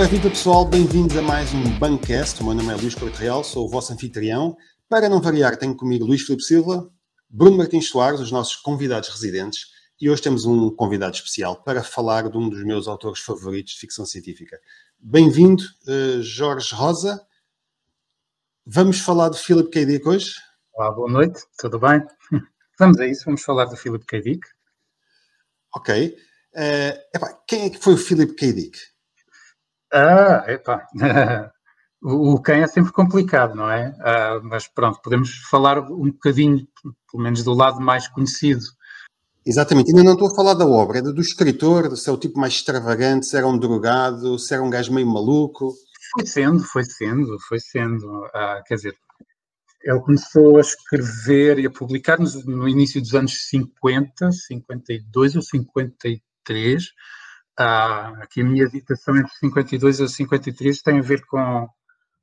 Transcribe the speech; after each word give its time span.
Ora, 0.00 0.08
viva 0.08 0.30
pessoal, 0.30 0.64
bem-vindos 0.64 1.14
a 1.14 1.20
mais 1.20 1.52
um 1.52 1.78
Bancast. 1.78 2.40
O 2.40 2.46
meu 2.46 2.54
nome 2.54 2.72
é 2.72 2.74
Luís 2.74 2.94
Corte 2.94 3.18
Real, 3.18 3.44
sou 3.44 3.66
o 3.66 3.68
vosso 3.68 3.92
anfitrião. 3.92 4.56
Para 4.88 5.10
não 5.10 5.20
variar, 5.20 5.58
tenho 5.58 5.76
comigo 5.76 6.06
Luís 6.06 6.22
Filipe 6.22 6.42
Silva, 6.42 6.90
Bruno 7.28 7.58
Martins 7.58 7.90
Soares, 7.90 8.18
os 8.18 8.32
nossos 8.32 8.56
convidados 8.56 9.10
residentes, 9.10 9.66
e 10.00 10.08
hoje 10.08 10.22
temos 10.22 10.46
um 10.46 10.74
convidado 10.74 11.14
especial 11.14 11.62
para 11.62 11.82
falar 11.84 12.30
de 12.30 12.38
um 12.38 12.48
dos 12.48 12.64
meus 12.64 12.88
autores 12.88 13.20
favoritos 13.20 13.74
de 13.74 13.80
ficção 13.80 14.06
científica. 14.06 14.58
Bem-vindo, 14.98 15.62
uh, 15.86 16.22
Jorge 16.22 16.74
Rosa. 16.74 17.20
Vamos 18.64 19.00
falar 19.00 19.28
de 19.28 19.38
Philip 19.38 19.68
K. 19.68 19.84
Dick 19.84 20.08
hoje? 20.08 20.32
Olá, 20.72 20.92
boa 20.92 21.10
noite, 21.10 21.42
tudo 21.58 21.78
bem? 21.78 22.02
Vamos 22.78 22.98
a 23.00 23.06
isso, 23.06 23.26
vamos 23.26 23.42
falar 23.42 23.66
de 23.66 23.76
Philip 23.76 24.06
K. 24.06 24.22
Dick. 24.22 24.48
Ok. 25.76 26.16
Uh, 26.54 26.98
epá, 27.14 27.38
quem 27.46 27.66
é 27.66 27.68
que 27.68 27.78
foi 27.78 27.92
o 27.92 27.98
Philip 27.98 28.34
K. 28.34 28.50
Dick? 28.54 28.78
Ah, 29.92 30.44
epá. 30.48 30.86
o 32.02 32.40
quem 32.40 32.62
é 32.62 32.66
sempre 32.66 32.92
complicado, 32.92 33.54
não 33.54 33.70
é? 33.70 33.90
Uh, 33.90 34.44
mas 34.44 34.66
pronto, 34.68 35.00
podemos 35.02 35.36
falar 35.50 35.78
um 35.80 36.10
bocadinho, 36.10 36.66
pelo 37.10 37.22
menos 37.22 37.42
do 37.42 37.52
lado 37.52 37.80
mais 37.80 38.08
conhecido. 38.08 38.64
Exatamente, 39.44 39.90
ainda 39.90 40.04
não 40.04 40.12
estou 40.12 40.30
a 40.30 40.34
falar 40.34 40.54
da 40.54 40.66
obra, 40.66 40.98
é 40.98 41.02
do 41.02 41.20
escritor, 41.20 41.96
se 41.96 42.08
é 42.08 42.12
o 42.12 42.18
tipo 42.18 42.38
mais 42.38 42.52
extravagante, 42.54 43.26
se 43.26 43.36
era 43.36 43.46
um 43.46 43.58
drogado, 43.58 44.38
se 44.38 44.52
era 44.52 44.62
um 44.62 44.70
gajo 44.70 44.92
meio 44.92 45.06
maluco. 45.06 45.72
Foi 46.12 46.26
sendo, 46.26 46.62
foi 46.62 46.84
sendo, 46.84 47.38
foi 47.48 47.58
sendo. 47.58 48.06
Uh, 48.26 48.62
quer 48.66 48.74
dizer, 48.74 48.94
ele 49.82 50.00
começou 50.00 50.58
a 50.58 50.60
escrever 50.60 51.58
e 51.58 51.66
a 51.66 51.70
publicar 51.70 52.18
no, 52.18 52.28
no 52.44 52.68
início 52.68 53.00
dos 53.00 53.14
anos 53.14 53.48
50, 53.48 54.30
52 54.30 55.36
ou 55.36 55.42
53, 55.42 56.84
ah, 57.60 58.14
aqui 58.22 58.40
a 58.40 58.44
minha 58.44 58.64
hesitação 58.64 59.16
entre 59.16 59.32
52 59.34 60.00
e 60.00 60.08
53 60.08 60.82
tem 60.82 60.98
a 60.98 61.02
ver 61.02 61.24
com 61.26 61.68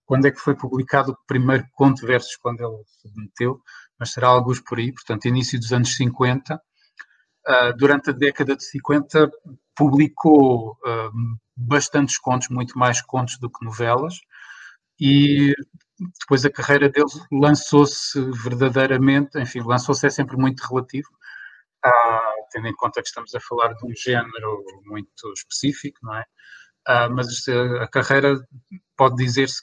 quando 0.06 0.26
é 0.26 0.32
que 0.32 0.40
foi 0.40 0.56
publicado 0.56 1.12
o 1.12 1.18
primeiro 1.28 1.66
conto 1.74 2.06
versus 2.08 2.36
quando 2.38 2.62
ele 2.62 2.82
submeteu, 3.02 3.62
mas 4.00 4.14
será 4.14 4.30
alguns 4.30 4.62
por 4.62 4.80
aí, 4.80 4.92
portanto, 4.94 5.26
início 5.28 5.60
dos 5.60 5.74
anos 5.74 5.96
50. 5.96 6.60
Ah, 7.46 7.72
durante 7.78 8.10
a 8.10 8.14
década 8.14 8.56
de 8.56 8.64
50 8.66 9.30
publicou 9.76 10.78
ah, 10.86 11.12
bastantes 11.56 12.18
contos, 12.18 12.50
muito 12.50 12.78
mais 12.80 13.02
contos 13.02 13.38
do 13.38 13.50
que 13.50 13.66
novelas, 13.66 14.16
e 15.00 15.54
depois 16.20 16.46
a 16.46 16.50
carreira 16.52 16.90
dele 16.90 17.06
lançou-se 17.32 18.20
verdadeiramente, 18.44 19.40
enfim, 19.40 19.62
lançou-se 19.62 20.06
é 20.08 20.10
sempre 20.10 20.38
muito 20.38 20.62
relativo, 20.62 21.10
ah, 21.86 22.34
tendo 22.52 22.68
em 22.68 22.76
conta 22.76 23.02
que 23.02 23.08
estamos 23.08 23.34
a 23.36 23.40
falar 23.40 23.74
de 23.74 23.86
um 23.86 23.94
género 23.96 24.64
muito 24.86 25.34
específico, 25.34 26.00
não 26.04 26.16
é? 26.16 26.24
Ah, 26.86 27.10
mas 27.10 27.28
a 27.82 27.88
carreira 27.88 28.40
pode 28.96 29.18
dizer-se 29.18 29.62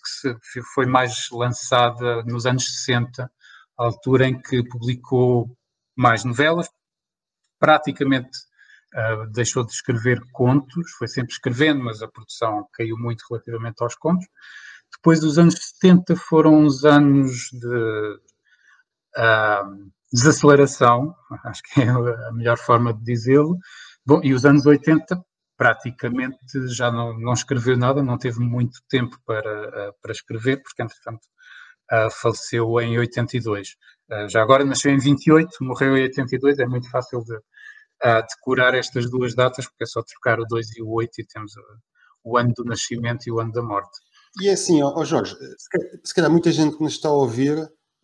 que 0.53 0.63
foi 0.75 0.85
mais 0.85 1.29
lançada 1.33 2.23
nos 2.25 2.45
anos 2.45 2.67
60, 2.67 3.31
a 3.79 3.85
altura 3.85 4.29
em 4.29 4.41
que 4.41 4.63
publicou 4.69 5.57
mais 5.97 6.23
novelas, 6.25 6.69
praticamente 7.59 8.29
uh, 8.95 9.27
deixou 9.33 9.65
de 9.65 9.73
escrever 9.73 10.21
contos, 10.33 10.93
foi 10.99 11.09
sempre 11.09 11.33
escrevendo, 11.33 11.83
mas 11.83 12.03
a 12.03 12.09
produção 12.09 12.69
caiu 12.73 12.97
muito 12.99 13.25
relativamente 13.31 13.83
aos 13.83 13.95
contos. 13.95 14.27
Depois, 14.95 15.25
os 15.25 15.39
anos 15.39 15.55
70 15.81 16.17
foram 16.17 16.55
uns 16.55 16.85
anos 16.85 17.49
de 17.53 18.19
uh, 19.17 19.91
desaceleração, 20.15 21.15
acho 21.45 21.61
que 21.63 21.83
é 21.83 21.89
a 21.89 22.33
melhor 22.33 22.57
forma 22.57 22.95
de 22.95 23.03
dizê-lo. 23.03 23.59
Bom, 24.07 24.21
e 24.23 24.33
os 24.33 24.45
anos 24.45 24.65
80 24.65 25.21
praticamente 25.57 26.39
já 26.69 26.91
não, 26.91 27.19
não 27.19 27.33
escreveu 27.33 27.77
nada, 27.77 28.03
não 28.03 28.19
teve 28.19 28.41
muito 28.41 28.81
tempo 28.89 29.17
para, 29.27 29.93
para 30.01 30.13
escrever, 30.13 30.63
porque 30.63 30.83
entretanto 30.83 31.23
uh, 31.93 32.11
faleceu 32.11 32.81
em 32.81 32.99
82. 32.99 33.69
Uh, 34.11 34.29
já 34.29 34.43
agora 34.43 34.65
nasceu 34.65 34.93
em 34.93 34.99
28, 34.99 35.51
morreu 35.63 35.97
em 35.97 36.03
82, 36.03 36.59
é 36.59 36.67
muito 36.67 36.91
fácil 36.91 37.23
de, 37.25 37.39
decorar 38.29 38.75
estas 38.75 39.09
duas 39.11 39.35
datas, 39.35 39.67
porque 39.67 39.85
é 39.85 39.87
só 39.87 40.03
trocar 40.03 40.39
o 40.39 40.45
2 40.45 40.77
e 40.77 40.83
o 40.83 40.91
8 40.91 41.11
e 41.21 41.27
temos 41.27 41.53
o 42.23 42.37
ano 42.37 42.53
do 42.55 42.65
nascimento 42.65 43.27
e 43.27 43.33
o 43.33 43.41
ano 43.41 43.53
da 43.53 43.63
morte. 43.63 43.99
E 44.41 44.49
é 44.49 44.53
assim, 44.53 44.83
ó, 44.83 45.05
Jorge, 45.05 45.35
se 46.05 46.15
calhar, 46.15 46.31
muita 46.31 46.53
gente 46.53 46.77
que 46.77 46.83
nos 46.83 46.95
está 46.95 47.09
a 47.09 47.13
ouvir 47.13 47.57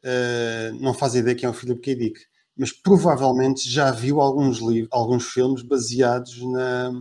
uh, 0.05 0.75
não 0.81 0.95
faz 0.95 1.15
ideia 1.15 1.37
quem 1.37 1.47
é 1.47 1.51
o 1.51 1.55
Philip 1.55 1.81
K. 1.81 1.95
Dick, 1.95 2.21
mas 2.57 2.73
provavelmente 2.73 3.69
já 3.69 3.91
viu 3.91 4.21
alguns, 4.21 4.59
livros, 4.59 4.89
alguns 4.93 5.31
filmes 5.31 5.63
baseados 5.63 6.43
na. 6.43 6.93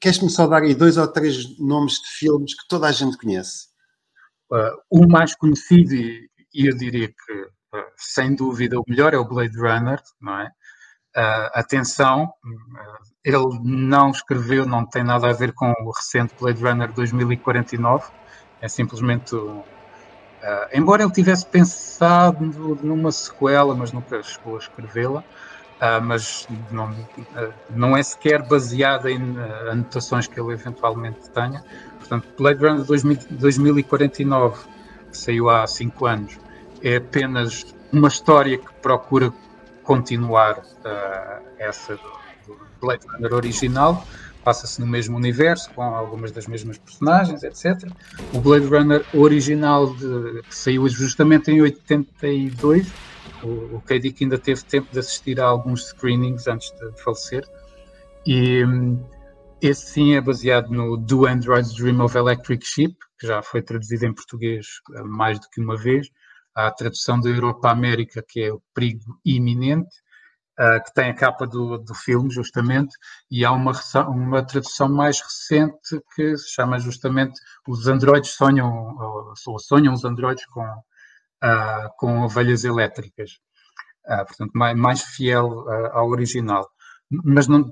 Queres-me 0.00 0.30
só 0.30 0.46
dar 0.46 0.62
aí 0.62 0.74
dois 0.74 0.96
ou 0.96 1.08
três 1.08 1.58
nomes 1.58 1.94
de 1.94 2.08
filmes 2.18 2.54
que 2.54 2.68
toda 2.68 2.86
a 2.86 2.92
gente 2.92 3.16
conhece? 3.16 3.68
Uh, 4.50 4.78
o 4.90 5.08
mais 5.08 5.34
conhecido, 5.34 5.94
e 5.94 6.28
eu 6.54 6.76
diria 6.76 7.08
que 7.08 7.32
uh, 7.42 7.84
sem 7.96 8.34
dúvida 8.34 8.78
o 8.78 8.84
melhor, 8.86 9.14
é 9.14 9.18
o 9.18 9.24
Blade 9.24 9.56
Runner, 9.58 10.00
não 10.20 10.38
é? 10.38 10.46
Uh, 11.16 11.50
atenção, 11.54 12.32
ele 13.24 13.36
não 13.62 14.10
escreveu, 14.10 14.66
não 14.66 14.86
tem 14.86 15.02
nada 15.02 15.28
a 15.28 15.32
ver 15.32 15.52
com 15.52 15.70
o 15.70 15.90
recente 15.90 16.34
Blade 16.38 16.62
Runner 16.62 16.92
2049, 16.92 18.10
é 18.60 18.68
simplesmente 18.68 19.34
Uh, 20.42 20.66
embora 20.76 21.04
ele 21.04 21.12
tivesse 21.12 21.46
pensado 21.46 22.44
numa 22.82 23.12
sequela, 23.12 23.76
mas 23.76 23.92
nunca 23.92 24.20
chegou 24.24 24.56
a 24.56 24.58
escrevê-la, 24.58 25.20
uh, 25.20 26.02
mas 26.02 26.48
não, 26.68 26.90
uh, 26.90 27.52
não 27.70 27.96
é 27.96 28.02
sequer 28.02 28.42
baseada 28.42 29.08
em 29.08 29.36
anotações 29.70 30.26
que 30.26 30.40
ele 30.40 30.52
eventualmente 30.52 31.30
tenha. 31.30 31.62
Portanto, 32.00 32.26
Blade 32.36 32.58
Runner 32.58 32.84
2000, 32.84 33.18
2049, 33.30 34.64
que 35.12 35.16
saiu 35.16 35.48
há 35.48 35.64
cinco 35.68 36.06
anos, 36.06 36.36
é 36.82 36.96
apenas 36.96 37.72
uma 37.92 38.08
história 38.08 38.58
que 38.58 38.72
procura 38.82 39.32
continuar 39.84 40.60
essa 41.56 41.94
do 42.46 42.58
Blade 42.80 43.06
Runner 43.06 43.32
original, 43.32 44.04
passa-se 44.44 44.80
no 44.80 44.86
mesmo 44.86 45.16
universo, 45.16 45.70
com 45.72 45.82
algumas 45.82 46.32
das 46.32 46.46
mesmas 46.46 46.78
personagens, 46.78 47.42
etc. 47.42 47.90
O 48.32 48.40
Blade 48.40 48.66
Runner 48.66 49.04
original, 49.14 49.94
de, 49.94 50.42
que 50.42 50.54
saiu 50.54 50.88
justamente 50.88 51.50
em 51.50 51.60
82, 51.62 52.92
o, 53.42 53.76
o 53.76 53.82
K. 53.82 54.00
Ainda 54.20 54.38
teve 54.38 54.62
tempo 54.64 54.88
de 54.92 54.98
assistir 54.98 55.40
a 55.40 55.44
alguns 55.44 55.88
screenings 55.88 56.46
antes 56.46 56.70
de 56.72 57.02
falecer. 57.02 57.44
E 58.26 58.64
hum, 58.64 59.02
esse 59.60 59.86
sim 59.86 60.14
é 60.14 60.20
baseado 60.20 60.70
no 60.70 60.96
Do 60.96 61.26
Androids 61.26 61.74
Dream 61.74 62.00
of 62.00 62.16
Electric 62.16 62.66
Sheep, 62.66 62.96
que 63.18 63.26
já 63.26 63.42
foi 63.42 63.62
traduzido 63.62 64.06
em 64.06 64.12
português 64.12 64.66
eh, 64.96 65.02
mais 65.02 65.38
do 65.38 65.48
que 65.48 65.60
uma 65.60 65.76
vez. 65.76 66.08
Há 66.54 66.66
a 66.66 66.72
tradução 66.72 67.20
da 67.20 67.30
Europa 67.30 67.70
América, 67.70 68.24
que 68.26 68.40
é 68.40 68.52
o 68.52 68.60
perigo 68.74 69.18
iminente, 69.24 69.94
uh, 70.58 70.82
que 70.84 70.92
tem 70.94 71.10
a 71.10 71.14
capa 71.14 71.46
do, 71.46 71.78
do 71.78 71.94
filme, 71.94 72.30
justamente, 72.30 72.94
e 73.30 73.44
há 73.44 73.52
uma, 73.52 73.72
uma 74.08 74.42
tradução 74.44 74.88
mais 74.88 75.20
recente 75.20 76.00
que 76.14 76.36
se 76.36 76.50
chama 76.52 76.78
justamente 76.78 77.40
Os 77.66 77.86
Androides 77.86 78.32
Sonham, 78.32 78.96
ou, 78.98 79.58
sonham 79.58 79.94
os 79.94 80.04
Androides 80.04 80.46
com, 80.46 80.64
uh, 80.64 81.88
com 81.96 82.22
ovelhas 82.22 82.64
elétricas. 82.64 83.38
Uh, 84.06 84.26
portanto, 84.26 84.50
mais, 84.54 84.76
mais 84.76 85.02
fiel 85.02 85.68
ao 85.92 86.08
original. 86.08 86.68
Mas 87.24 87.46
não, 87.46 87.70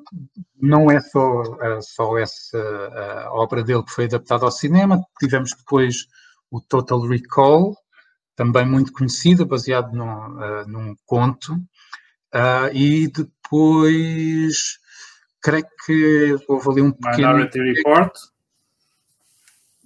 não 0.61 0.91
é 0.91 1.01
só, 1.01 1.43
só 1.81 2.19
essa 2.19 2.59
obra 3.31 3.65
dele 3.65 3.83
que 3.83 3.91
foi 3.91 4.05
adaptada 4.05 4.45
ao 4.45 4.53
cinema, 4.53 5.03
tivemos 5.19 5.51
depois 5.57 6.05
o 6.51 6.61
Total 6.61 7.01
Recall, 7.01 7.75
também 8.37 8.67
muito 8.67 8.93
conhecida, 8.93 9.47
baseado 9.47 9.93
num, 9.95 10.67
num 10.67 10.95
conto, 11.07 11.57
Uh, 12.35 12.73
e 12.73 13.09
depois, 13.09 14.79
creio 15.41 15.67
que 15.85 16.37
houve 16.49 16.71
ali 16.71 16.83
um 16.83 16.93
pequeno... 16.93 17.35
Minority 17.35 17.61
Report. 17.61 18.13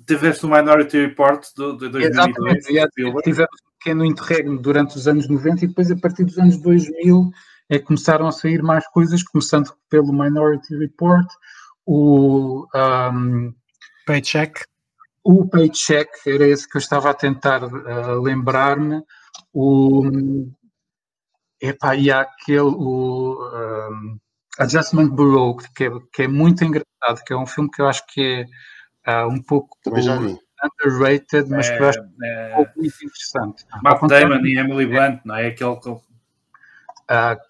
Tiveste 0.06 0.44
o 0.44 0.50
Minority 0.50 1.06
Report 1.06 1.42
de, 1.56 1.72
de 1.78 1.88
2002. 1.88 2.04
Exatamente, 2.04 3.22
tivemos 3.22 3.60
um 3.62 3.78
pequeno 3.78 4.04
interregno 4.04 4.58
durante 4.58 4.96
os 4.96 5.08
anos 5.08 5.28
90 5.28 5.64
e 5.64 5.68
depois 5.68 5.90
a 5.90 5.96
partir 5.96 6.24
dos 6.24 6.38
anos 6.38 6.58
2000 6.58 7.30
é 7.70 7.78
que 7.78 7.86
começaram 7.86 8.26
a 8.26 8.32
sair 8.32 8.62
mais 8.62 8.86
coisas, 8.88 9.22
começando 9.22 9.72
pelo 9.88 10.12
Minority 10.12 10.76
Report, 10.76 11.26
o... 11.86 12.66
Um, 12.74 13.54
Paycheck. 14.06 14.62
O 15.22 15.48
Paycheck, 15.48 16.10
era 16.26 16.46
esse 16.46 16.68
que 16.68 16.76
eu 16.76 16.80
estava 16.80 17.08
a 17.08 17.14
tentar 17.14 17.64
uh, 17.64 18.20
lembrar-me. 18.20 19.02
O 19.52 20.50
Epá, 21.64 21.96
e 21.96 22.10
há 22.10 22.20
aquele, 22.20 22.60
o 22.60 23.38
um, 23.42 24.18
Adjustment 24.58 25.08
Bureau, 25.08 25.56
que 25.56 25.84
é, 25.84 25.90
que 26.12 26.22
é 26.24 26.28
muito 26.28 26.62
engraçado, 26.62 27.24
que 27.26 27.32
é 27.32 27.36
um 27.36 27.46
filme 27.46 27.70
que 27.70 27.80
eu 27.80 27.88
acho 27.88 28.04
que 28.06 28.46
é 29.06 29.24
uh, 29.24 29.28
um 29.28 29.42
pouco 29.42 29.78
underrated, 29.86 31.48
mas 31.48 31.68
é, 31.68 31.76
que 31.76 31.82
eu 31.82 31.88
acho 31.88 31.98
é, 32.22 32.52
um 32.52 32.56
pouco 32.56 32.72
muito 32.76 32.96
interessante. 32.96 33.64
Mark 33.82 34.06
Damon 34.06 34.44
e 34.44 34.58
Emily 34.58 34.86
Blunt, 34.86 35.20
não 35.24 35.36
é? 35.36 35.46
Aquele 35.46 35.76
que... 35.76 35.88
uh, 35.88 36.02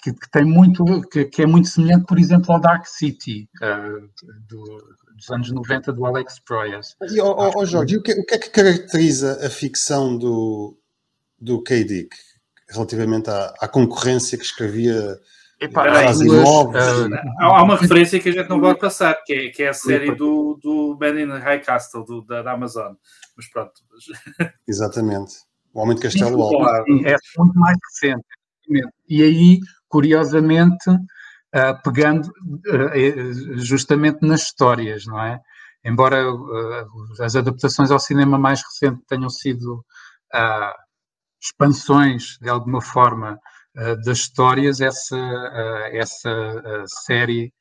que, 0.00 0.12
que, 0.12 0.31
tem 0.31 0.44
muito, 0.44 0.84
que, 1.08 1.25
que, 1.25 1.43
é 1.43 1.46
muito 1.46 1.67
semelhante, 1.67 2.06
por 2.06 2.17
exemplo, 2.17 2.52
ao 2.52 2.60
Dark 2.60 2.87
City 2.87 3.49
uh, 3.60 4.08
do, 4.49 4.96
dos 5.17 5.28
anos 5.28 5.50
90 5.50 5.93
do 5.93 6.06
Alex 6.06 6.38
Proyas. 6.38 6.96
E, 7.10 7.20
oh, 7.20 7.34
oh, 7.37 7.50
oh 7.56 7.67
Jorge, 7.67 7.96
o 7.96 8.02
que, 8.02 8.12
o 8.12 8.25
que, 8.25 8.34
é 8.34 8.38
que 8.38 8.50
caracteriza 8.50 9.44
a 9.44 9.50
ficção 9.50 10.17
do, 10.17 10.78
do 11.40 11.60
K. 11.64 11.82
Dick 11.82 12.17
relativamente 12.69 13.31
à, 13.31 13.55
à 13.61 13.69
concorrência 13.69 14.38
que 14.38 14.44
escrevia 14.44 15.19
Epá, 15.61 15.84
duas, 16.12 16.19
uh, 16.19 17.08
há 17.38 17.62
uma 17.62 17.76
referência 17.76 18.19
que 18.20 18.28
a 18.28 18.32
gente 18.32 18.49
não 18.49 18.61
pode 18.61 18.78
passar, 18.78 19.14
que 19.25 19.32
é, 19.32 19.50
que 19.50 19.62
é 19.62 19.69
a 19.69 19.75
série 19.75 20.14
do, 20.14 20.58
do 20.61 20.99
Man 21.00 21.20
in 21.20 21.38
High 21.38 21.61
Castle, 21.61 22.05
do, 22.05 22.22
da, 22.22 22.43
da 22.43 22.52
Amazon. 22.52 22.94
Mas 23.37 23.49
pronto. 23.50 23.72
Exatamente. 24.66 25.34
O 25.72 25.81
Homem 25.81 25.96
de 25.96 26.02
Castelo 26.02 26.43
Alto. 26.43 26.56
É 27.06 27.16
muito 27.38 27.58
mais 27.58 27.76
recente. 27.88 28.25
E 29.08 29.22
aí, 29.22 29.60
curiosamente, 29.88 30.90
uh, 30.90 31.82
pegando 31.82 32.26
uh, 32.26 33.56
justamente 33.56 34.19
nas 34.22 34.43
histórias, 34.43 35.06
não 35.06 35.20
é? 35.20 35.40
Embora 35.84 36.31
uh, 36.31 37.22
as 37.22 37.37
adaptações 37.37 37.90
ao 37.90 37.99
cinema 37.99 38.38
mais 38.38 38.60
recente 38.62 39.02
tenham 39.06 39.31
sido 39.31 39.84
expansões, 41.44 42.38
de 42.41 42.49
alguma 42.49 42.81
forma, 42.81 43.38
das 44.05 44.19
histórias, 44.19 44.81
essa, 44.81 45.19
essa 45.93 46.85
série 47.05 47.52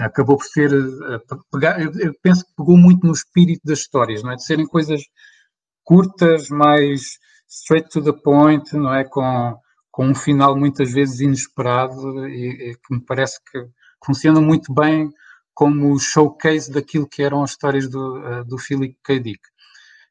acabou 0.00 0.36
por 0.36 0.46
ser, 0.46 0.72
eu 0.72 2.14
penso 2.22 2.44
que 2.44 2.54
pegou 2.56 2.76
muito 2.76 3.06
no 3.06 3.12
espírito 3.12 3.60
das 3.64 3.80
histórias, 3.80 4.22
não 4.22 4.32
é? 4.32 4.36
De 4.36 4.44
serem 4.44 4.66
coisas 4.66 5.02
curtas, 5.84 6.48
mais 6.48 7.18
straight 7.48 7.88
to 7.90 8.02
the 8.02 8.12
point, 8.12 8.72
não 8.74 8.94
é? 8.94 9.04
Com, 9.04 9.56
com 9.90 10.06
um 10.06 10.14
final 10.14 10.56
muitas 10.56 10.92
vezes 10.92 11.20
inesperado 11.20 12.28
e, 12.28 12.70
e 12.70 12.74
que 12.76 12.94
me 12.94 13.04
parece 13.04 13.38
que 13.50 13.66
funciona 14.04 14.40
muito 14.40 14.72
bem 14.72 15.10
como 15.52 15.98
showcase 15.98 16.70
daquilo 16.70 17.08
que 17.08 17.22
eram 17.22 17.42
as 17.42 17.50
histórias 17.50 17.88
do, 17.90 18.44
do 18.44 18.58
Philip 18.58 18.96
K. 19.02 19.18
Dick. 19.18 19.40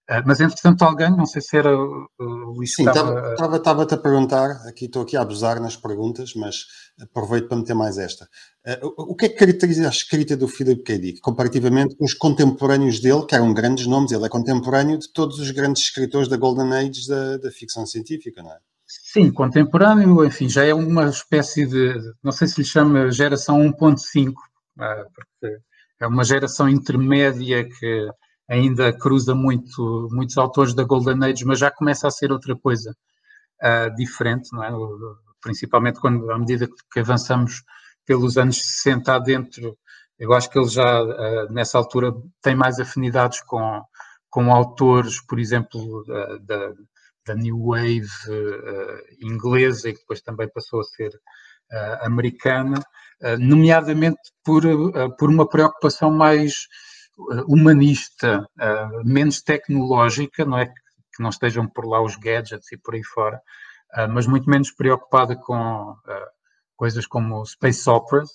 Uh, 0.10 0.24
mas, 0.26 0.40
entretanto, 0.40 0.84
alguém, 0.84 1.10
não 1.12 1.26
sei 1.26 1.42
se 1.42 1.58
era 1.58 1.76
o 1.78 2.08
Luís 2.20 2.74
Sim, 2.76 2.86
estava-te 2.88 3.94
a 3.94 3.98
perguntar, 3.98 4.52
aqui 4.66 4.86
estou 4.86 5.02
aqui 5.02 5.18
a 5.18 5.22
abusar 5.22 5.60
nas 5.60 5.76
perguntas, 5.76 6.34
mas 6.34 6.66
aproveito 7.02 7.50
para 7.50 7.58
meter 7.58 7.74
mais 7.74 7.98
esta. 7.98 8.26
Uh, 8.66 8.94
o 8.98 9.16
que 9.16 9.26
é 9.26 9.30
que 9.30 9.36
caracteriza 9.36 9.86
a 9.86 9.90
escrita 9.90 10.38
do 10.38 10.48
Philip 10.48 10.82
K. 10.84 10.98
Dick, 10.98 11.20
comparativamente 11.20 11.96
com 11.98 12.06
os 12.06 12.14
contemporâneos 12.14 13.02
dele, 13.02 13.26
que 13.26 13.36
eram 13.36 13.54
grandes 13.54 13.86
nomes, 13.86 14.12
ele 14.14 14.26
é 14.26 14.30
contemporâneo 14.30 14.98
de 14.98 15.12
todos 15.12 15.40
os 15.40 15.52
grandes 15.52 15.84
escritores 15.84 16.30
da 16.30 16.38
Golden 16.38 16.74
Age 16.74 17.08
da, 17.08 17.38
da 17.38 17.52
ficção 17.52 17.86
científica, 17.86 18.42
não 18.42 18.52
é? 18.52 18.58
Sim, 18.88 19.30
contemporâneo, 19.32 20.24
enfim, 20.24 20.48
já 20.48 20.64
é 20.64 20.74
uma 20.74 21.10
espécie 21.10 21.66
de, 21.66 21.96
não 22.24 22.32
sei 22.32 22.48
se 22.48 22.62
lhe 22.62 22.66
chama 22.66 23.12
geração 23.12 23.60
1.5, 23.60 24.34
ah, 24.80 25.06
porque 25.14 25.58
é 26.00 26.08
uma 26.08 26.24
geração 26.24 26.70
intermédia 26.70 27.68
que 27.68 28.10
ainda 28.50 28.94
cruza 28.94 29.36
muito, 29.36 30.08
muitos 30.12 30.38
autores 30.38 30.74
da 30.74 30.84
Golden 30.84 31.24
Age, 31.24 31.46
mas 31.46 31.60
já 31.60 31.72
começa 31.72 32.08
a 32.08 32.12
ser 32.12 32.32
outra 32.32 32.56
coisa 32.56 32.96
uh, 33.62 33.96
diferente, 33.96 34.50
não 34.54 34.64
é? 34.64 34.72
Principalmente 35.42 36.00
quando, 36.00 36.32
à 36.32 36.38
medida 36.38 36.68
que 36.92 37.00
avançamos 37.00 37.64
pelos 38.06 38.38
anos 38.38 38.58
60 38.58 39.14
adentro, 39.14 39.78
eu 40.20 40.34
acho 40.34 40.50
que 40.50 40.58
ele 40.58 40.68
já, 40.68 41.04
uh, 41.04 41.54
nessa 41.54 41.78
altura, 41.78 42.14
tem 42.42 42.56
mais 42.56 42.80
afinidades 42.80 43.42
com, 43.42 43.82
com 44.30 44.54
autores, 44.54 45.22
por 45.26 45.40
exemplo, 45.40 46.04
da, 46.42 46.74
da 47.28 47.36
New 47.36 47.58
Wave 47.66 48.08
uh, 48.30 49.26
inglesa 49.26 49.90
e 49.90 49.94
que 49.94 50.00
depois 50.00 50.22
também 50.22 50.50
passou 50.50 50.80
a 50.80 50.84
ser 50.84 51.10
uh, 51.10 52.06
americana, 52.06 52.80
uh, 53.22 53.38
nomeadamente 53.38 54.20
por, 54.44 54.64
por 55.18 55.30
uma 55.30 55.48
preocupação 55.48 56.10
mais 56.10 56.54
humanista, 57.48 58.48
menos 59.04 59.42
tecnológica, 59.42 60.46
não 60.46 60.58
é 60.58 60.68
que 60.68 61.22
não 61.22 61.30
estejam 61.30 61.68
por 61.68 61.86
lá 61.86 62.02
os 62.02 62.16
gadgets 62.16 62.72
e 62.72 62.78
por 62.78 62.96
aí 62.96 63.04
fora, 63.04 63.42
mas 64.10 64.28
muito 64.28 64.50
menos 64.50 64.72
preocupada 64.72 65.36
com 65.36 65.96
coisas 66.76 67.08
como 67.08 67.44
space 67.46 67.90
operas, 67.90 68.30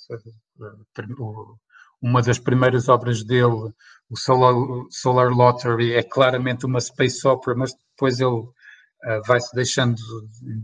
uma 2.02 2.20
das 2.20 2.38
primeiras 2.38 2.88
obras 2.88 3.23
dele, 3.23 3.73
o 4.11 4.17
Solar, 4.17 4.55
Solar 4.90 5.31
Lottery, 5.31 5.94
é 5.94 6.02
claramente 6.02 6.67
uma 6.67 6.81
space 6.81 7.26
opera, 7.26 7.56
mas 7.56 7.73
depois 7.75 8.19
ele 8.19 8.31
uh, 8.31 9.23
vai-se 9.25 9.55
deixando 9.55 9.96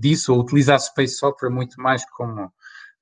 disso, 0.00 0.34
ou 0.34 0.40
utiliza 0.40 0.74
a 0.74 0.78
Space 0.78 1.24
Opera 1.24 1.50
muito 1.50 1.80
mais 1.80 2.04
como, 2.10 2.52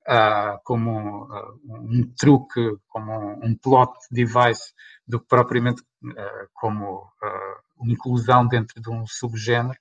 uh, 0.07 0.59
como 0.63 1.25
uh, 1.25 1.59
um 1.69 2.11
truque, 2.17 2.77
como 2.87 3.45
um, 3.45 3.55
plot 3.55 3.93
device, 4.11 4.73
do 5.07 5.19
que 5.19 5.27
propriamente 5.27 5.81
como 6.53 7.09
uma 7.77 7.91
inclusão 7.91 8.47
dentro 8.47 8.81
de 8.81 8.89
um 8.89 9.05
subgénero. 9.07 9.77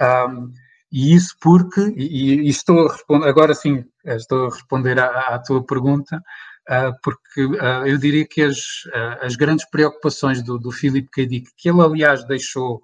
Um, 0.00 0.52
e 0.90 1.14
isso 1.14 1.34
porque, 1.40 1.80
e, 1.96 2.42
e, 2.42 2.48
estou 2.48 2.86
responder, 2.88 3.28
agora 3.28 3.54
sim, 3.54 3.84
estou 4.04 4.46
a 4.46 4.50
responder 4.50 4.98
à, 4.98 5.34
à 5.34 5.38
tua 5.38 5.64
pergunta, 5.64 6.22
uh, 6.68 6.92
porque 7.02 7.44
uh, 7.44 7.86
eu 7.86 7.96
diria 7.96 8.26
que 8.26 8.42
as, 8.42 8.58
uh, 8.86 9.24
as 9.24 9.34
grandes 9.34 9.68
preocupações 9.70 10.42
do, 10.42 10.58
do 10.58 10.70
Philip 10.70 11.08
K. 11.10 11.26
Dick, 11.26 11.50
que 11.56 11.70
ele 11.70 11.80
aliás 11.80 12.24
deixou 12.24 12.82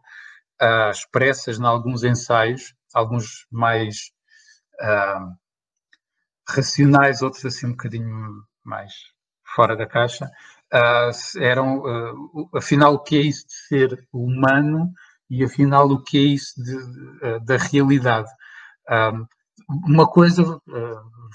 uh, 0.62 0.90
expressas 0.90 1.58
em 1.58 1.64
alguns 1.64 2.02
ensaios, 2.02 2.74
alguns 2.94 3.46
mais 3.50 4.10
uh, 4.80 5.36
racionais, 6.48 7.22
outros 7.22 7.44
assim 7.44 7.66
um 7.66 7.70
bocadinho 7.70 8.42
mais 8.64 8.92
fora 9.54 9.76
da 9.76 9.86
caixa, 9.86 10.26
uh, 10.72 11.40
eram, 11.40 11.82
afinal, 12.54 12.94
o 12.94 13.02
que 13.02 13.16
é 13.16 13.20
isso 13.20 13.46
de 13.46 13.54
ser 13.54 14.06
humano 14.12 14.92
e 15.30 15.44
afinal 15.44 15.90
o 15.90 16.02
que 16.02 16.18
é 16.18 16.20
isso 16.20 16.54
de, 16.62 17.40
da 17.44 17.56
realidade. 17.56 18.28
uma 19.86 20.06
coisa, 20.06 20.42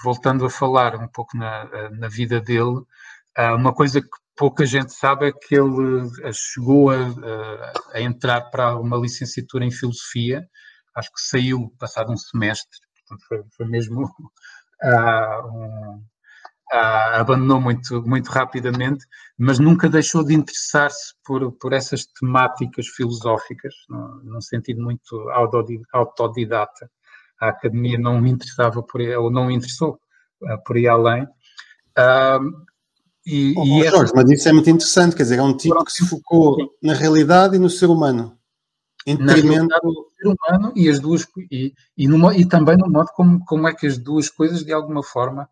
voltando 0.03 0.45
a 0.45 0.49
falar 0.49 0.95
um 0.95 1.07
pouco 1.07 1.37
na, 1.37 1.65
na 1.91 2.07
vida 2.07 2.39
dele, 2.39 2.81
uma 3.55 3.73
coisa 3.73 4.01
que 4.01 4.07
pouca 4.35 4.65
gente 4.65 4.93
sabe 4.93 5.27
é 5.27 5.31
que 5.31 5.55
ele 5.55 6.09
chegou 6.33 6.89
a, 6.89 6.97
a, 7.93 8.01
entrar 8.01 8.41
para 8.49 8.75
uma 8.77 8.97
licenciatura 8.97 9.65
em 9.65 9.71
filosofia, 9.71 10.47
acho 10.95 11.09
que 11.11 11.21
saiu 11.21 11.73
passado 11.79 12.11
um 12.11 12.17
semestre, 12.17 12.79
portanto 13.07 13.27
foi, 13.27 13.43
foi 13.55 13.65
mesmo 13.67 14.09
uh, 14.83 15.97
uh, 15.97 17.13
abandonou 17.13 17.59
muito, 17.61 18.01
muito 18.07 18.29
rapidamente, 18.29 19.05
mas 19.37 19.59
nunca 19.59 19.89
deixou 19.89 20.23
de 20.23 20.33
interessar-se 20.33 21.13
por, 21.25 21.51
por 21.53 21.73
essas 21.73 22.05
temáticas 22.05 22.87
filosóficas, 22.87 23.73
no, 23.89 24.21
num 24.23 24.41
sentido 24.41 24.81
muito 24.81 25.29
autodidata. 25.91 26.89
A 27.41 27.49
academia 27.49 27.97
não 27.99 28.21
me 28.21 28.29
interessava 28.29 28.81
por 28.81 29.01
ou 29.01 29.29
não 29.29 29.51
interessou 29.51 29.99
uh, 30.41 30.63
por 30.65 30.77
aí 30.77 30.87
além. 30.87 31.27
E, 33.25 33.53
oh, 33.57 33.63
e 33.63 33.89
Jorge, 33.89 34.11
mas 34.13 34.29
isso 34.29 34.49
é 34.49 34.51
muito 34.51 34.69
interessante, 34.69 35.15
quer 35.15 35.23
dizer, 35.23 35.39
é 35.39 35.43
um 35.43 35.55
tipo 35.55 35.83
que 35.85 35.91
se 35.91 36.05
focou 36.05 36.57
na 36.81 36.93
realidade 36.93 37.55
e 37.55 37.59
no 37.59 37.69
ser 37.69 37.85
humano. 37.85 38.37
Em 39.05 39.15
detrimento... 39.15 39.73
ser 40.23 40.27
humano 40.27 40.73
e 40.75 40.89
as 40.89 40.99
duas 40.99 41.27
e, 41.51 41.73
e, 41.97 42.07
numa, 42.07 42.35
e 42.35 42.47
também 42.47 42.77
no 42.77 42.89
modo 42.89 43.09
como, 43.13 43.43
como 43.45 43.67
é 43.67 43.73
que 43.73 43.85
as 43.85 43.97
duas 43.97 44.29
coisas 44.29 44.63
de 44.63 44.71
alguma 44.71 45.03
forma 45.03 45.49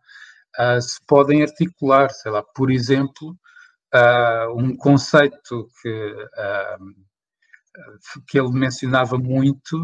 uh, 0.60 0.82
se 0.82 1.00
podem 1.06 1.44
articular, 1.44 2.10
sei 2.10 2.32
lá, 2.32 2.42
por 2.42 2.72
exemplo, 2.72 3.38
uh, 3.94 4.58
um 4.58 4.75
conceito 4.75 5.68
que, 5.82 5.90
uh, 5.90 6.96
que 8.28 8.40
ele 8.40 8.51
mencionava 8.51 9.18
muito, 9.18 9.78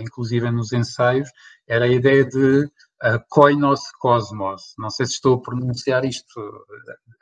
inclusive 0.00 0.50
nos 0.50 0.72
ensaios, 0.72 1.30
era 1.66 1.86
a 1.86 1.88
ideia 1.88 2.24
de 2.24 2.64
uh, 2.64 3.24
koinos 3.28 3.80
cosmos. 3.98 4.74
Não 4.78 4.90
sei 4.90 5.06
se 5.06 5.12
estou 5.12 5.36
a 5.36 5.42
pronunciar 5.42 6.04
isto 6.04 6.40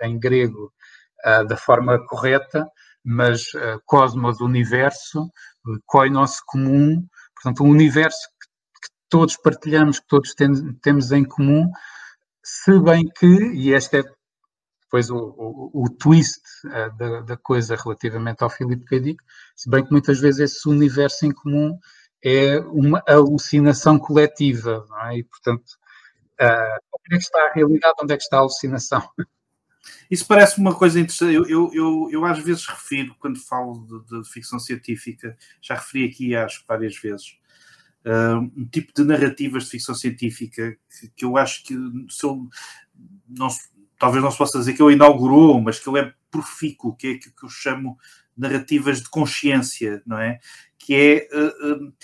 em 0.02 0.18
grego 0.18 0.72
da 1.48 1.56
forma 1.56 2.02
correta, 2.06 2.66
mas 3.04 3.42
uh, 3.54 3.80
cosmos, 3.86 4.40
universo, 4.40 5.30
koinos 5.86 6.40
comum, 6.40 7.06
portanto, 7.34 7.64
um 7.64 7.70
universo 7.70 8.28
que, 8.40 8.88
que 8.88 8.94
todos 9.08 9.36
partilhamos, 9.36 10.00
que 10.00 10.06
todos 10.06 10.34
tem, 10.34 10.52
temos 10.82 11.12
em 11.12 11.24
comum, 11.24 11.70
se 12.42 12.78
bem 12.80 13.04
que, 13.18 13.26
e 13.26 13.72
este 13.72 13.98
é 13.98 14.02
depois 14.82 15.08
o, 15.08 15.16
o, 15.16 15.84
o 15.84 15.88
twist 15.88 16.42
uh, 16.66 16.96
da, 16.96 17.20
da, 17.20 17.36
coisa 17.36 17.76
relativamente 17.76 18.42
ao 18.42 18.50
Filipe 18.50 18.84
K. 18.86 19.00
Dick, 19.00 19.22
se 19.54 19.70
bem 19.70 19.84
que 19.84 19.92
muitas 19.92 20.18
vezes 20.18 20.40
esse 20.40 20.68
universo 20.68 21.24
em 21.24 21.30
comum 21.30 21.78
é 22.24 22.58
uma 22.58 23.02
alucinação 23.06 23.98
coletiva, 23.98 24.84
é? 25.04 25.18
E, 25.18 25.24
portanto, 25.24 25.64
uh, 26.40 26.78
onde 26.92 27.14
é 27.14 27.16
que 27.16 27.22
está 27.22 27.38
a 27.46 27.52
realidade, 27.52 27.94
onde 28.02 28.14
é 28.14 28.16
que 28.16 28.22
está 28.22 28.38
a 28.38 28.40
alucinação? 28.40 29.02
Isso 30.10 30.26
parece 30.26 30.58
uma 30.58 30.74
coisa 30.74 30.98
interessante. 30.98 31.34
Eu, 31.34 31.46
eu, 31.48 31.70
eu, 31.72 32.08
eu 32.10 32.24
às 32.24 32.38
vezes 32.38 32.66
refiro, 32.66 33.14
quando 33.18 33.38
falo 33.38 33.86
de, 33.86 34.22
de, 34.22 34.28
ficção 34.28 34.58
científica, 34.58 35.36
já 35.60 35.74
referi 35.74 36.06
aqui 36.06 36.34
acho 36.34 36.64
várias 36.66 36.96
vezes, 36.96 37.38
uh, 38.04 38.38
um 38.56 38.66
tipo 38.66 38.92
de 38.94 39.04
narrativas 39.04 39.64
de 39.64 39.70
ficção 39.70 39.94
científica 39.94 40.76
que, 40.98 41.08
que 41.16 41.24
eu 41.24 41.36
acho 41.36 41.64
que 41.64 41.74
se 42.08 42.24
eu, 42.24 42.48
não, 43.28 43.48
talvez 43.98 44.22
não 44.22 44.30
se 44.30 44.38
possa 44.38 44.58
dizer 44.58 44.74
que 44.74 44.82
ele 44.82 44.94
inaugurou, 44.94 45.60
mas 45.60 45.78
que 45.78 45.88
ele 45.88 46.00
é 46.00 46.14
profícuo, 46.30 46.96
que 46.96 47.06
é 47.06 47.10
aquilo 47.12 47.34
que 47.34 47.44
eu 47.44 47.50
chamo 47.50 47.98
narrativas 48.36 49.02
de 49.02 49.08
consciência, 49.08 50.02
não 50.06 50.18
é? 50.18 50.38
Que 50.78 50.94
é 50.94 51.28
uh, 51.36 51.86
uh, 51.86 51.94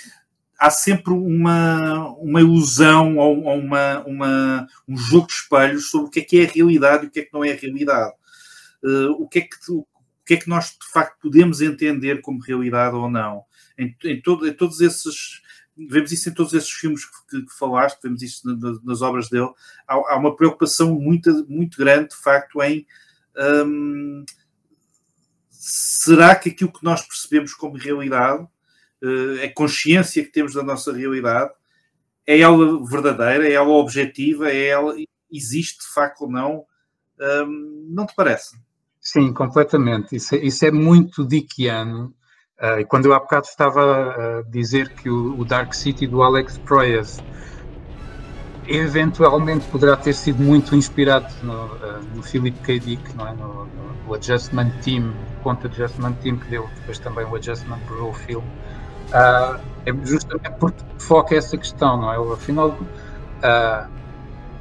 há 0.58 0.70
sempre 0.70 1.12
uma, 1.12 2.08
uma 2.18 2.40
ilusão 2.40 3.16
ou, 3.16 3.44
ou 3.44 3.58
uma, 3.58 4.04
uma, 4.06 4.68
um 4.88 4.96
jogo 4.96 5.26
de 5.26 5.34
espelhos 5.34 5.90
sobre 5.90 6.08
o 6.08 6.10
que 6.10 6.20
é 6.20 6.24
que 6.24 6.40
é 6.40 6.44
a 6.44 6.50
realidade 6.50 7.04
e 7.04 7.08
o 7.08 7.10
que 7.10 7.20
é 7.20 7.24
que 7.24 7.32
não 7.32 7.44
é 7.44 7.52
a 7.52 7.56
realidade. 7.56 8.14
Uh, 8.82 9.10
o, 9.18 9.28
que 9.28 9.40
é 9.40 9.42
que, 9.42 9.56
o 9.70 9.86
que 10.24 10.34
é 10.34 10.36
que 10.36 10.48
nós 10.48 10.70
de 10.70 10.90
facto 10.92 11.18
podemos 11.20 11.60
entender 11.60 12.20
como 12.20 12.40
realidade 12.40 12.96
ou 12.96 13.10
não. 13.10 13.44
Em, 13.78 13.94
em, 14.04 14.20
todo, 14.20 14.46
em 14.46 14.52
todos 14.52 14.80
esses. 14.80 15.42
Vemos 15.76 16.10
isso 16.10 16.30
em 16.30 16.32
todos 16.32 16.54
esses 16.54 16.70
filmes 16.70 17.04
que, 17.04 17.42
que 17.42 17.58
falaste, 17.58 18.00
vemos 18.02 18.22
isso 18.22 18.40
na, 18.46 18.78
nas 18.82 19.02
obras 19.02 19.28
dele. 19.28 19.50
Há, 19.86 19.94
há, 19.94 20.16
uma 20.16 20.34
preocupação 20.34 20.94
muito, 20.98 21.46
muito 21.48 21.76
grande, 21.76 22.10
de 22.10 22.16
facto, 22.16 22.62
em. 22.62 22.86
Um, 23.36 24.24
será 25.50 26.34
que 26.34 26.48
aquilo 26.48 26.72
que 26.72 26.82
nós 26.82 27.02
percebemos 27.02 27.52
como 27.52 27.76
realidade 27.76 28.46
a 29.44 29.52
consciência 29.52 30.24
que 30.24 30.30
temos 30.30 30.54
da 30.54 30.62
nossa 30.62 30.92
realidade, 30.92 31.50
é 32.26 32.40
ela 32.40 32.84
verdadeira, 32.84 33.48
é 33.48 33.52
ela 33.52 33.68
objetiva, 33.68 34.50
é 34.50 34.66
ela 34.66 34.94
existe 35.30 35.86
de 35.86 35.92
facto 35.92 36.22
ou 36.22 36.30
não? 36.30 36.64
Um, 37.20 37.88
não 37.90 38.06
te 38.06 38.14
parece? 38.14 38.56
Sim, 39.00 39.32
completamente. 39.32 40.16
Isso 40.16 40.34
é, 40.34 40.38
isso 40.38 40.66
é 40.66 40.70
muito 40.70 41.24
dickiano. 41.26 42.12
Uh, 42.58 42.86
quando 42.88 43.06
eu 43.06 43.12
há 43.12 43.20
bocado 43.20 43.46
estava 43.46 44.40
a 44.40 44.42
dizer 44.42 44.88
que 44.94 45.08
o, 45.08 45.38
o 45.38 45.44
Dark 45.44 45.74
City 45.74 46.06
do 46.06 46.22
Alex 46.22 46.58
Proyas 46.58 47.22
eventualmente 48.66 49.64
poderá 49.66 49.96
ter 49.96 50.14
sido 50.14 50.42
muito 50.42 50.74
inspirado 50.74 51.32
no, 51.42 51.66
uh, 51.66 52.02
no 52.14 52.22
Philip 52.22 52.58
K. 52.60 52.80
Dick, 52.80 53.16
não 53.16 53.28
é? 53.28 53.32
no, 53.34 53.66
no, 53.66 53.92
no 54.06 54.14
Adjustment 54.14 54.70
Team, 54.82 55.14
conta 55.42 55.68
Adjustment 55.68 56.14
Team, 56.14 56.38
que 56.38 56.48
deu 56.48 56.68
depois 56.76 56.98
também 56.98 57.24
o 57.24 57.36
Adjustment 57.36 57.78
Bureau 57.86 58.12
Film. 58.12 58.42
Uh, 59.12 59.60
é 59.86 59.92
justamente 60.04 60.56
porque 60.58 60.84
foca 60.98 61.34
essa 61.36 61.56
questão, 61.56 62.00
não 62.00 62.12
é? 62.12 62.34
Afinal, 62.34 62.70
uh, 62.70 63.88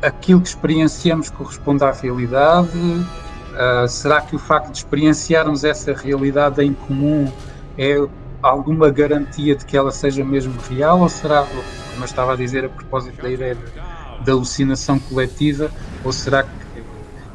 aquilo 0.02 0.42
que 0.42 0.48
experienciamos 0.50 1.30
corresponde 1.30 1.84
à 1.84 1.92
realidade? 1.92 2.78
Uh, 2.78 3.88
será 3.88 4.22
que 4.22 4.36
o 4.36 4.40
facto 4.40 4.72
de 4.72 4.78
experienciarmos 4.78 5.64
essa 5.64 5.94
realidade 5.94 6.62
em 6.64 6.74
comum 6.74 7.32
é 7.78 7.96
alguma 8.42 8.92
garantia 8.92 9.56
de 9.56 9.66
que 9.66 9.76
ela 9.76 9.92
seja 9.92 10.24
mesmo 10.24 10.60
real? 10.70 11.02
Ou 11.02 11.10
será, 11.10 11.44
como 11.46 11.64
eu 12.02 12.06
estava 12.06 12.34
a 12.34 12.36
dizer 12.36 12.66
a 12.66 12.70
propósito 12.70 13.22
da 13.22 13.30
ideia 13.30 13.58
da 14.20 14.32
alucinação 14.32 15.00
coletiva, 15.00 15.72
ou 16.04 16.12
será 16.12 16.44
que 16.44 16.50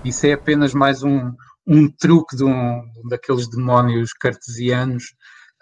isso 0.05 0.27
é 0.27 0.33
apenas 0.33 0.73
mais 0.73 1.03
um, 1.03 1.33
um 1.67 1.89
truque 1.91 2.37
de 2.37 2.45
um, 2.45 2.83
daqueles 3.09 3.49
demónios 3.49 4.13
cartesianos 4.13 5.15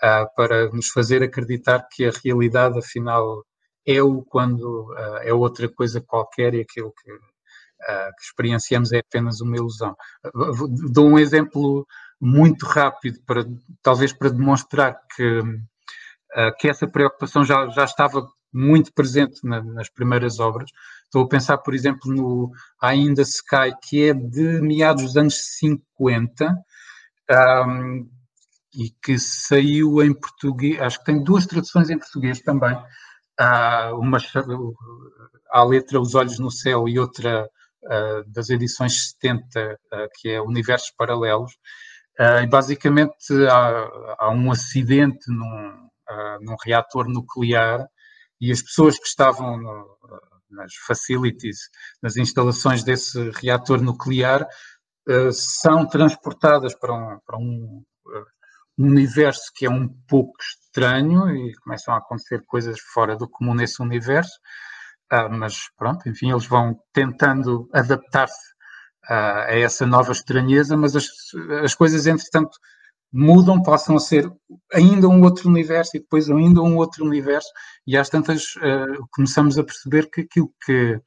uh, 0.02 0.34
para 0.36 0.70
nos 0.70 0.88
fazer 0.88 1.22
acreditar 1.22 1.86
que 1.90 2.04
a 2.04 2.12
realidade, 2.24 2.78
afinal, 2.78 3.44
é 3.86 4.02
o 4.02 4.22
quando 4.22 4.92
uh, 4.92 5.18
é 5.22 5.32
outra 5.32 5.68
coisa 5.68 6.00
qualquer 6.00 6.54
e 6.54 6.60
aquilo 6.60 6.92
que, 6.92 7.12
uh, 7.12 8.10
que 8.16 8.22
experienciamos 8.22 8.92
é 8.92 8.98
apenas 8.98 9.40
uma 9.40 9.56
ilusão. 9.56 9.96
dou 10.92 11.08
um 11.08 11.18
exemplo 11.18 11.86
muito 12.20 12.66
rápido, 12.66 13.20
para, 13.24 13.44
talvez 13.82 14.12
para 14.12 14.30
demonstrar 14.30 14.98
que, 15.14 15.40
que 16.58 16.68
essa 16.68 16.86
preocupação 16.88 17.44
já, 17.44 17.68
já 17.68 17.84
estava 17.84 18.26
muito 18.52 18.92
presente 18.92 19.40
na, 19.44 19.62
nas 19.62 19.88
primeiras 19.88 20.40
obras. 20.40 20.68
Estou 21.04 21.24
a 21.24 21.28
pensar, 21.28 21.58
por 21.58 21.74
exemplo, 21.74 22.12
no 22.12 22.50
Ainda 22.82 23.22
Sky, 23.22 23.72
que 23.82 24.08
é 24.08 24.14
de 24.14 24.60
meados 24.60 25.04
dos 25.04 25.16
anos 25.16 25.36
50, 25.58 26.54
um, 27.66 28.08
e 28.78 28.90
que 29.02 29.18
saiu 29.18 30.00
em 30.00 30.14
português, 30.14 30.80
acho 30.80 31.00
que 31.00 31.06
tem 31.06 31.24
duas 31.24 31.44
traduções 31.46 31.90
em 31.90 31.98
português 31.98 32.40
também. 32.40 32.80
Há 33.36 33.90
uma 33.94 34.18
à 35.50 35.64
letra 35.64 36.00
Os 36.00 36.14
Olhos 36.14 36.38
no 36.38 36.48
Céu 36.48 36.88
e 36.88 36.96
outra 36.96 37.44
uh, 37.82 38.30
das 38.30 38.50
edições 38.50 39.10
70, 39.20 39.74
uh, 39.74 40.08
que 40.14 40.28
é 40.30 40.40
Universos 40.40 40.92
Paralelos. 40.96 41.52
Uh, 42.20 42.42
e 42.44 42.46
basicamente 42.46 43.32
há, 43.50 44.16
há, 44.20 44.30
um 44.30 44.52
acidente 44.52 45.28
num, 45.28 45.88
num 46.40 46.56
reator 46.64 47.08
nuclear 47.08 47.84
e 48.40 48.52
as 48.52 48.62
pessoas 48.62 48.96
que 48.96 49.08
estavam 49.08 49.56
no, 49.56 49.98
nas 50.50 50.72
facilities, 50.86 51.68
nas 52.00 52.16
instalações 52.16 52.84
desse 52.84 53.30
reator 53.30 53.82
nuclear, 53.82 54.46
são 55.32 55.86
transportadas 55.86 56.74
para 56.74 56.92
um, 56.92 57.18
para 57.24 57.38
um 57.38 57.82
um 58.78 58.86
universo 58.86 59.50
que 59.54 59.66
é 59.66 59.70
um 59.70 59.88
pouco 60.08 60.34
estranho 60.40 61.28
e 61.34 61.52
começam 61.56 61.94
a 61.94 61.98
acontecer 61.98 62.44
coisas 62.46 62.78
fora 62.80 63.16
do 63.16 63.28
comum 63.28 63.54
nesse 63.54 63.82
universo, 63.82 64.38
uh, 65.12 65.28
mas 65.30 65.68
pronto, 65.76 66.08
enfim, 66.08 66.30
eles 66.30 66.46
vão 66.46 66.78
tentando 66.92 67.68
adaptar-se 67.72 68.52
uh, 69.10 69.48
a 69.48 69.58
essa 69.58 69.84
nova 69.84 70.12
estranheza, 70.12 70.76
mas 70.76 70.94
as, 70.94 71.06
as 71.64 71.74
coisas, 71.74 72.06
entretanto, 72.06 72.56
mudam, 73.12 73.62
passam 73.62 73.96
a 73.96 74.00
ser 74.00 74.30
ainda 74.72 75.08
um 75.08 75.22
outro 75.22 75.48
universo 75.48 75.96
e 75.96 76.00
depois 76.00 76.30
ainda 76.30 76.60
um 76.60 76.76
outro 76.76 77.04
universo, 77.04 77.48
e 77.86 77.96
às 77.96 78.08
tantas 78.08 78.54
uh, 78.56 79.06
começamos 79.10 79.58
a 79.58 79.64
perceber 79.64 80.08
que 80.10 80.20
aquilo 80.20 80.52
que 80.64 81.00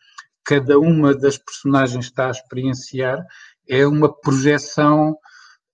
cada 0.43 0.79
uma 0.79 1.15
das 1.15 1.37
personagens 1.37 2.05
está 2.05 2.27
a 2.27 2.31
experienciar 2.31 3.23
é 3.69 3.85
uma 3.85 4.11
projeção 4.11 5.15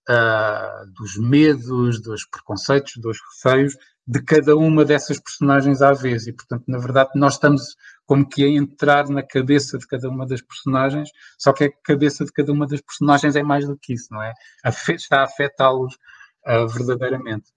uh, 0.09 0.91
dos 0.93 1.17
medos, 1.17 2.01
dos 2.01 2.25
preconceitos, 2.25 2.97
dos 2.97 3.17
receios 3.29 3.75
de 4.07 4.21
cada 4.21 4.55
uma 4.55 4.85
dessas 4.85 5.19
personagens 5.19 5.81
à 5.81 5.91
vez. 5.91 6.27
E, 6.27 6.33
portanto, 6.33 6.63
na 6.67 6.77
verdade, 6.77 7.11
nós 7.15 7.33
estamos 7.33 7.75
como 8.05 8.27
que 8.27 8.43
a 8.43 8.47
entrar 8.47 9.09
na 9.09 9.21
cabeça 9.21 9.77
de 9.77 9.85
cada 9.85 10.09
uma 10.09 10.25
das 10.25 10.41
personagens, 10.41 11.09
só 11.37 11.51
que 11.51 11.65
a 11.65 11.71
cabeça 11.83 12.23
de 12.23 12.31
cada 12.31 12.53
uma 12.53 12.65
das 12.65 12.79
personagens 12.79 13.35
é 13.35 13.43
mais 13.43 13.67
do 13.67 13.77
que 13.77 13.93
isso, 13.93 14.07
não 14.11 14.23
é? 14.23 14.33
Está 14.89 15.19
a 15.19 15.23
afetá-los 15.23 15.95
uh, 16.45 16.67
verdadeiramente. 16.69 17.51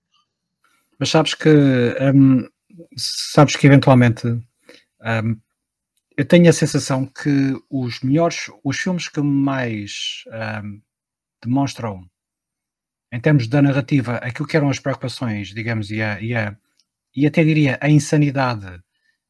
Mas 0.98 1.08
sabes 1.08 1.34
que, 1.34 1.48
um, 1.48 2.48
sabes 2.96 3.54
que 3.54 3.66
eventualmente 3.66 4.26
um, 4.26 5.40
eu 6.16 6.26
tenho 6.26 6.50
a 6.50 6.52
sensação 6.52 7.06
que 7.06 7.56
os 7.70 8.00
melhores, 8.00 8.50
os 8.64 8.76
filmes 8.76 9.08
que 9.08 9.22
mais 9.22 10.24
um, 10.62 10.82
demonstram 11.42 12.04
em 13.12 13.20
termos 13.20 13.48
da 13.48 13.60
narrativa, 13.60 14.16
aquilo 14.16 14.46
que 14.46 14.56
eram 14.56 14.70
as 14.70 14.78
preocupações, 14.78 15.48
digamos, 15.48 15.90
e, 15.90 16.00
a, 16.00 16.20
e, 16.20 16.34
a, 16.34 16.56
e 17.14 17.26
até 17.26 17.42
diria 17.42 17.78
a 17.80 17.88
insanidade, 17.88 18.80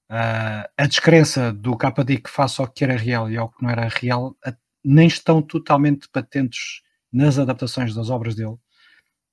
a, 0.09 0.69
a 0.77 0.87
descrença 0.87 1.53
do 1.53 1.77
KD 1.77 2.19
que 2.19 2.31
face 2.31 2.61
ao 2.61 2.69
que 2.69 2.85
era 2.85 2.97
real 2.97 3.31
e 3.31 3.37
ao 3.37 3.49
que 3.49 3.63
não 3.63 3.71
era 3.71 3.89
real, 3.89 4.37
nem 4.85 5.07
estão 5.07 5.41
totalmente 5.41 6.09
patentes 6.09 6.83
nas 7.13 7.39
adaptações 7.39 7.95
das 7.95 8.11
obras 8.11 8.35
dele. 8.35 8.57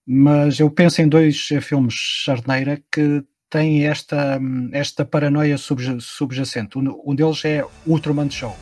Mas 0.05 0.59
eu 0.59 0.71
penso 0.71 1.01
em 1.01 1.09
dois 1.09 1.49
filmes 1.61 1.93
Charneira 1.93 2.81
que 2.91 3.23
têm 3.49 3.85
esta, 3.85 4.39
esta 4.71 5.03
paranoia 5.03 5.57
subjacente. 5.57 6.77
Um 6.77 7.13
deles 7.13 7.43
é 7.43 7.65
Ultraman 7.85 8.29
Show, 8.29 8.55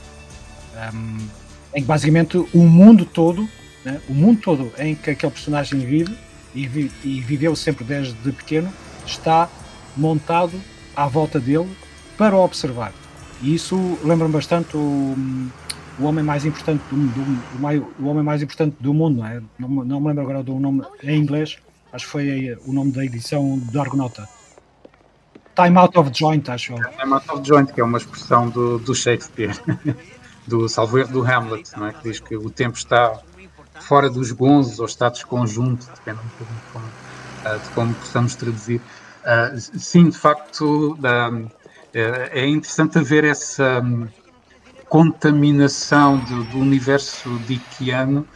um, 0.93 1.27
em 1.75 1.81
que 1.81 1.87
basicamente 1.87 2.37
o 2.37 2.63
mundo 2.63 3.05
todo 3.05 3.47
né? 3.85 4.01
o 4.09 4.13
mundo 4.13 4.41
todo 4.41 4.71
em 4.79 4.95
que 4.95 5.11
aquele 5.11 5.31
personagem 5.31 5.79
vive 5.79 6.17
e, 6.53 6.67
vi, 6.67 6.91
e 7.03 7.21
viveu 7.21 7.55
sempre 7.55 7.85
desde 7.85 8.31
pequeno 8.31 8.71
está 9.05 9.47
montado 9.95 10.59
à 10.95 11.07
volta 11.07 11.39
dele 11.39 11.69
para 12.17 12.35
observar. 12.35 12.91
E 13.41 13.53
isso 13.53 13.99
lembra-me 14.03 14.33
bastante 14.33 14.75
o, 14.75 15.15
o 15.99 16.03
homem 16.03 16.23
mais 16.23 16.45
importante 16.45 16.81
do, 16.89 16.95
do, 16.95 18.03
o, 18.03 18.07
homem 18.07 18.23
mais 18.23 18.41
importante 18.41 18.75
do 18.79 18.93
mundo, 18.93 19.19
não 19.19 19.27
é? 19.27 19.41
Não, 19.59 19.69
não 19.69 20.01
me 20.01 20.07
lembro 20.07 20.23
agora 20.23 20.43
do 20.43 20.59
nome 20.59 20.83
em 21.03 21.17
inglês, 21.17 21.57
acho 21.91 22.05
que 22.05 22.11
foi 22.11 22.57
o 22.65 22.73
nome 22.73 22.91
da 22.91 23.03
edição 23.03 23.59
do 23.59 23.79
Argonauta. 23.79 24.27
Time 25.55 25.77
out 25.77 25.97
of 25.97 26.11
joint, 26.13 26.49
acho. 26.49 26.73
Time 26.75 27.13
out 27.13 27.29
of 27.31 27.47
joint, 27.47 27.71
que 27.71 27.79
é 27.79 27.83
uma 27.83 27.97
expressão 27.97 28.49
do, 28.49 28.77
do 28.79 28.93
Shakespeare, 28.93 29.53
do 30.47 30.67
salvo 30.67 31.05
do 31.07 31.21
Hamlet, 31.25 31.71
não 31.77 31.87
é? 31.87 31.93
que 31.93 32.03
diz 32.03 32.19
que 32.19 32.35
o 32.35 32.49
tempo 32.49 32.77
está 32.77 33.21
fora 33.81 34.09
dos 34.09 34.31
gonzos 34.31 34.79
ou 34.79 34.85
estados 34.85 35.23
conjunto, 35.23 35.85
depende 35.95 36.19
um 36.19 36.29
pouco 36.37 36.53
de 36.53 36.59
como, 36.71 36.85
uh, 36.85 37.59
de 37.59 37.69
como 37.69 37.93
possamos 37.95 38.35
traduzir. 38.35 38.81
Uh, 39.21 39.59
sim, 39.79 40.09
de 40.09 40.17
facto, 40.17 40.93
uh, 40.93 41.51
é 41.93 42.45
interessante 42.47 42.99
ver 43.01 43.23
essa 43.23 43.81
um, 43.81 44.07
contaminação 44.89 46.17
do, 46.17 46.43
do, 46.45 46.59
universo 46.59 47.29
dickiano 47.47 48.27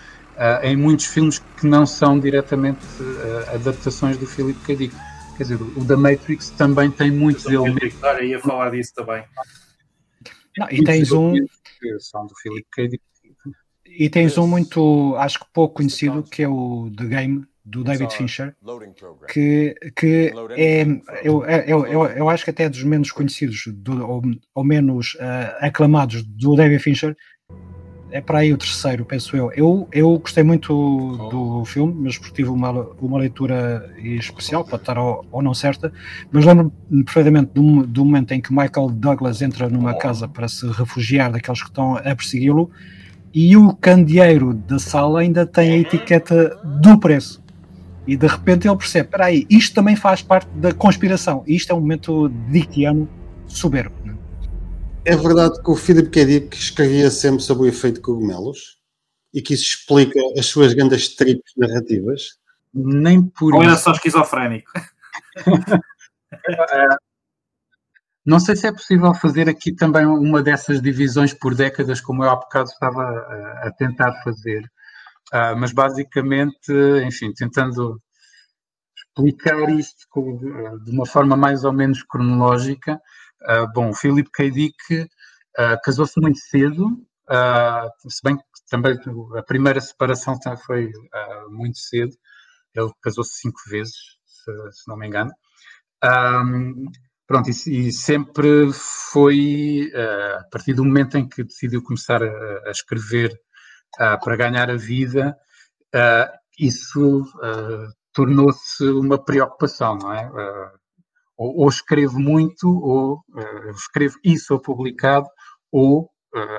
em 0.63 0.77
muitos 0.77 1.05
filmes 1.05 1.39
que 1.57 1.67
não 1.67 1.85
são 1.85 2.17
diretamente 2.17 2.79
adaptações 3.53 4.17
do 4.17 4.25
Philip 4.25 4.57
K. 4.61 4.73
Dick. 4.73 4.95
quer 5.35 5.43
dizer, 5.43 5.61
o 5.61 5.83
da 5.83 5.97
Matrix 5.97 6.49
também 6.51 6.89
tem 6.89 7.11
muitos 7.11 7.45
elementos. 7.45 8.01
Olha, 8.01 8.23
ia 8.23 8.39
falar 8.39 8.71
disso 8.71 8.93
também. 8.95 9.25
Não, 10.57 10.67
e 10.71 10.81
tens 10.81 11.11
um. 11.11 11.33
São 11.99 12.25
do 12.25 12.33
Philip 12.41 12.65
K. 12.71 12.87
Dick. 12.87 13.03
E 13.97 14.09
tens 14.09 14.37
um 14.37 14.47
muito, 14.47 15.15
acho 15.17 15.39
que 15.39 15.45
pouco 15.53 15.75
conhecido, 15.75 16.23
que 16.23 16.43
é 16.43 16.47
o 16.47 16.89
The 16.95 17.05
Game, 17.05 17.45
do 17.69 17.83
David 17.83 18.11
Fincher, 18.13 18.55
que, 19.31 19.75
que 19.95 20.33
é, 20.57 20.81
eu, 21.23 21.45
eu, 21.45 21.85
eu, 21.85 22.05
eu 22.05 22.29
acho 22.29 22.43
que 22.43 22.49
até 22.49 22.63
é 22.63 22.69
dos 22.69 22.83
menos 22.83 23.11
conhecidos, 23.11 23.63
do, 23.67 24.07
ou, 24.07 24.21
ou, 24.55 24.63
menos 24.63 25.13
uh, 25.15 25.55
aclamados 25.59 26.23
do 26.23 26.55
David 26.55 26.81
Fincher, 26.81 27.15
é 28.11 28.19
para 28.21 28.39
aí 28.39 28.51
o 28.51 28.57
terceiro, 28.57 29.05
penso 29.05 29.37
eu. 29.37 29.51
Eu, 29.51 29.87
eu 29.91 30.17
gostei 30.17 30.43
muito 30.43 30.73
do 31.29 31.63
filme, 31.63 31.93
mas 31.93 32.17
porque 32.17 32.37
tive 32.37 32.49
uma, 32.49 32.71
uma 32.99 33.19
leitura 33.19 33.93
especial, 33.99 34.65
pode 34.65 34.81
estar 34.81 34.97
ou, 34.97 35.23
ou 35.31 35.41
não 35.43 35.53
certa, 35.53 35.93
mas 36.31 36.43
lembro-me 36.43 37.03
perfeitamente 37.03 37.51
do, 37.53 37.85
do 37.85 38.03
momento 38.03 38.31
em 38.31 38.41
que 38.41 38.51
Michael 38.51 38.89
Douglas 38.89 39.43
entra 39.43 39.69
numa 39.69 39.93
casa 39.93 40.27
para 40.27 40.47
se 40.47 40.65
refugiar 40.71 41.31
daqueles 41.31 41.61
que 41.61 41.69
estão 41.69 41.97
a 41.97 42.15
persegui-lo 42.15 42.71
e 43.33 43.55
o 43.55 43.75
candeeiro 43.75 44.53
da 44.53 44.79
sala 44.79 45.21
ainda 45.21 45.45
tem 45.45 45.71
a 45.71 45.77
etiqueta 45.77 46.55
do 46.63 46.99
preço. 46.99 47.43
E 48.07 48.17
de 48.17 48.27
repente 48.27 48.67
ele 48.67 48.75
percebe: 48.75 49.05
espera 49.05 49.25
aí, 49.25 49.45
isto 49.49 49.75
também 49.75 49.95
faz 49.95 50.21
parte 50.21 50.47
da 50.55 50.73
conspiração. 50.73 51.43
Isto 51.45 51.71
é 51.71 51.75
um 51.75 51.79
momento 51.79 52.29
dickiano 52.49 53.07
soberbo. 53.47 53.95
Né? 54.03 54.15
É 55.05 55.15
verdade 55.15 55.61
que 55.61 55.69
o 55.69 55.75
Philip 55.75 56.09
K. 56.09 56.25
Dick 56.25 56.57
escrevia 56.57 57.09
sempre 57.11 57.41
sobre 57.41 57.63
o 57.63 57.67
efeito 57.67 58.01
cogumelos 58.01 58.79
e 59.33 59.41
que 59.41 59.53
isso 59.53 59.65
explica 59.65 60.19
as 60.37 60.45
suas 60.47 60.73
grandes 60.73 61.15
trips 61.15 61.53
narrativas. 61.55 62.39
Nem 62.73 63.21
por 63.21 63.53
Ou 63.53 63.63
era 63.63 63.75
só 63.75 63.91
esquizofrénico? 63.91 64.71
Não 68.29 68.39
sei 68.39 68.55
se 68.55 68.67
é 68.67 68.71
possível 68.71 69.11
fazer 69.15 69.49
aqui 69.49 69.73
também 69.73 70.05
uma 70.05 70.43
dessas 70.43 70.79
divisões 70.79 71.33
por 71.33 71.55
décadas, 71.55 71.99
como 71.99 72.23
eu 72.23 72.29
há 72.29 72.35
bocado 72.35 72.69
estava 72.69 73.01
a, 73.63 73.71
tentar 73.71 74.21
fazer. 74.21 74.71
Uh, 75.33 75.57
mas 75.57 75.71
basicamente, 75.71 76.71
enfim, 77.03 77.33
tentando 77.33 77.99
explicar 78.95 79.67
isto 79.71 80.05
com, 80.11 80.37
de 80.37 80.91
uma 80.91 81.07
forma 81.07 81.35
mais 81.35 81.63
ou 81.63 81.73
menos 81.73 82.03
cronológica. 82.03 83.01
Uh, 83.49 83.73
bom, 83.73 83.91
Philip 83.95 84.29
K. 84.31 84.51
Dick 84.51 84.77
uh, 84.93 85.81
casou-se 85.83 86.21
muito 86.21 86.37
cedo, 86.37 87.03
se 88.07 88.21
bem 88.23 88.37
que 88.37 88.43
também 88.69 88.95
a 89.39 89.41
primeira 89.41 89.81
separação 89.81 90.39
foi 90.67 90.91
muito 91.49 91.79
cedo. 91.79 92.15
Ele 92.75 92.91
casou-se 93.01 93.39
cinco 93.39 93.59
vezes, 93.67 93.95
se, 94.23 94.51
se, 94.71 94.87
não 94.87 94.97
me 94.97 95.07
engano. 95.07 95.31
Um, 96.03 96.85
Pronto, 97.29 97.47
e, 97.47 97.89
e 97.89 97.91
sempre 97.91 98.73
foi 99.11 99.91
uh, 99.93 100.39
a 100.39 100.43
partir 100.51 100.73
do 100.73 100.83
momento 100.83 101.15
em 101.15 101.29
que 101.29 101.43
decidiu 101.43 101.83
começar 101.83 102.23
a, 102.23 102.27
a 102.65 102.71
escrever 102.71 103.39
uh, 104.01 104.19
para 104.19 104.35
ganhar 104.35 104.71
a 104.71 104.75
vida, 104.75 105.37
uh, 105.93 106.37
isso 106.57 107.23
tornou-se 108.13 108.83
uma 108.83 109.23
preocupação, 109.23 109.95
não 109.95 110.11
é? 110.11 110.27
Ou, 111.37 111.59
ou, 111.59 111.69
escrevo 111.69 112.19
muito, 112.19 112.67
ou 112.67 113.23
escrevo 113.75 114.17
isso 114.23 114.47
sou 114.47 114.59
publicado, 114.59 115.27
ou 115.71 116.09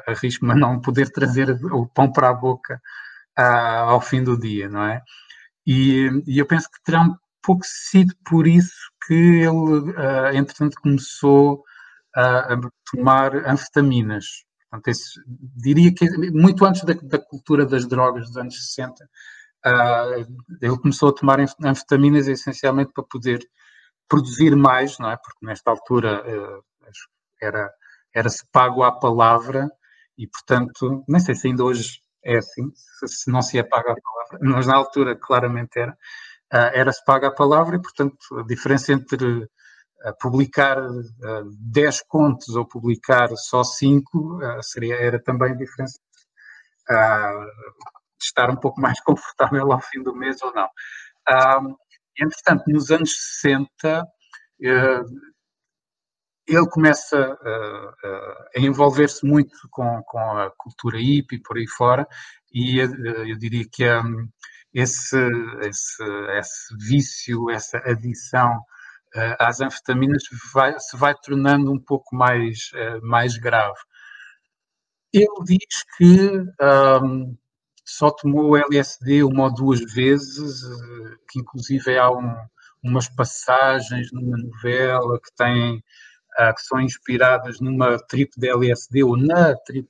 arrisco-me 0.06 0.52
a 0.52 0.54
não 0.54 0.80
poder 0.80 1.10
trazer 1.10 1.50
o 1.50 1.86
pão 1.88 2.10
para 2.10 2.30
a 2.30 2.34
boca 2.34 2.80
ao 3.36 4.00
fim 4.00 4.22
do 4.22 4.38
dia, 4.38 4.68
não 4.68 4.84
é? 4.84 5.02
E, 5.66 6.08
e 6.26 6.38
eu 6.38 6.46
penso 6.46 6.70
que 6.70 6.82
terá 6.82 7.02
um 7.02 7.14
pouco 7.42 7.62
sido 7.64 8.14
por 8.24 8.46
isso 8.46 8.89
que 9.10 9.42
ele, 9.42 9.90
uh, 9.90 10.30
entretanto, 10.32 10.80
começou 10.80 11.64
a, 12.14 12.54
a 12.54 12.60
tomar 12.92 13.34
anfetaminas. 13.34 14.44
Portanto, 14.70 14.86
esse, 14.86 15.20
diria 15.26 15.92
que 15.92 16.08
muito 16.30 16.64
antes 16.64 16.84
da, 16.84 16.94
da, 16.94 17.18
cultura 17.18 17.66
das 17.66 17.88
drogas 17.88 18.28
dos 18.28 18.36
anos 18.36 18.54
60, 18.54 19.02
uh, 19.02 19.08
ah, 19.64 20.06
ele 20.62 20.78
começou 20.78 21.08
a 21.08 21.12
tomar 21.12 21.40
anfetaminas 21.40 22.28
essencialmente 22.28 22.92
para 22.92 23.02
poder 23.02 23.40
produzir 24.08 24.54
mais, 24.54 24.96
não 25.00 25.10
é? 25.10 25.16
Porque 25.16 25.44
nesta 25.44 25.72
altura 25.72 26.22
uh, 26.22 26.62
era 27.42 27.68
era-se 28.14 28.46
pago 28.52 28.84
à 28.84 28.92
palavra 28.92 29.68
e, 30.16 30.26
portanto, 30.28 31.04
nem 31.08 31.20
sei 31.20 31.34
se 31.34 31.48
ainda 31.48 31.64
hoje 31.64 32.00
é 32.24 32.36
assim, 32.36 32.70
se 33.06 33.28
não 33.28 33.42
se 33.42 33.58
é 33.58 33.64
pago 33.64 33.90
à 33.90 33.94
palavra, 34.00 34.38
mas 34.54 34.66
na 34.68 34.76
altura 34.76 35.16
claramente 35.16 35.80
era. 35.80 35.96
Ah, 36.52 36.70
era-se 36.74 37.04
paga 37.04 37.28
a 37.28 37.34
palavra 37.34 37.76
e, 37.76 37.80
portanto, 37.80 38.16
a 38.38 38.42
diferença 38.42 38.92
entre 38.92 39.48
ah, 40.02 40.12
publicar 40.14 40.76
10 41.58 41.98
ah, 41.98 42.04
contos 42.08 42.56
ou 42.56 42.66
publicar 42.66 43.28
só 43.36 43.62
5 43.62 44.40
seria, 44.62 44.96
era 44.96 45.22
também 45.22 45.52
a 45.52 45.56
diferença 45.56 45.98
de 46.88 48.24
estar 48.24 48.50
um 48.50 48.56
pouco 48.56 48.80
mais 48.80 49.00
confortável 49.04 49.72
ao 49.72 49.80
fim 49.80 50.02
do 50.02 50.14
mês 50.14 50.42
ou 50.42 50.52
não. 50.52 50.68
entretanto, 52.18 52.64
nos 52.68 52.90
anos 52.90 53.12
60, 53.40 54.04
ele 56.48 56.68
começa 56.70 57.38
a 58.56 58.58
envolver-se 58.58 59.24
muito 59.24 59.56
com, 59.70 60.02
com, 60.02 60.18
a 60.18 60.50
cultura 60.58 60.98
hippie 60.98 61.40
por 61.40 61.56
aí 61.58 61.66
fora, 61.68 62.08
e 62.52 62.78
eu 62.80 63.38
diria 63.38 63.64
que 63.70 63.84
a, 63.84 64.02
esse, 64.72 65.16
esse, 65.62 66.02
esse 66.38 66.76
vício, 66.78 67.50
essa 67.50 67.78
adição 67.78 68.56
uh, 69.16 69.36
às 69.38 69.60
anfetaminas 69.60 70.22
vai, 70.52 70.78
se 70.78 70.96
vai 70.96 71.14
tornando 71.14 71.72
um 71.72 71.78
pouco 71.78 72.14
mais, 72.14 72.70
uh, 72.74 73.06
mais 73.06 73.36
grave. 73.36 73.78
Ele 75.12 75.26
diz 75.44 75.84
que 75.96 76.30
um, 77.02 77.36
só 77.84 78.10
tomou 78.10 78.56
LSD 78.56 79.24
uma 79.24 79.44
ou 79.44 79.54
duas 79.54 79.80
vezes, 79.92 80.62
uh, 80.62 81.16
que 81.28 81.40
inclusive 81.40 81.98
há 81.98 82.10
um, 82.10 82.36
umas 82.82 83.08
passagens 83.08 84.12
numa 84.12 84.36
novela 84.36 85.20
que 85.20 85.34
tem 85.36 85.82
que 86.54 86.62
são 86.62 86.80
inspiradas 86.80 87.60
numa 87.60 87.98
trip 88.06 88.30
de 88.38 88.48
LSD 88.48 89.02
ou 89.02 89.16
na 89.16 89.54
trip 89.56 89.88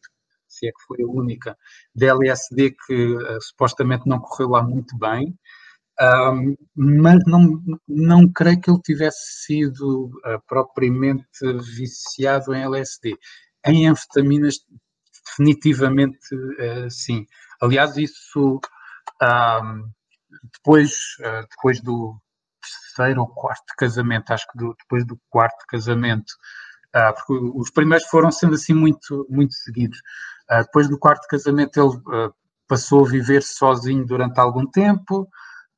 se 0.61 0.69
é 0.69 0.71
que 0.71 0.83
foi 0.87 1.03
a 1.03 1.07
única, 1.07 1.57
da 1.95 2.09
LSD 2.09 2.77
que 2.87 3.15
uh, 3.17 3.41
supostamente 3.41 4.07
não 4.07 4.21
correu 4.21 4.51
lá 4.51 4.63
muito 4.63 4.97
bem, 4.99 5.35
um, 6.01 6.57
mas 6.75 7.19
não, 7.27 7.63
não 7.89 8.33
creio 8.33 8.61
que 8.61 8.71
ele 8.71 8.81
tivesse 8.83 9.45
sido 9.45 10.07
uh, 10.07 10.41
propriamente 10.47 11.27
viciado 11.77 12.55
em 12.55 12.63
LSD. 12.63 13.17
Em 13.67 13.89
anfetaminas, 13.89 14.57
definitivamente 15.27 16.35
uh, 16.35 16.91
sim. 16.91 17.27
Aliás, 17.61 17.97
isso 17.97 18.61
depois, 20.55 20.93
depois 21.51 21.83
do 21.83 22.19
terceiro 22.63 23.21
ou 23.21 23.29
quarto 23.29 23.75
casamento, 23.77 24.33
acho 24.33 24.47
que 24.51 24.57
do, 24.57 24.75
depois 24.79 25.05
do 25.05 25.21
quarto 25.29 25.63
casamento, 25.69 26.33
Uh, 26.95 27.15
porque 27.15 27.33
os 27.55 27.71
primeiros 27.71 28.07
foram 28.09 28.33
sendo 28.33 28.55
assim 28.55 28.75
muito, 28.75 29.27
muito 29.31 29.55
seguidos. 29.55 29.99
Uh, 30.51 30.63
depois 30.65 30.89
do 30.89 30.99
quarto 30.99 31.27
casamento, 31.29 31.79
ele 31.79 31.89
uh, 31.89 32.35
passou 32.67 33.07
a 33.07 33.09
viver 33.09 33.43
sozinho 33.43 34.05
durante 34.05 34.39
algum 34.41 34.67
tempo. 34.67 35.29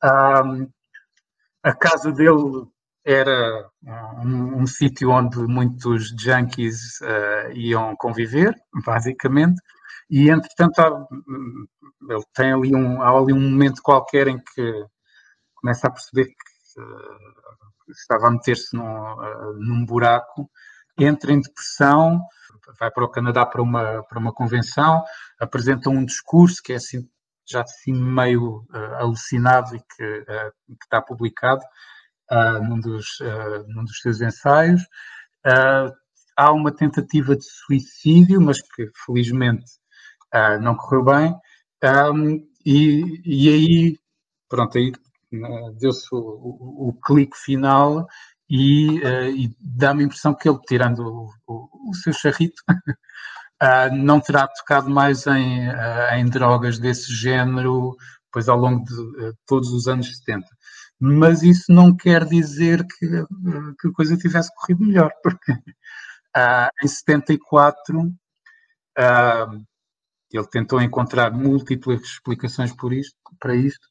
a 0.03 1.75
casa 1.75 2.11
dele 2.11 2.67
era 3.05 3.69
um, 4.25 4.63
um 4.63 4.67
sítio 4.67 5.11
onde 5.11 5.39
muitos 5.39 6.09
junkies 6.19 7.01
iam 7.55 7.95
conviver, 7.97 8.55
basicamente. 8.85 9.61
E, 10.11 10.29
entretanto, 10.31 10.79
há, 10.81 11.07
ele 12.11 12.25
tem 12.35 12.53
ali 12.53 12.75
um, 12.75 13.03
há 13.03 13.11
ali 13.11 13.33
um 13.33 13.41
momento 13.41 13.83
qualquer 13.83 14.29
em 14.29 14.39
que 14.39 14.87
começa 15.55 15.89
a 15.89 15.91
perceber 15.91 16.27
que 16.27 17.93
estava 17.93 18.29
a 18.29 18.31
meter-se 18.31 18.77
num, 18.77 19.17
num 19.59 19.85
buraco 19.85 20.49
entra 20.99 21.33
em 21.33 21.41
depressão, 21.41 22.21
vai 22.79 22.91
para 22.91 23.05
o 23.05 23.11
Canadá 23.11 23.45
para 23.45 23.63
uma, 23.63 24.03
para 24.05 24.19
uma 24.19 24.33
convenção, 24.33 25.03
apresenta 25.39 25.91
um 25.91 26.05
discurso 26.05 26.63
que 26.63 26.73
é 26.73 26.77
assim, 26.77 27.09
já 27.47 27.63
assim 27.63 27.93
meio 27.93 28.65
uh, 28.71 28.95
alucinado 28.99 29.75
e 29.77 29.81
que, 29.81 30.05
uh, 30.05 30.53
que 30.67 30.85
está 30.85 31.01
publicado 31.01 31.63
uh, 32.31 32.63
num, 32.63 32.81
dos, 32.81 33.07
num 33.69 33.85
dos 33.85 33.99
seus 34.01 34.21
ensaios. 34.21 34.83
há 36.37 36.53
uma 36.53 36.73
tentativa 36.73 37.37
de 37.37 37.45
suicídio, 37.45 38.41
mas 38.41 38.61
que 38.61 38.89
felizmente 39.05 39.71
não 40.61 40.75
correu 40.75 41.05
bem. 41.05 41.35
Um, 41.85 42.49
e, 42.65 43.21
e 43.25 43.49
aí, 43.49 43.99
pronto, 44.49 44.79
aí 44.79 44.93
deu-se 45.79 46.07
o, 46.13 46.19
o, 46.19 46.89
o 46.89 46.93
clique 47.05 47.37
final 47.37 48.07
e, 48.49 49.01
uh, 49.01 49.31
e 49.35 49.55
dá-me 49.61 50.03
a 50.03 50.07
impressão 50.07 50.35
que 50.35 50.49
ele, 50.49 50.59
tirando 50.67 51.01
o, 51.01 51.31
o, 51.47 51.91
o 51.91 51.95
seu 51.95 52.13
charrito, 52.13 52.63
uh, 52.69 53.95
não 53.97 54.21
terá 54.21 54.47
tocado 54.49 54.91
mais 54.91 55.27
em, 55.27 55.69
uh, 55.69 56.15
em 56.15 56.27
drogas 56.27 56.79
desse 56.79 57.13
género, 57.15 57.97
pois 58.31 58.49
ao 58.49 58.59
longo 58.59 58.85
de 58.85 59.35
todos 59.47 59.71
os 59.73 59.89
anos 59.89 60.09
70. 60.19 60.47
mas 61.01 61.43
isso 61.43 61.73
não 61.73 61.95
quer 61.97 62.25
dizer 62.25 62.87
que, 62.87 63.07
que 63.81 63.89
a 63.89 63.93
coisa 63.95 64.17
tivesse 64.17 64.51
corrido 64.55 64.85
melhor, 64.85 65.11
porque 65.23 65.53
uh, 65.53 66.69
em 66.83 66.89
74 66.89 67.99
uh, 68.01 68.13
ele 70.33 70.47
tentou 70.49 70.81
encontrar 70.81 71.31
múltiplas 71.33 72.01
explicações 72.03 72.75
por 72.75 72.93
isto, 72.93 73.17
para 73.39 73.55
isto. 73.55 73.87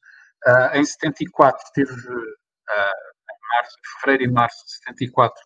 Em 0.74 0.84
74 0.84 1.62
teve, 1.72 1.92
março, 3.52 3.76
fevereiro 4.00 4.30
e 4.30 4.32
março 4.32 4.64
de 4.64 4.72
74, 4.72 5.42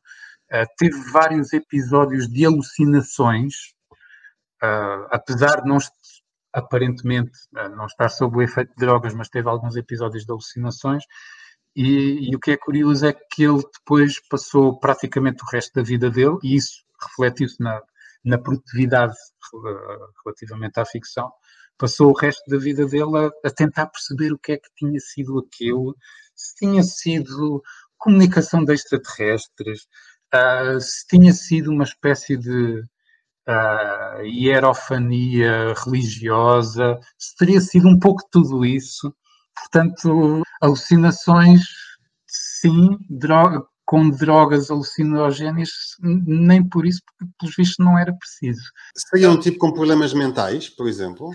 teve 0.78 0.96
vários 1.10 1.52
episódios 1.52 2.28
de 2.28 2.46
alucinações, 2.46 3.54
apesar 5.10 5.62
de 5.62 5.68
não 5.68 5.78
aparentemente 6.52 7.32
não 7.76 7.86
estar 7.86 8.08
sob 8.08 8.38
o 8.38 8.42
efeito 8.42 8.70
de 8.70 8.86
drogas, 8.86 9.14
mas 9.14 9.28
teve 9.28 9.48
alguns 9.48 9.76
episódios 9.76 10.24
de 10.24 10.32
alucinações. 10.32 11.04
E, 11.74 12.30
e, 12.30 12.34
o 12.34 12.40
que 12.40 12.52
é 12.52 12.56
curioso 12.56 13.04
é 13.04 13.12
que 13.12 13.44
ele 13.44 13.62
depois 13.78 14.18
passou 14.30 14.78
praticamente 14.78 15.44
o 15.44 15.46
resto 15.52 15.74
da 15.74 15.82
vida 15.82 16.10
dele, 16.10 16.38
e 16.42 16.56
isso 16.56 16.82
refletiu-se 16.98 17.62
na, 17.62 17.82
na 18.24 18.38
produtividade 18.38 19.14
relativamente 20.24 20.80
à 20.80 20.86
ficção, 20.86 21.30
passou 21.76 22.10
o 22.10 22.16
resto 22.16 22.42
da 22.50 22.56
vida 22.56 22.86
dele 22.86 23.18
a, 23.18 23.48
a, 23.48 23.50
tentar 23.50 23.86
perceber 23.86 24.32
o 24.32 24.38
que 24.38 24.52
é 24.52 24.56
que 24.56 24.70
tinha 24.74 24.98
sido 24.98 25.38
aquilo, 25.38 25.94
se 26.34 26.54
tinha 26.56 26.82
sido 26.82 27.62
comunicação 27.98 28.64
de 28.64 28.74
extraterrestres, 28.74 29.86
uh, 30.34 30.80
se 30.80 31.06
tinha 31.06 31.32
sido 31.32 31.70
uma 31.70 31.84
espécie 31.84 32.36
de 32.36 32.82
uh, 33.48 34.22
hierofania 34.24 35.74
religiosa, 35.84 36.98
se 37.18 37.36
teria 37.36 37.60
sido 37.60 37.88
um 37.88 37.98
pouco 37.98 38.22
tudo 38.30 38.64
isso. 38.64 39.14
Portanto, 39.54 40.42
alucinações, 40.60 41.62
sim, 42.26 42.98
droga, 43.08 43.64
com 43.86 44.10
drogas 44.10 44.70
alucinogéneas, 44.70 45.70
nem 46.02 46.62
por 46.68 46.84
isso, 46.84 47.00
porque, 47.06 47.32
pelos 47.38 47.56
vistos, 47.56 47.84
não 47.84 47.98
era 47.98 48.12
preciso. 48.12 48.60
Seria 48.96 49.30
um 49.30 49.38
tipo 49.38 49.58
com 49.58 49.72
problemas 49.72 50.12
mentais, 50.12 50.68
por 50.68 50.88
exemplo? 50.88 51.30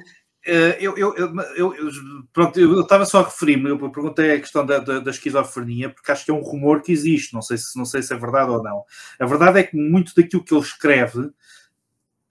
Uh, 0.47 0.73
eu, 0.79 0.97
eu, 0.97 1.15
eu, 1.15 1.75
eu, 1.75 1.91
pronto, 2.33 2.59
eu 2.59 2.81
estava 2.81 3.05
só 3.05 3.19
a 3.19 3.25
referir-me, 3.25 3.69
eu 3.69 3.77
perguntei 3.91 4.31
a 4.31 4.39
questão 4.39 4.65
da, 4.65 4.79
da, 4.79 4.99
da, 4.99 5.11
esquizofrenia, 5.11 5.91
porque 5.91 6.11
acho 6.11 6.25
que 6.25 6.31
é 6.31 6.33
um 6.33 6.41
rumor 6.41 6.81
que 6.81 6.91
existe, 6.91 7.31
não 7.31 7.43
sei, 7.43 7.59
se, 7.59 7.77
não 7.77 7.85
sei 7.85 8.01
se 8.01 8.11
é 8.11 8.17
verdade 8.17 8.49
ou 8.49 8.63
não. 8.63 8.83
A 9.19 9.25
verdade 9.27 9.59
é 9.59 9.63
que 9.63 9.77
muito 9.77 10.15
daquilo 10.15 10.43
que 10.43 10.51
ele 10.51 10.63
escreve 10.63 11.29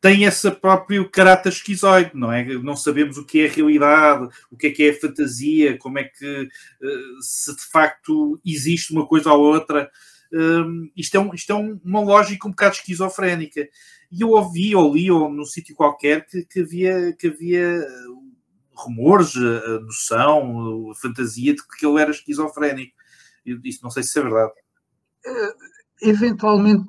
tem 0.00 0.24
esse 0.24 0.50
próprio 0.50 1.08
caráter 1.08 1.50
esquizoide, 1.50 2.10
não 2.14 2.32
é? 2.32 2.42
Não 2.44 2.74
sabemos 2.74 3.18
o 3.18 3.24
que 3.24 3.42
é 3.42 3.48
a 3.48 3.52
realidade, 3.52 4.28
o 4.50 4.56
que 4.56 4.68
é 4.68 4.70
que 4.70 4.82
é 4.82 4.90
a 4.90 5.00
fantasia, 5.00 5.78
como 5.78 5.98
é 5.98 6.04
que 6.04 6.42
uh, 6.42 7.22
se 7.22 7.54
de 7.54 7.62
facto 7.70 8.40
existe 8.44 8.92
uma 8.92 9.06
coisa 9.06 9.32
ou 9.32 9.40
outra. 9.40 9.88
Um, 10.32 10.90
isto 10.96 11.16
é, 11.16 11.20
um, 11.20 11.34
isto 11.34 11.52
é 11.52 11.54
uma 11.54 12.00
lógica 12.00 12.48
um 12.48 12.50
bocado 12.50 12.76
esquizofrénica. 12.76 13.68
E 14.10 14.22
eu 14.22 14.30
ouvi 14.30 14.74
ou 14.74 14.94
li 14.94 15.10
ou 15.10 15.30
num 15.30 15.44
sítio 15.44 15.74
qualquer 15.74 16.26
que, 16.26 16.44
que, 16.44 16.60
havia, 16.60 17.12
que 17.16 17.28
havia 17.28 17.86
rumores, 18.72 19.36
a 19.36 19.80
noção, 19.80 20.90
a 20.90 20.94
fantasia 20.96 21.54
de 21.54 21.62
que 21.78 21.86
ele 21.86 22.00
era 22.00 22.10
esquizofrénico. 22.10 22.92
Isso 23.44 23.80
não 23.82 23.90
sei 23.90 24.02
se 24.02 24.18
é 24.18 24.22
verdade. 24.22 24.52
Uh, 25.26 26.08
eventualmente 26.08 26.86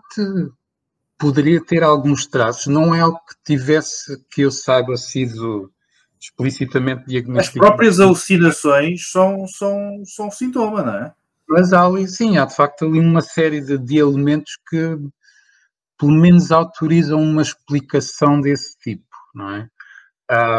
poderia 1.17 1.63
ter 1.63 1.84
alguns 1.84 2.25
traços, 2.25 2.67
não 2.67 2.95
é 2.95 3.01
algo 3.01 3.19
que 3.19 3.36
tivesse, 3.45 4.23
que 4.31 4.41
eu 4.41 4.51
saiba, 4.51 4.97
sido 4.97 5.71
explicitamente 6.19 7.05
diagnosticado. 7.05 7.65
As 7.65 7.69
próprias 7.69 7.99
alucinações 7.99 9.12
são, 9.12 9.47
são, 9.47 10.03
são 10.05 10.31
sintoma, 10.31 10.81
não 10.81 10.95
é? 10.95 11.13
Mas 11.47 11.73
há 11.73 11.86
ali, 11.86 12.07
sim, 12.07 12.38
há 12.38 12.45
de 12.45 12.55
facto 12.55 12.86
ali 12.86 12.99
uma 12.99 13.21
série 13.21 13.62
de, 13.62 13.77
de 13.77 13.97
elementos 13.97 14.57
que 14.69 14.97
pelo 16.01 16.13
menos 16.13 16.51
autorizam 16.51 17.21
uma 17.21 17.43
explicação 17.43 18.41
desse 18.41 18.75
tipo, 18.79 19.05
não 19.35 19.49
é? 19.51 19.69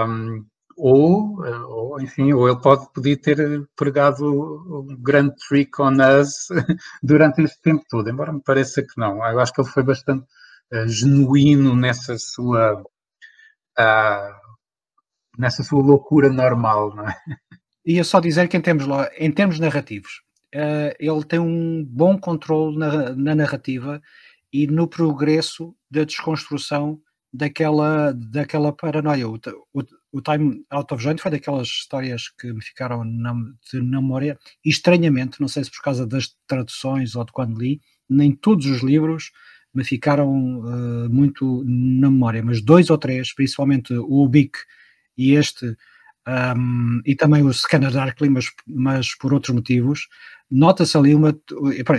Um, 0.07 0.47
ou, 0.77 1.45
ou, 1.45 2.01
enfim, 2.01 2.33
ou 2.33 2.49
ele 2.49 2.61
pode 2.61 2.91
poder 2.93 3.17
ter 3.17 3.69
pregado 3.75 4.25
um 4.25 4.97
grande 5.03 5.35
trick 5.49 5.83
on 5.83 5.97
us 6.21 6.47
durante 7.03 7.43
esse 7.43 7.61
tempo 7.61 7.83
todo, 7.91 8.09
embora 8.09 8.33
me 8.33 8.41
pareça 8.41 8.83
que 8.83 8.97
não. 8.97 9.17
Eu 9.27 9.41
acho 9.41 9.53
que 9.53 9.61
ele 9.61 9.69
foi 9.69 9.83
bastante 9.83 10.25
uh, 10.73 10.87
genuíno 10.87 11.75
nessa 11.75 12.17
sua 12.19 12.81
uh, 12.81 14.43
nessa 15.37 15.65
sua 15.65 15.83
loucura 15.83 16.31
normal, 16.31 16.95
não 16.95 17.09
é? 17.09 17.17
Ia 17.85 18.05
só 18.05 18.21
dizer 18.21 18.47
que 18.47 18.57
em 18.57 18.61
termos, 18.61 18.87
em 19.19 19.33
termos 19.33 19.59
narrativos, 19.59 20.23
uh, 20.55 20.95
ele 21.01 21.25
tem 21.25 21.41
um 21.41 21.85
bom 21.85 22.17
controle 22.17 22.79
na, 22.79 23.15
na, 23.15 23.35
narrativa 23.35 24.01
e 24.53 24.67
no 24.67 24.87
progresso 24.87 25.75
da 25.91 26.05
desconstrução 26.05 27.01
daquela, 27.33 28.13
daquela 28.13 28.73
paranoia. 28.73 29.29
O, 29.29 29.37
o, 29.73 29.83
o 30.13 30.21
Time 30.21 30.65
Out 30.71 30.93
of 30.93 31.03
Joint 31.03 31.21
foi 31.21 31.31
daquelas 31.31 31.69
histórias 31.69 32.29
que 32.29 32.53
me 32.53 32.63
ficaram 32.63 33.03
na, 33.05 33.35
de 33.73 33.81
memória, 33.81 34.39
e 34.65 34.69
estranhamente, 34.69 35.41
não 35.41 35.49
sei 35.49 35.65
se 35.65 35.71
por 35.71 35.83
causa 35.83 36.07
das 36.07 36.37
traduções 36.47 37.17
ou 37.17 37.25
de 37.25 37.33
quando 37.33 37.59
li, 37.59 37.81
nem 38.09 38.33
todos 38.33 38.67
os 38.67 38.83
livros 38.83 39.31
me 39.75 39.85
ficaram 39.85 40.61
uh, 40.61 41.09
muito 41.09 41.65
na 41.65 42.11
memória, 42.11 42.43
mas 42.43 42.61
dois 42.61 42.91
ou 42.91 42.99
três, 42.99 43.35
principalmente 43.35 43.95
o 43.95 44.23
Ubique 44.23 44.59
e 45.17 45.33
este, 45.33 45.75
um, 46.29 47.01
e 47.07 47.15
também 47.15 47.43
o 47.43 47.53
Scanner 47.53 47.91
Darkly, 47.91 48.29
mas, 48.29 48.47
mas 48.67 49.17
por 49.17 49.33
outros 49.33 49.55
motivos, 49.55 50.09
nota-se 50.53 50.97
ali 50.97 51.15
uma. 51.15 51.35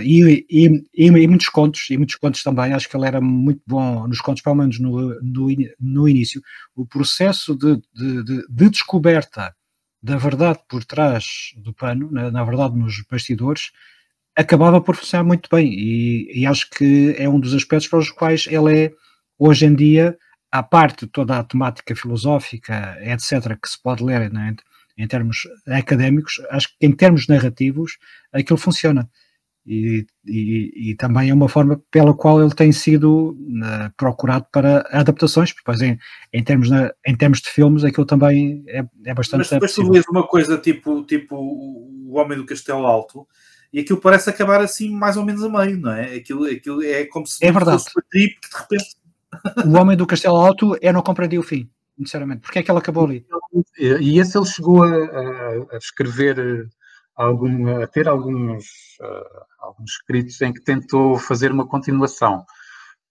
E, 0.02 0.46
e, 0.48 0.86
e, 0.94 1.06
e, 1.06 1.28
muitos 1.28 1.48
contos, 1.48 1.90
e 1.90 1.96
muitos 1.96 2.14
contos 2.14 2.42
também, 2.42 2.72
acho 2.72 2.88
que 2.88 2.96
ele 2.96 3.06
era 3.06 3.20
muito 3.20 3.60
bom 3.66 4.06
nos 4.06 4.20
contos, 4.20 4.42
pelo 4.42 4.54
menos 4.54 4.78
no, 4.78 5.20
no, 5.20 5.48
no 5.80 6.08
início. 6.08 6.40
O 6.74 6.86
processo 6.86 7.56
de, 7.56 7.76
de, 7.94 8.24
de, 8.24 8.46
de 8.48 8.70
descoberta 8.70 9.54
da 10.00 10.16
verdade 10.16 10.60
por 10.68 10.84
trás 10.84 11.52
do 11.56 11.74
pano, 11.74 12.10
na, 12.12 12.30
na 12.30 12.44
verdade 12.44 12.76
nos 12.76 13.02
bastidores, 13.10 13.72
acabava 14.36 14.80
por 14.80 14.96
funcionar 14.96 15.24
muito 15.24 15.48
bem 15.50 15.72
e, 15.72 16.46
acho 16.46 16.68
que 16.70 17.14
é 17.18 17.28
um 17.28 17.40
dos 17.40 17.54
aspectos 17.54 17.88
para 17.88 17.98
os 17.98 18.10
quais 18.10 18.46
ele 18.48 18.86
é, 18.86 18.92
hoje 19.38 19.66
em 19.66 19.74
dia, 19.74 20.16
à 20.52 20.62
parte 20.62 21.06
toda 21.06 21.38
a 21.38 21.44
temática 21.44 21.96
filosófica, 21.96 22.96
etc., 23.00 23.58
que 23.60 23.68
se 23.68 23.80
pode 23.82 24.04
ler 24.04 24.30
né, 24.32 24.54
em 24.96 25.06
termos 25.06 25.48
académicos, 25.66 26.40
acho 26.50 26.68
que 26.68 26.86
em 26.86 26.92
termos 26.92 27.26
narrativos 27.26 27.98
aquilo 28.32 28.58
funciona. 28.58 29.08
E, 29.66 30.06
e, 30.26 30.90
e, 30.90 30.94
também 30.94 31.30
é 31.30 31.34
uma 31.34 31.48
forma 31.48 31.82
pela 31.90 32.12
qual 32.12 32.38
ele 32.42 32.54
tem 32.54 32.70
sido 32.70 33.30
uh, 33.30 33.90
procurado 33.96 34.46
para 34.52 34.86
adaptações, 34.92 35.54
porque 35.54 35.86
em, 35.86 35.98
em, 36.34 36.44
termos 36.44 36.68
na, 36.68 36.92
em 37.06 37.16
termos 37.16 37.40
de 37.40 37.48
filmes 37.48 37.82
aquilo 37.82 38.04
também 38.04 38.62
é, 38.68 38.84
é 39.06 39.14
bastante 39.14 39.38
Mas 39.38 39.48
depois 39.48 39.74
tu 39.74 39.90
vês 39.90 40.04
uma 40.10 40.26
coisa 40.26 40.58
tipo, 40.58 41.02
tipo 41.04 41.34
O 41.34 42.18
Homem 42.18 42.36
do 42.36 42.44
Castelo 42.44 42.84
Alto, 42.84 43.26
e 43.72 43.80
aquilo 43.80 43.98
parece 43.98 44.28
acabar 44.28 44.60
assim 44.60 44.90
mais 44.90 45.16
ou 45.16 45.24
menos 45.24 45.42
a 45.42 45.48
meio, 45.48 45.78
não 45.78 45.92
é? 45.92 46.14
Aquilo, 46.16 46.44
aquilo 46.44 46.82
é 46.82 47.06
como 47.06 47.26
se 47.26 47.42
é 47.42 47.50
verdade. 47.50 47.78
fosse 47.78 47.96
uma 47.96 48.04
trip 48.10 48.38
que 48.40 48.48
de 48.50 48.56
repente. 48.56 48.96
O 49.66 49.76
Homem 49.80 49.96
do 49.96 50.06
Castelo 50.06 50.36
Alto 50.36 50.78
eu 50.80 50.92
não 50.92 51.02
compreendi 51.02 51.38
o 51.38 51.42
fim, 51.42 51.68
sinceramente. 51.96 52.42
Porque 52.42 52.58
é 52.58 52.62
que 52.62 52.70
ele 52.70 52.78
acabou 52.78 53.04
ali? 53.04 53.26
E 53.78 54.18
esse 54.18 54.36
ele 54.36 54.46
chegou 54.46 54.82
a, 54.84 54.96
a, 55.72 55.76
escrever 55.76 56.68
algum, 57.16 57.82
a 57.82 57.86
ter 57.86 58.08
alguns, 58.08 58.64
uh, 59.00 59.44
alguns 59.60 59.92
escritos 59.92 60.40
em 60.42 60.52
que 60.52 60.62
tentou 60.62 61.18
fazer 61.18 61.52
uma 61.52 61.66
continuação. 61.66 62.44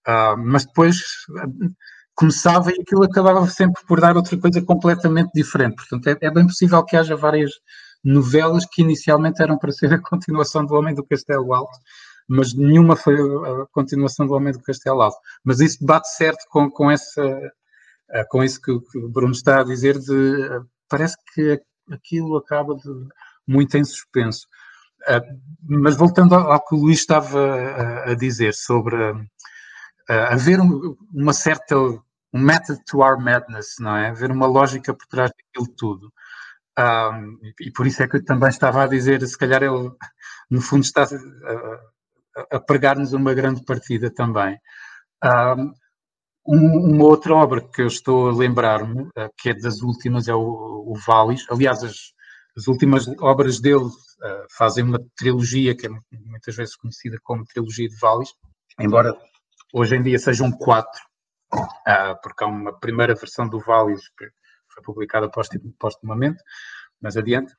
Uh, 0.06 0.36
mas 0.36 0.66
depois 0.66 0.96
uh, 1.30 1.74
começava 2.14 2.70
e 2.70 2.80
aquilo 2.80 3.04
acabava 3.04 3.46
sempre 3.48 3.82
por 3.86 4.00
dar 4.00 4.16
outra 4.16 4.36
coisa 4.38 4.62
completamente 4.62 5.30
diferente. 5.34 5.76
Portanto, 5.76 6.08
é, 6.08 6.26
é 6.26 6.30
bem 6.30 6.46
possível 6.46 6.84
que 6.84 6.96
haja 6.96 7.16
várias 7.16 7.50
novelas 8.04 8.66
que 8.66 8.82
inicialmente 8.82 9.42
eram 9.42 9.58
para 9.58 9.72
ser 9.72 9.92
a 9.92 9.98
continuação 9.98 10.64
do 10.66 10.74
Homem 10.74 10.94
do 10.94 11.04
Castelo 11.04 11.54
Alto, 11.54 11.78
mas 12.28 12.54
nenhuma 12.54 12.96
foi 12.96 13.14
a 13.14 13.66
continuação 13.72 14.26
do 14.26 14.34
Homem 14.34 14.52
do 14.52 14.62
Castelo 14.62 15.00
Alto. 15.00 15.16
Mas 15.42 15.60
isso 15.60 15.84
bate 15.84 16.08
certo 16.08 16.44
com, 16.50 16.70
com, 16.70 16.90
essa, 16.90 17.22
eh, 17.22 17.50
com 18.28 18.42
isso 18.42 18.60
que, 18.60 18.70
o 18.72 19.08
Bruno 19.08 19.32
está 19.32 19.60
a 19.60 19.64
dizer, 19.64 19.98
de 19.98 20.42
eh, 20.44 20.60
parece 20.88 21.16
que 21.32 21.60
aquilo 21.90 22.36
acaba 22.36 22.74
de, 22.74 22.90
muito 23.46 23.76
em 23.76 23.84
suspenso. 23.84 24.46
Eh, 25.08 25.22
mas 25.68 25.96
voltando 25.96 26.34
ao 26.34 26.64
que 26.64 26.74
o 26.74 26.78
Luís 26.78 27.00
estava 27.00 28.10
a, 28.10 28.14
dizer 28.14 28.54
sobre 28.54 28.96
haver 30.08 30.60
uma 31.12 31.32
certa 31.32 31.76
um 32.34 32.40
method 32.40 32.80
to 32.84 32.98
our 32.98 33.18
madness, 33.18 33.76
não 33.78 33.96
é? 33.96 34.08
Haver 34.08 34.32
uma 34.32 34.46
lógica 34.46 34.92
por 34.92 35.06
trás 35.06 35.30
daquilo 35.30 35.72
tudo. 35.76 36.12
E 37.60 37.70
por 37.70 37.86
isso 37.86 38.02
é 38.02 38.08
que 38.08 38.16
eu 38.16 38.24
também 38.24 38.48
estava 38.48 38.82
a 38.82 38.88
dizer, 38.88 39.24
se 39.26 39.38
calhar 39.38 39.62
ele, 39.62 39.90
no 40.50 40.60
fundo, 40.60 40.82
está 40.82 41.04
a, 41.04 42.56
a 42.56 42.60
pregar-nos 42.60 43.12
uma 43.12 43.32
grande 43.34 43.64
partida 43.64 44.10
também. 44.12 44.58
Um, 45.24 45.72
uma 46.46 47.04
outra 47.04 47.34
obra 47.34 47.60
que 47.60 47.82
eu 47.82 47.86
estou 47.86 48.28
a 48.28 48.34
lembrar-me, 48.34 49.02
uh, 49.02 49.30
que 49.38 49.50
é 49.50 49.54
das 49.54 49.80
últimas, 49.82 50.28
é 50.28 50.34
o, 50.34 50.40
o 50.40 50.94
Valis. 51.06 51.46
Aliás, 51.50 51.82
as, 51.82 52.12
as 52.56 52.68
últimas 52.68 53.08
obras 53.20 53.60
dele 53.60 53.84
uh, 53.84 54.46
fazem 54.56 54.84
uma 54.84 54.98
trilogia 55.16 55.74
que 55.74 55.86
é 55.86 55.90
muitas 56.12 56.54
vezes 56.54 56.76
conhecida 56.76 57.18
como 57.22 57.44
trilogia 57.44 57.88
de 57.88 57.96
Valles, 57.98 58.30
embora 58.78 59.12
hoje 59.72 59.96
em 59.96 60.02
dia 60.02 60.18
sejam 60.18 60.52
quatro, 60.52 61.00
uh, 61.52 62.20
porque 62.22 62.44
há 62.44 62.46
uma 62.46 62.78
primeira 62.78 63.14
versão 63.14 63.48
do 63.48 63.58
Valles 63.58 64.08
que 64.16 64.28
foi 64.72 64.82
publicada 64.82 65.30
postumamente, 65.78 66.42
mas 67.00 67.16
adiante. 67.16 67.52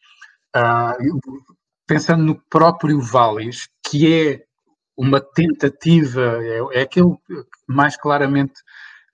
Uh, 0.56 1.20
pensando 1.88 2.24
no 2.24 2.42
próprio 2.50 3.02
Valles, 3.02 3.68
que 3.86 4.14
é 4.14 4.46
uma 4.98 5.20
tentativa, 5.20 6.40
é, 6.44 6.80
é 6.80 6.82
aquele 6.82 7.16
que 7.28 7.46
mais 7.68 7.98
claramente 7.98 8.54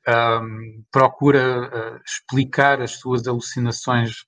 um, 0.07 0.83
procura 0.91 1.61
uh, 1.61 2.01
explicar 2.05 2.81
as 2.81 2.91
suas 2.91 3.27
alucinações 3.27 4.25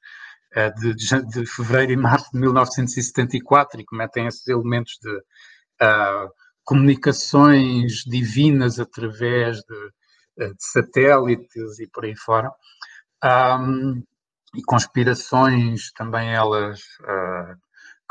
uh, 0.56 0.74
de, 0.80 0.94
de, 1.28 1.46
fevereiro 1.46 1.94
e 1.94 1.98
março 1.98 2.30
de 2.32 2.39
1974 2.39 3.82
e 3.82 3.86
que 3.86 3.96
metem 3.96 4.28
esses 4.28 4.48
elementos 4.48 4.98
de 5.02 5.16
uh, 5.16 6.30
comunicações 6.63 8.04
divinas 8.06 8.80
através 8.80 9.58
de, 9.58 10.48
de, 10.48 10.56
satélites 10.60 11.80
e 11.80 11.88
por 11.88 12.06
aí 12.06 12.16
fora. 12.16 12.52
Um, 13.24 14.04
e 14.56 14.62
conspirações 14.62 15.92
também 15.94 16.32
elas 16.32 16.80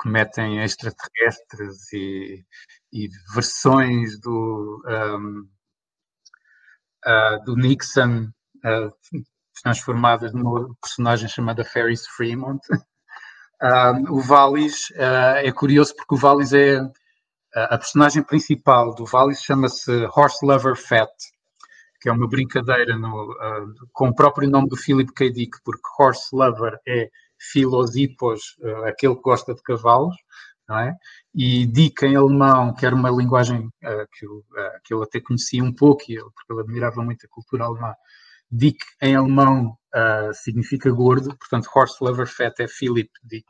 que 0.00 0.09
metem 0.09 0.62
extraterrestres 0.62 1.92
e, 1.92 2.44
e 2.92 3.09
versões 3.35 4.20
do 4.20 4.83
um, 4.87 5.48
uh, 7.07 7.44
do 7.44 7.57
Nixon 7.57 8.28
uh, 8.64 9.22
transformadas 9.62 10.33
numa 10.33 10.74
personagem 10.81 11.28
chamada 11.28 11.64
Ferris 11.64 12.07
Fremont. 12.07 12.61
o 14.11 14.20
Vallis 14.20 14.90
é 14.96 15.52
curioso 15.52 15.94
porque 15.94 16.16
o 16.16 16.18
Vallis 16.18 16.52
é 16.52 16.81
a 17.55 17.78
personagem 17.78 18.22
principal 18.24 18.94
do 18.94 19.05
Vallis 19.05 19.42
chama-se 19.42 19.92
Horse 20.16 20.44
Lover 20.44 20.74
Fat, 20.74 21.12
que 22.00 22.09
é 22.09 22.12
uma 22.12 22.28
brincadeira 22.28 22.96
no, 22.96 23.37
com 23.92 24.09
o 24.09 24.14
próprio 24.14 24.50
nome 24.50 24.68
do 24.68 24.76
Philip 24.76 25.12
K. 25.12 25.31
Dick, 25.31 25.59
porque 25.62 25.83
Horse 25.96 26.35
Lover 26.35 26.76
é 26.88 27.09
filosipos, 27.50 28.57
aquele 28.85 29.16
que 29.16 29.22
gosta 29.22 29.55
de 29.55 29.62
cavalos, 29.62 30.16
não 30.68 30.78
é? 30.78 30.96
E 31.35 31.66
Dick 31.66 32.05
em 32.05 32.16
alemão, 32.16 32.74
que 32.74 32.87
era 32.87 32.94
uma 32.94 33.11
linguagem 33.11 33.66
uh, 33.66 34.07
que, 34.12 34.26
eu, 34.26 34.37
uh, 34.37 34.81
que 34.85 34.94
eu 34.94 35.02
até 35.02 35.20
conhecia 35.20 35.62
um 35.62 35.72
pouco, 35.72 36.05
porque 36.07 36.52
eu 36.52 36.61
admirava 36.61 37.02
muito 37.02 37.26
a 37.26 37.28
cultura 37.28 37.64
alemã. 37.64 37.94
Dick 38.50 38.78
em 39.00 39.16
alemão 39.16 39.76
uh, 39.94 40.35
significa 40.35 40.90
gordo, 40.90 41.37
portanto, 41.37 41.68
Horst 41.74 42.00
Lover 42.00 42.26
Fett 42.26 42.62
é 42.62 42.68
Philip 42.68 43.11
Dick. 43.22 43.46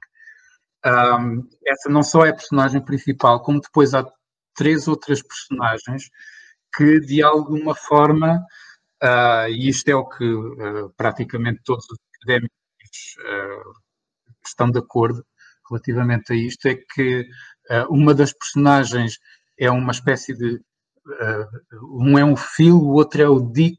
Um, 0.85 1.49
essa 1.65 1.89
não 1.89 2.03
só 2.03 2.25
é 2.27 2.31
a 2.31 2.35
personagem 2.35 2.85
principal, 2.85 3.43
como 3.43 3.61
depois 3.61 3.95
há 3.95 4.05
três 4.55 4.89
outras 4.89 5.23
personagens 5.23 6.11
que, 6.75 6.99
de 7.01 7.23
alguma 7.23 7.75
forma, 7.75 8.45
e 9.49 9.69
isto 9.69 9.89
é 9.89 9.95
o 9.95 10.09
que 10.09 10.25
praticamente 10.97 11.61
todos 11.65 11.85
os 11.89 11.99
académicos 12.17 12.57
estão 14.49 14.71
de 14.71 14.79
acordo, 14.79 15.25
relativamente 15.69 16.33
a 16.33 16.37
isto 16.37 16.67
é 16.67 16.75
que 16.75 17.23
uh, 17.71 17.87
uma 17.91 18.15
das 18.15 18.33
personagens 18.33 19.19
é 19.59 19.71
uma 19.71 19.93
espécie 19.93 20.35
de. 20.37 20.61
Uh, 21.07 22.01
um 22.01 22.19
é 22.19 22.25
um 22.25 22.37
Phil, 22.37 22.77
o 22.77 22.93
outro 22.93 23.23
é 23.23 23.29
o 23.29 23.41
Dick, 23.41 23.79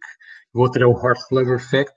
o 0.53 0.61
outro 0.61 0.83
é 0.83 0.85
o 0.85 0.91
Horse 0.91 1.25
Lover 1.31 1.59
Fact. 1.59 1.93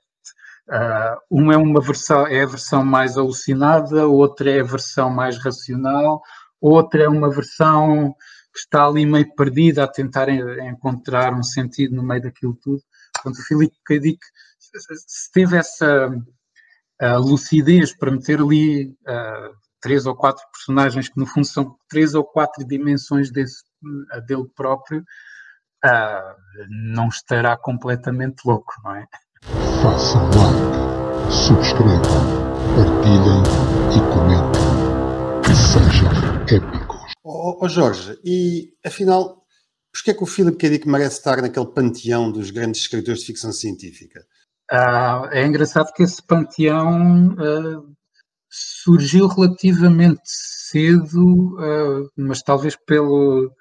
Uh, 0.69 1.17
um 1.31 1.51
é 1.51 1.57
uma 1.57 1.81
versão, 1.81 2.27
é 2.27 2.43
a 2.43 2.45
versão 2.47 2.83
mais 2.83 3.17
alucinada, 3.17 4.07
outra 4.07 4.51
é 4.51 4.59
a 4.59 4.65
versão 4.65 5.09
mais 5.09 5.37
racional, 5.37 6.21
outra 6.59 7.03
é 7.03 7.07
uma 7.07 7.29
versão 7.29 8.13
que 8.53 8.59
está 8.59 8.85
ali 8.85 9.05
meio 9.05 9.33
perdida 9.35 9.83
a 9.83 9.87
tentar 9.87 10.29
encontrar 10.29 11.33
um 11.33 11.43
sentido 11.43 11.95
no 11.95 12.03
meio 12.03 12.21
daquilo 12.21 12.57
tudo. 12.61 12.81
Portanto, 13.13 13.39
o 13.39 13.47
Filipe 13.47 13.75
K. 13.85 13.99
Dick 13.99 14.19
se 14.59 15.31
teve 15.31 15.57
essa 15.57 16.09
uh, 17.01 17.19
lucidez 17.19 17.95
para 17.95 18.11
meter 18.11 18.39
ali 18.39 18.87
uh, 19.07 19.55
três 19.81 20.05
ou 20.05 20.15
quatro 20.15 20.43
personagens 20.51 21.09
que 21.09 21.19
no 21.19 21.25
fundo 21.25 21.45
são 21.45 21.75
três 21.89 22.13
ou 22.13 22.23
quatro 22.23 22.65
dimensões 22.65 23.31
desse, 23.31 23.63
dele 24.27 24.45
próprio, 24.55 25.03
uh, 25.85 26.35
não 26.93 27.07
estará 27.07 27.57
completamente 27.57 28.41
louco, 28.45 28.73
não 28.83 28.95
é? 28.95 29.05
Façam 29.81 30.23
like, 30.25 31.31
subscrevam, 31.31 32.01
partilhem 32.75 33.43
e 33.95 33.99
comentem. 34.13 34.61
Que 35.43 35.55
sejam 35.55 36.09
épicos. 36.43 37.13
Oh, 37.23 37.59
oh, 37.61 37.69
Jorge, 37.69 38.19
e 38.23 38.73
afinal, 38.85 39.43
porquê 39.93 40.11
é 40.11 40.13
que 40.13 40.23
o 40.23 40.27
Philip 40.27 40.57
K. 40.57 40.69
Dick 40.69 40.87
merece 40.87 41.17
estar 41.17 41.41
naquele 41.41 41.67
panteão 41.67 42.31
dos 42.31 42.51
grandes 42.51 42.81
escritores 42.81 43.21
de 43.21 43.27
ficção 43.27 43.51
científica? 43.51 44.25
Uh, 44.71 45.27
é 45.31 45.45
engraçado 45.45 45.93
que 45.93 46.03
esse 46.03 46.21
panteão 46.21 47.29
uh, 47.29 47.95
surgiu 48.49 49.27
relativamente 49.27 50.21
cedo, 50.25 51.55
uh, 51.55 52.09
mas 52.17 52.41
talvez 52.41 52.75
pelo, 52.75 53.51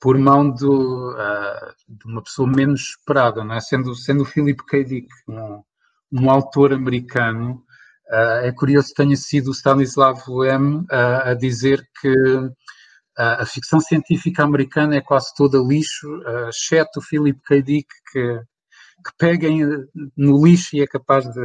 por 0.00 0.18
mão 0.18 0.50
do, 0.50 1.12
uh, 1.12 1.74
de 1.88 2.06
uma 2.06 2.22
pessoa 2.22 2.48
menos 2.48 2.90
esperada, 2.90 3.44
não 3.44 3.54
é? 3.54 3.60
sendo, 3.60 3.94
sendo 3.94 4.22
o 4.22 4.26
Philip 4.26 4.64
K. 4.66 4.84
Dick 4.84 5.08
um, 5.28 5.62
um 6.12 6.30
autor 6.30 6.72
americano. 6.72 7.64
Uh, 8.08 8.44
é 8.46 8.52
curioso 8.52 8.88
que 8.88 8.94
tenha 9.02 9.16
sido 9.16 9.48
o 9.48 9.54
Stanislav 9.54 10.20
Lem 10.28 10.84
a 10.90 11.34
dizer 11.34 11.82
que 12.00 12.14
a 13.16 13.44
ficção 13.44 13.78
científica 13.78 14.42
americana 14.42 14.96
é 14.96 15.00
quase 15.00 15.34
toda 15.36 15.58
lixo, 15.58 16.08
exceto 16.48 16.98
o 16.98 17.02
Philip 17.02 17.38
K. 17.42 17.62
Dick, 17.62 17.86
que, 18.10 18.40
que 19.04 19.12
pega 19.18 19.48
no 20.16 20.44
lixo 20.44 20.76
e 20.76 20.82
é 20.82 20.86
capaz 20.86 21.24
de 21.24 21.44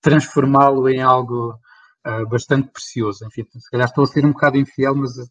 transformá-lo 0.00 0.88
em 0.88 1.02
algo 1.02 1.58
uh, 2.06 2.26
bastante 2.28 2.70
precioso. 2.70 3.26
Enfim, 3.26 3.46
se 3.50 3.70
calhar 3.70 3.88
estou 3.88 4.04
a 4.04 4.06
ser 4.06 4.24
um 4.24 4.32
bocado 4.32 4.58
infiel, 4.58 4.94
mas 4.94 5.18
a, 5.18 5.24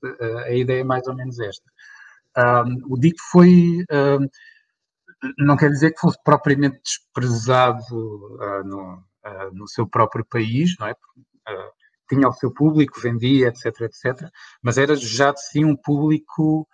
a, 0.46 0.54
ideia 0.54 0.82
é 0.82 0.84
mais 0.84 1.08
ou 1.08 1.16
menos 1.16 1.40
esta. 1.40 1.66
o 2.88 2.98
Dick 2.98 3.18
foi, 3.32 3.86
não 5.38 5.58
quer 5.58 5.70
dizer 5.70 5.92
que 5.92 6.00
fosse 6.00 6.18
propriamente 6.24 6.80
desprezado 6.84 7.84
uh, 7.94 8.64
no, 8.64 8.94
uh, 9.26 9.54
no, 9.54 9.68
seu 9.68 9.88
próprio 9.88 10.26
país, 10.26 10.76
não 10.80 10.88
é? 10.88 10.96
tinha 12.10 12.28
o 12.28 12.34
seu 12.34 12.52
público, 12.52 13.00
vendia, 13.00 13.48
etc, 13.48 13.82
etc, 13.82 14.30
mas 14.62 14.78
era 14.78 14.96
já 14.96 15.32
de 15.32 15.42
si 15.42 15.64
um 15.64 15.76
público 15.76 16.68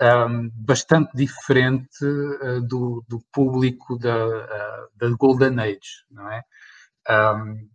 um, 0.00 0.50
bastante 0.54 1.10
diferente 1.14 2.04
uh, 2.04 2.60
do, 2.62 3.04
do, 3.08 3.20
público 3.32 3.98
da, 3.98 4.26
uh, 4.26 4.88
da 4.96 5.10
Golden 5.16 5.60
Age, 5.60 6.04
não 6.10 6.30
é? 6.30 6.42
Um, 7.08 7.68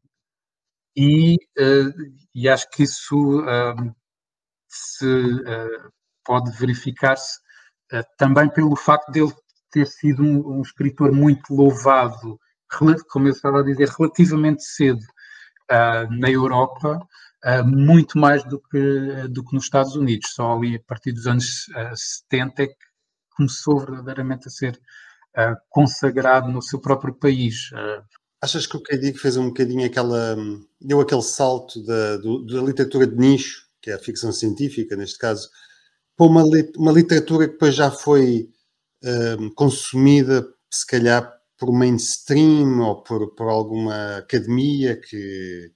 e, 0.95 1.35
uh, 1.59 1.93
e 2.33 2.49
acho 2.49 2.69
que 2.71 2.83
isso 2.83 3.43
se 4.67 5.43
pode 6.25 6.51
verificar-se 6.57 7.39
também 8.17 8.49
pelo 8.49 8.75
facto 8.75 9.11
dele 9.11 9.33
ter 9.71 9.85
sido 9.85 10.23
um, 10.23 10.61
escritor 10.61 11.11
muito 11.13 11.53
louvado, 11.53 12.37
como 13.09 13.27
eu 13.27 13.31
estava 13.31 13.61
a 13.61 13.63
dizer, 13.63 13.87
relativamente 13.89 14.63
cedo 14.63 15.05
na 15.69 16.29
Europa, 16.29 16.99
muito 17.65 18.17
mais 18.17 18.43
do 18.43 18.59
que, 18.59 19.27
do 19.29 19.43
que 19.43 19.55
nos 19.55 19.65
Estados 19.65 19.95
Unidos. 19.95 20.31
Só 20.33 20.53
ali 20.53 20.75
a 20.75 20.81
partir 20.87 21.11
dos 21.11 21.27
anos 21.27 21.65
70 21.95 22.63
é 22.63 22.67
que 22.67 22.75
começou 23.35 23.79
verdadeiramente 23.79 24.47
a 24.47 24.51
ser 24.51 24.79
consagrado 25.69 26.49
no 26.51 26.61
seu 26.61 26.79
próprio 26.79 27.13
país. 27.13 27.69
Achas 28.41 28.67
que 28.67 28.77
o 28.77 28.81
K. 28.81 29.13
fez 29.13 29.35
um 29.37 29.47
bocadinho 29.47 29.85
aquela. 29.85 30.35
deu 30.79 31.01
aquele 31.01 31.23
salto 31.23 31.83
da, 31.83 32.17
do, 32.17 32.45
da 32.45 32.61
literatura 32.61 33.07
de 33.07 33.15
nicho, 33.15 33.67
que 33.81 33.89
é 33.89 33.95
a 33.95 33.99
ficção 33.99 34.31
científica, 34.31 34.95
neste 34.95 35.17
caso, 35.17 35.49
para 36.15 36.27
uma, 36.27 36.43
uma 36.77 36.91
literatura 36.91 37.47
que 37.47 37.53
depois 37.53 37.75
já 37.75 37.89
foi 37.89 38.49
um, 39.39 39.49
consumida, 39.53 40.47
se 40.71 40.85
calhar, 40.85 41.31
por 41.57 41.71
mainstream 41.73 42.79
ou 42.79 43.01
por, 43.01 43.33
por 43.35 43.49
alguma 43.49 44.17
academia 44.17 44.99
que. 44.99 45.71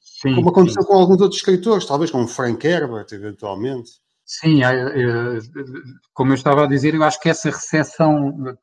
Sim, 0.00 0.34
como 0.34 0.48
aconteceu 0.48 0.82
sim. 0.82 0.88
com 0.88 0.94
alguns 0.94 1.20
outros 1.20 1.40
escritores, 1.40 1.86
talvez 1.86 2.10
com 2.10 2.26
Frank 2.26 2.66
Herbert, 2.66 3.06
eventualmente. 3.12 3.90
Sim, 4.24 4.60
como 6.12 6.32
eu 6.32 6.34
estava 6.34 6.64
a 6.64 6.66
dizer, 6.66 6.94
eu 6.94 7.02
acho 7.04 7.20
que 7.20 7.28
essa 7.28 7.48
recepção 7.48 8.56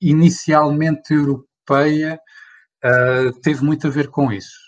inicialmente 0.00 1.14
europeia 1.14 2.18
uh, 2.84 3.40
teve 3.40 3.62
muito 3.62 3.86
a 3.86 3.90
ver 3.90 4.08
com 4.08 4.32
isso. 4.32 4.64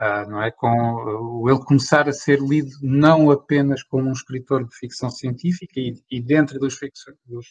Uh, 0.00 0.28
não 0.28 0.42
é? 0.42 0.50
Com 0.50 1.48
ele 1.48 1.64
começar 1.64 2.08
a 2.08 2.12
ser 2.12 2.40
lido 2.40 2.70
não 2.82 3.30
apenas 3.30 3.82
como 3.82 4.08
um 4.08 4.12
escritor 4.12 4.66
de 4.66 4.76
ficção 4.76 5.10
científica 5.10 5.80
e, 6.10 6.20
dentro 6.20 6.58
dos, 6.58 6.78
dos 7.24 7.46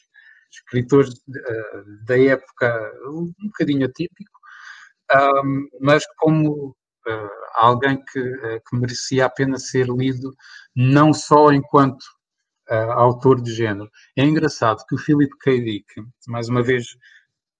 escritores 0.52 1.14
uh, 1.14 2.06
da 2.06 2.18
época 2.20 2.92
um 3.08 3.34
bocadinho 3.44 3.86
atípico, 3.86 4.40
mas 5.82 6.04
como 6.18 6.70
uh, 7.08 7.30
alguém 7.56 8.04
que, 8.06 8.20
uh, 8.20 8.62
que, 8.68 8.78
merecia 8.78 9.26
a 9.26 9.30
pena 9.30 9.58
ser 9.58 9.88
lido, 9.88 10.34
não 10.76 11.14
só 11.14 11.52
enquanto 11.52 12.04
autor 12.94 13.42
de 13.42 13.54
género. 13.54 13.92
É 14.16 14.24
engraçado 14.24 14.86
que 14.88 14.96
o 14.96 14.98
Philip 14.98 15.30
K. 15.42 15.60
Dick, 15.60 15.86
mais 16.26 16.48
uma 16.48 16.64
vez, 16.64 16.86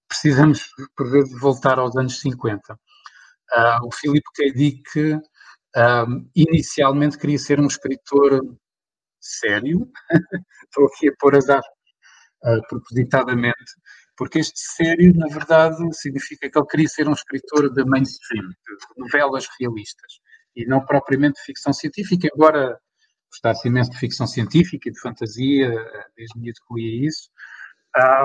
precisamos 0.08 0.70
por 0.96 1.10
vezes 1.10 1.38
voltar 1.38 1.78
aos 1.78 1.94
anos 1.98 2.18
50. 2.20 2.74
o 3.82 3.90
Philip 3.92 4.24
K. 4.34 4.52
Dick 4.52 5.20
inicialmente 6.34 7.18
queria 7.18 7.38
ser 7.38 7.60
um 7.60 7.66
escritor 7.66 8.40
sério, 9.20 9.86
estou 10.64 10.86
aqui 10.86 11.10
a 11.10 11.14
pôr 11.18 11.36
as 11.36 11.46
aspas 11.50 11.81
propositadamente, 12.68 13.72
porque 14.16 14.40
este 14.40 14.58
sério, 14.58 15.12
na 15.14 15.28
verdade, 15.28 15.76
significa 15.94 16.50
que 16.50 16.58
ele 16.58 16.66
queria 16.66 16.88
ser 16.88 17.08
um 17.08 17.12
escritor 17.12 17.72
de 17.72 17.84
mainstream, 17.84 18.48
de 18.48 19.00
novelas 19.00 19.46
realistas, 19.58 20.20
e 20.54 20.66
não 20.66 20.84
propriamente 20.84 21.40
de 21.40 21.46
ficção 21.46 21.72
científica, 21.72 22.28
embora 22.32 22.78
gostasse 23.30 23.68
imenso 23.68 23.90
de 23.90 23.98
ficção 23.98 24.26
científica 24.26 24.88
e 24.88 24.92
de 24.92 25.00
fantasia, 25.00 25.70
desde 26.16 26.38
miúdo 26.38 26.60
que 26.68 26.74
lia 26.74 27.06
isso, 27.08 27.30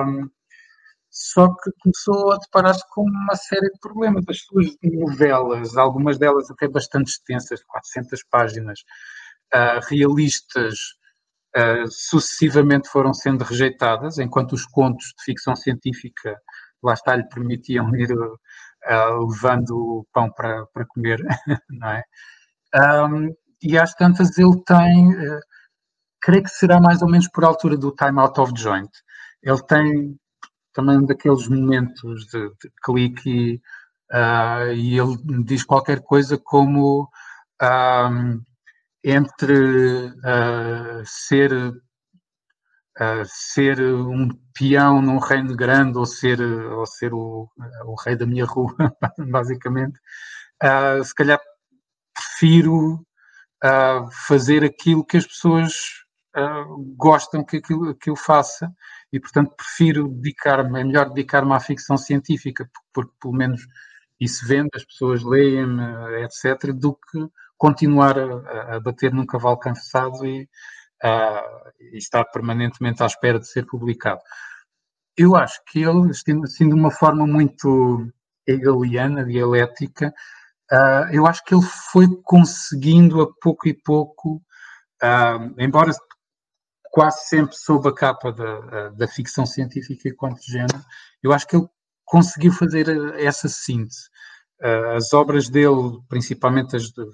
um, 0.04 0.28
só 1.10 1.48
que 1.48 1.70
começou 1.80 2.32
a 2.32 2.36
deparar-se 2.36 2.84
com 2.90 3.02
uma 3.02 3.34
série 3.34 3.70
de 3.70 3.78
problemas. 3.80 4.24
As 4.28 4.40
suas 4.40 4.66
novelas, 4.82 5.76
algumas 5.76 6.18
delas 6.18 6.50
até 6.50 6.68
bastante 6.68 7.08
extensas, 7.08 7.60
de 7.60 7.66
400 7.66 8.22
páginas, 8.30 8.80
uh, 9.54 9.80
realistas, 9.88 10.78
uh, 11.56 11.88
sucessivamente 11.88 12.88
foram 12.88 13.12
sendo 13.14 13.44
rejeitadas, 13.44 14.18
enquanto 14.18 14.52
os 14.52 14.66
contos 14.66 15.06
de 15.18 15.24
ficção 15.24 15.54
científica, 15.56 16.36
lá 16.82 16.94
está, 16.94 17.16
lhe 17.16 17.28
permitiam 17.28 17.88
ir 17.96 18.12
uh, 18.12 19.26
levando 19.26 19.70
o 19.70 20.06
pão 20.12 20.30
para, 20.30 20.66
para 20.66 20.86
comer, 20.86 21.20
não 21.70 21.88
é? 21.88 22.02
Um, 22.74 23.34
e 23.62 23.78
às 23.78 23.94
tantas 23.94 24.36
ele 24.38 24.62
tem, 24.64 25.08
uh, 25.08 25.40
creio 26.20 26.42
que 26.42 26.50
será 26.50 26.80
mais 26.80 27.02
ou 27.02 27.08
menos 27.08 27.28
por 27.28 27.44
altura 27.44 27.76
do 27.76 27.92
Time 27.92 28.20
Out 28.20 28.40
of 28.40 28.52
Joint, 28.56 28.90
ele 29.42 29.62
tem 29.66 30.18
também 30.72 31.04
daqueles 31.04 31.48
momentos 31.48 32.26
de, 32.26 32.48
de 32.50 32.70
clique 32.84 33.60
uh, 34.12 34.72
e 34.72 34.98
ele 34.98 35.16
diz 35.44 35.64
qualquer 35.64 36.00
coisa 36.02 36.38
como 36.38 37.08
um, 37.62 38.40
entre 39.02 40.08
uh, 40.08 41.02
ser 41.04 41.52
uh, 41.52 43.24
ser 43.24 43.80
um 43.80 44.28
peão 44.52 45.00
num 45.00 45.18
reino 45.18 45.54
grande 45.54 45.98
ou 45.98 46.06
ser 46.06 46.40
ou 46.40 46.86
ser 46.86 47.12
o, 47.14 47.48
o 47.84 47.94
rei 48.04 48.16
da 48.16 48.26
minha 48.26 48.44
rua 48.44 48.74
basicamente 49.30 49.98
uh, 50.62 51.02
se 51.02 51.14
calhar 51.14 51.40
prefiro 52.14 53.04
fazer 54.28 54.62
aquilo 54.62 55.04
que 55.04 55.16
as 55.16 55.26
pessoas 55.26 55.72
gostam 56.96 57.44
que 57.44 57.56
aquilo, 57.56 57.92
que 57.96 58.08
eu 58.08 58.14
faça 58.14 58.72
e 59.12 59.18
portanto 59.18 59.52
prefiro 59.56 60.06
dedicar-me 60.06 60.80
é 60.80 60.84
melhor 60.84 61.08
dedicar-me 61.08 61.52
à 61.52 61.58
ficção 61.58 61.96
científica 61.96 62.70
porque, 62.72 62.88
porque 62.92 63.12
pelo 63.20 63.34
menos 63.34 63.60
isso 64.20 64.46
vende 64.46 64.70
as 64.76 64.84
pessoas 64.84 65.24
leem-me 65.24 65.82
etc 66.22 66.72
do 66.72 66.94
que 66.94 67.28
continuar 67.58 68.18
a, 68.18 68.76
a 68.76 68.80
bater 68.80 69.12
num 69.12 69.26
cavalo 69.26 69.58
cansado 69.58 70.24
e, 70.24 70.48
e, 71.80 71.98
estar 71.98 72.24
permanentemente 72.26 73.02
à 73.02 73.06
espera 73.06 73.38
de 73.38 73.48
ser 73.48 73.66
publicado. 73.66 74.20
Eu 75.16 75.34
acho 75.36 75.60
que 75.66 75.80
ele, 75.82 76.10
assim, 76.10 76.68
de 76.68 76.74
uma 76.74 76.92
forma 76.92 77.26
muito 77.26 78.08
hegeliana, 78.46 79.24
dialética, 79.24 80.14
uh, 80.72 81.12
eu 81.12 81.26
acho 81.26 81.44
que 81.44 81.54
ele 81.54 81.66
foi 81.92 82.06
conseguindo 82.22 83.20
a 83.20 83.26
pouco 83.42 83.68
e 83.68 83.74
pouco, 83.74 84.36
uh, 85.02 85.54
embora 85.58 85.92
quase 86.90 87.28
sempre 87.28 87.56
sob 87.56 87.88
a 87.88 87.94
capa 87.94 88.32
da, 88.32 88.88
da 88.90 89.08
ficção 89.08 89.44
científica 89.44 90.08
enquanto 90.08 90.40
género, 90.42 90.82
eu 91.22 91.32
acho 91.32 91.46
que 91.46 91.56
ele 91.56 91.68
conseguiu 92.04 92.52
fazer 92.52 92.88
essa 93.20 93.48
síntese. 93.48 94.08
Uh, 94.60 94.96
as 94.96 95.12
obras 95.12 95.48
dele, 95.48 96.00
principalmente 96.08 96.74
as 96.74 96.84
de, 96.84 97.04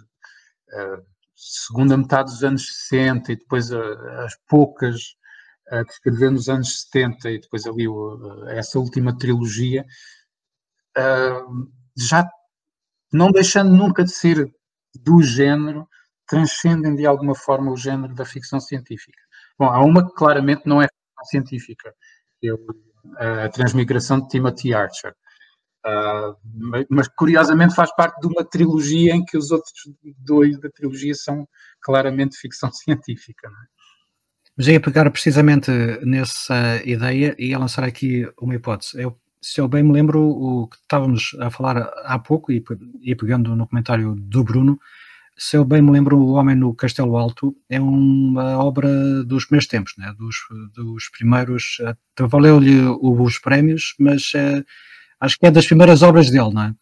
segunda 1.35 1.96
metade 1.96 2.31
dos 2.31 2.44
anos 2.44 2.66
60 2.88 3.33
e 3.33 3.37
depois 3.37 3.72
as 3.72 4.37
poucas 4.48 5.16
que 5.68 5.92
escreveu 5.92 6.31
nos 6.31 6.48
anos 6.48 6.83
70 6.83 7.31
e 7.31 7.40
depois 7.40 7.66
ali 7.66 7.87
essa 8.48 8.79
última 8.79 9.16
trilogia, 9.16 9.85
já 11.96 12.29
não 13.12 13.31
deixando 13.31 13.74
nunca 13.74 14.05
de 14.05 14.12
ser 14.12 14.53
do 15.03 15.22
género, 15.22 15.88
transcendem 16.27 16.94
de 16.94 17.07
alguma 17.07 17.35
forma 17.35 17.72
o 17.72 17.77
género 17.77 18.14
da 18.14 18.24
ficção 18.24 18.61
científica. 18.61 19.18
Bom, 19.59 19.66
há 19.66 19.85
uma 19.85 20.07
que 20.07 20.14
claramente 20.14 20.62
não 20.66 20.81
é 20.81 20.87
ficção 20.87 21.24
científica, 21.24 21.94
que 22.40 22.48
é 22.48 23.44
a 23.44 23.48
Transmigração 23.48 24.20
de 24.20 24.29
Timothy 24.29 24.72
Archer. 24.74 25.14
Uh, 25.87 26.35
mas 26.88 27.09
curiosamente 27.09 27.75
faz 27.75 27.94
parte 27.94 28.18
de 28.18 28.27
uma 28.27 28.42
trilogia 28.42 29.14
em 29.14 29.23
que 29.23 29.37
os 29.37 29.51
outros 29.51 29.73
dois 30.18 30.59
da 30.59 30.70
trilogia 30.70 31.14
são 31.14 31.47
claramente 31.83 32.38
ficção 32.38 32.73
científica. 32.73 33.49
É? 33.49 33.75
Mas 34.57 34.68
ia 34.68 34.81
pegar 34.81 35.11
precisamente 35.11 35.70
nessa 36.03 36.81
ideia 36.85 37.35
e 37.38 37.49
ia 37.49 37.59
lançar 37.59 37.85
aqui 37.85 38.27
uma 38.40 38.55
hipótese. 38.55 39.01
Eu, 39.01 39.18
se 39.42 39.61
eu 39.61 39.68
bem 39.68 39.83
me 39.83 39.92
lembro, 39.92 40.20
o 40.23 40.68
que 40.68 40.77
estávamos 40.77 41.37
a 41.40 41.51
falar 41.51 41.77
há 42.05 42.18
pouco, 42.18 42.51
e, 42.51 42.64
e 43.03 43.14
pegando 43.14 43.55
no 43.55 43.66
comentário 43.66 44.14
do 44.14 44.42
Bruno, 44.42 44.79
se 45.37 45.57
eu 45.57 45.64
bem 45.64 45.83
me 45.83 45.90
lembro, 45.90 46.16
O 46.16 46.35
Homem 46.35 46.55
no 46.55 46.75
Castelo 46.75 47.16
Alto 47.16 47.57
é 47.68 47.81
uma 47.81 48.57
obra 48.59 49.25
dos 49.25 49.44
primeiros 49.44 49.66
tempos, 49.66 49.94
né? 49.99 50.14
dos, 50.16 50.37
dos 50.73 51.09
primeiros. 51.11 51.79
Valeu-lhe 52.18 52.81
os 53.03 53.38
prémios, 53.40 53.94
mas 53.99 54.33
uh, 54.35 54.64
acho 55.20 55.38
que 55.38 55.46
é 55.46 55.50
das 55.50 55.66
primeiras 55.66 56.03
obras 56.03 56.31
dele, 56.31 56.53
não 56.53 56.62
é? 56.62 56.74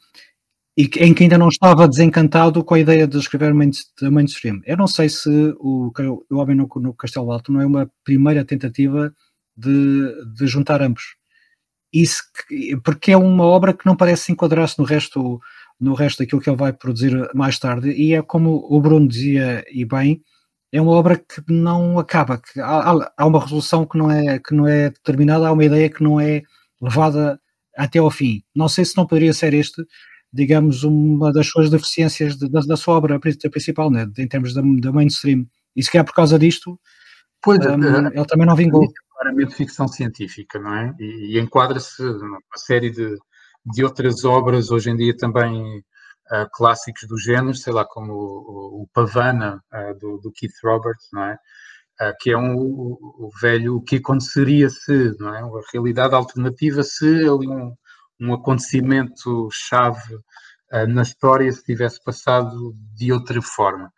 E 0.77 0.88
em 1.01 1.12
que 1.12 1.23
ainda 1.23 1.37
não 1.37 1.49
estava 1.49 1.87
desencantado 1.87 2.64
com 2.64 2.75
a 2.75 2.79
ideia 2.79 3.07
de 3.07 3.18
escrever 3.18 3.53
mainstream. 3.53 4.61
Eu 4.64 4.77
não 4.77 4.87
sei 4.87 5.09
se 5.09 5.29
o, 5.59 5.92
o 6.31 6.37
Homem 6.37 6.57
no, 6.57 6.66
no, 6.77 6.95
Castelo 6.95 7.31
Alto 7.31 7.53
não 7.53 7.61
é 7.61 7.66
uma 7.66 7.90
primeira 8.03 8.42
tentativa 8.42 9.12
de, 9.55 10.14
de 10.35 10.47
juntar 10.47 10.81
ambos. 10.81 11.16
Isso, 11.92 12.23
porque 12.83 13.12
é 13.12 13.16
uma 13.16 13.45
obra 13.45 13.75
que 13.75 13.85
não 13.85 13.95
parece 13.95 14.33
enquadrar-se 14.33 14.79
no 14.79 14.85
resto, 14.85 15.38
no 15.79 15.92
resto 15.92 16.21
daquilo 16.21 16.40
que 16.40 16.49
ele 16.49 16.57
vai 16.57 16.73
produzir 16.73 17.12
mais 17.35 17.59
tarde, 17.59 17.90
e 17.90 18.14
é 18.14 18.23
como 18.23 18.66
o 18.71 18.81
Bruno 18.81 19.07
dizia, 19.07 19.62
e 19.71 19.85
bem, 19.85 20.23
é 20.73 20.81
uma 20.81 20.92
obra 20.92 21.18
que 21.18 21.42
não 21.49 21.99
acaba, 21.99 22.38
que 22.38 22.59
há, 22.61 23.12
há 23.16 23.27
uma 23.27 23.40
resolução 23.40 23.85
que 23.85 23.99
não, 23.99 24.11
é, 24.11 24.38
que 24.38 24.55
não 24.55 24.66
é 24.66 24.88
determinada, 24.88 25.47
há 25.47 25.53
uma 25.53 25.64
ideia 25.64 25.90
que 25.90 26.03
não 26.03 26.18
é 26.18 26.42
levada 26.81 27.38
até 27.77 27.99
ao 27.99 28.11
fim. 28.11 28.43
Não 28.55 28.69
sei 28.69 28.85
se 28.85 28.97
não 28.97 29.07
poderia 29.07 29.33
ser 29.33 29.55
este, 29.55 29.85
digamos, 30.33 30.83
uma 30.85 31.33
das 31.33 31.47
suas 31.47 31.71
deficiências 31.71 32.37
de, 32.37 32.49
da, 32.49 32.61
da, 32.61 32.77
sua 32.77 32.95
obra 32.95 33.19
principal, 33.19 33.91
né, 33.91 34.07
em 34.19 34.27
termos 34.27 34.55
da, 34.55 34.63
mainstream. 34.63 35.47
E 35.77 35.83
se 35.83 35.91
calhar 35.91 36.05
por 36.05 36.15
causa 36.15 36.39
disto, 36.39 36.79
pois, 37.43 37.59
um, 37.61 38.07
é, 38.07 38.13
ele 38.15 38.27
também 38.27 38.47
não 38.47 38.57
vingou. 38.57 38.87
Claramente 39.15 39.55
ficção 39.55 39.87
científica, 39.87 40.59
não 40.59 40.75
é? 40.75 40.95
E, 40.99 41.37
e 41.37 41.41
enquadra-se 41.41 42.03
numa 42.03 42.41
série 42.57 42.91
de, 42.91 43.17
de 43.65 43.85
outras 43.85 44.25
obras, 44.25 44.71
hoje 44.71 44.91
em 44.91 44.97
dia 44.97 45.17
também 45.17 45.79
uh, 45.79 46.49
clássicos 46.53 47.07
do 47.07 47.19
género, 47.19 47.55
sei 47.55 47.73
lá, 47.73 47.85
como 47.85 48.13
o, 48.13 48.83
o 48.83 48.89
Pavana, 48.93 49.63
uh, 49.73 49.99
do, 49.99 50.19
do, 50.19 50.33
Keith 50.33 50.55
Roberts, 50.65 51.09
não 51.13 51.25
é? 51.25 51.39
Uh, 52.01 52.15
que 52.19 52.31
é 52.31 52.37
um, 52.37 52.57
o, 52.57 53.27
o 53.27 53.31
velho 53.41 53.77
o 53.77 53.83
que 53.83 53.97
aconteceria 53.97 54.69
se, 54.71 55.15
não 55.19 55.35
é? 55.35 55.45
Uma 55.45 55.61
realidade 55.73 56.15
alternativa 56.15 56.83
se 56.83 57.07
ali 57.07 57.47
um, 57.47 57.75
um 58.19 58.33
acontecimento 58.33 59.49
chave 59.53 60.15
uh, 60.15 60.87
na 60.89 61.03
história 61.03 61.53
se 61.53 61.63
tivesse 61.63 62.03
passado 62.03 62.75
de 62.95 63.13
outra 63.13 63.40
forma. 63.43 63.93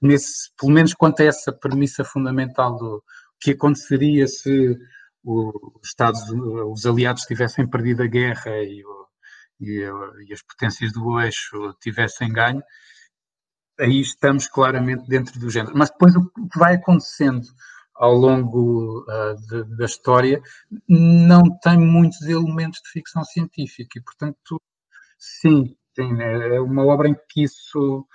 Nesse, 0.00 0.52
pelo 0.58 0.72
menos 0.72 0.94
quanto 0.94 1.20
a 1.20 1.24
essa 1.24 1.52
premissa 1.52 2.04
fundamental 2.04 2.76
do 2.76 3.02
que 3.40 3.52
aconteceria 3.52 4.26
se 4.26 4.78
os 5.24 5.54
Estados, 5.84 6.22
os 6.30 6.86
aliados 6.86 7.22
tivessem 7.22 7.68
perdido 7.68 8.02
a 8.02 8.06
guerra 8.06 8.50
e, 8.58 8.82
e, 9.60 9.80
e 10.28 10.32
as 10.32 10.42
potências 10.42 10.92
do 10.92 11.20
eixo 11.20 11.72
tivessem 11.80 12.32
ganho, 12.32 12.62
aí 13.78 14.00
estamos 14.00 14.46
claramente 14.46 15.08
dentro 15.08 15.38
do 15.38 15.50
género. 15.50 15.76
Mas 15.76 15.90
depois 15.90 16.14
o 16.14 16.22
que 16.24 16.58
vai 16.58 16.74
acontecendo 16.74 17.46
ao 17.94 18.14
longo 18.14 19.04
uh, 19.08 19.36
de, 19.48 19.76
da 19.76 19.84
história 19.84 20.42
não 20.88 21.42
tem 21.62 21.78
muitos 21.78 22.20
elementos 22.22 22.80
de 22.82 22.90
ficção 22.90 23.24
científica 23.24 23.98
e, 23.98 24.02
portanto, 24.02 24.60
sim, 25.18 25.76
tem, 25.94 26.20
é 26.20 26.60
uma 26.60 26.84
obra 26.84 27.08
em 27.08 27.16
que 27.28 27.44
isso. 27.44 28.06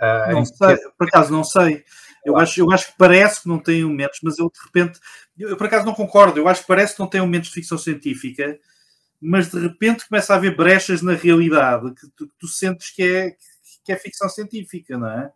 Uh, 0.00 0.32
não 0.32 0.44
sei, 0.44 0.76
que... 0.76 0.90
por 0.98 1.08
acaso 1.08 1.32
não 1.32 1.44
sei. 1.44 1.84
Eu 2.24 2.36
acho, 2.36 2.60
eu 2.60 2.70
acho 2.70 2.86
que 2.86 2.98
parece 2.98 3.42
que 3.42 3.48
não 3.48 3.58
tem 3.58 3.80
elementos, 3.80 4.18
mas 4.22 4.38
eu 4.38 4.50
de 4.50 4.60
repente, 4.64 4.98
eu, 5.38 5.50
eu 5.50 5.56
por 5.56 5.66
acaso 5.66 5.84
não 5.84 5.94
concordo. 5.94 6.38
Eu 6.38 6.48
acho 6.48 6.62
que 6.62 6.66
parece 6.66 6.94
que 6.94 7.00
não 7.00 7.06
tem 7.06 7.20
elementos 7.20 7.48
de 7.48 7.54
ficção 7.54 7.76
científica, 7.76 8.58
mas 9.20 9.50
de 9.50 9.60
repente 9.60 10.08
começa 10.08 10.32
a 10.32 10.36
haver 10.36 10.56
brechas 10.56 11.02
na 11.02 11.12
realidade 11.12 11.94
que 11.94 12.08
tu, 12.16 12.30
tu 12.38 12.48
sentes 12.48 12.90
que 12.90 13.02
é 13.02 13.30
que 13.30 13.53
é 13.92 13.96
ficção 13.96 14.28
científica, 14.28 14.98
não 14.98 15.08
é? 15.08 15.30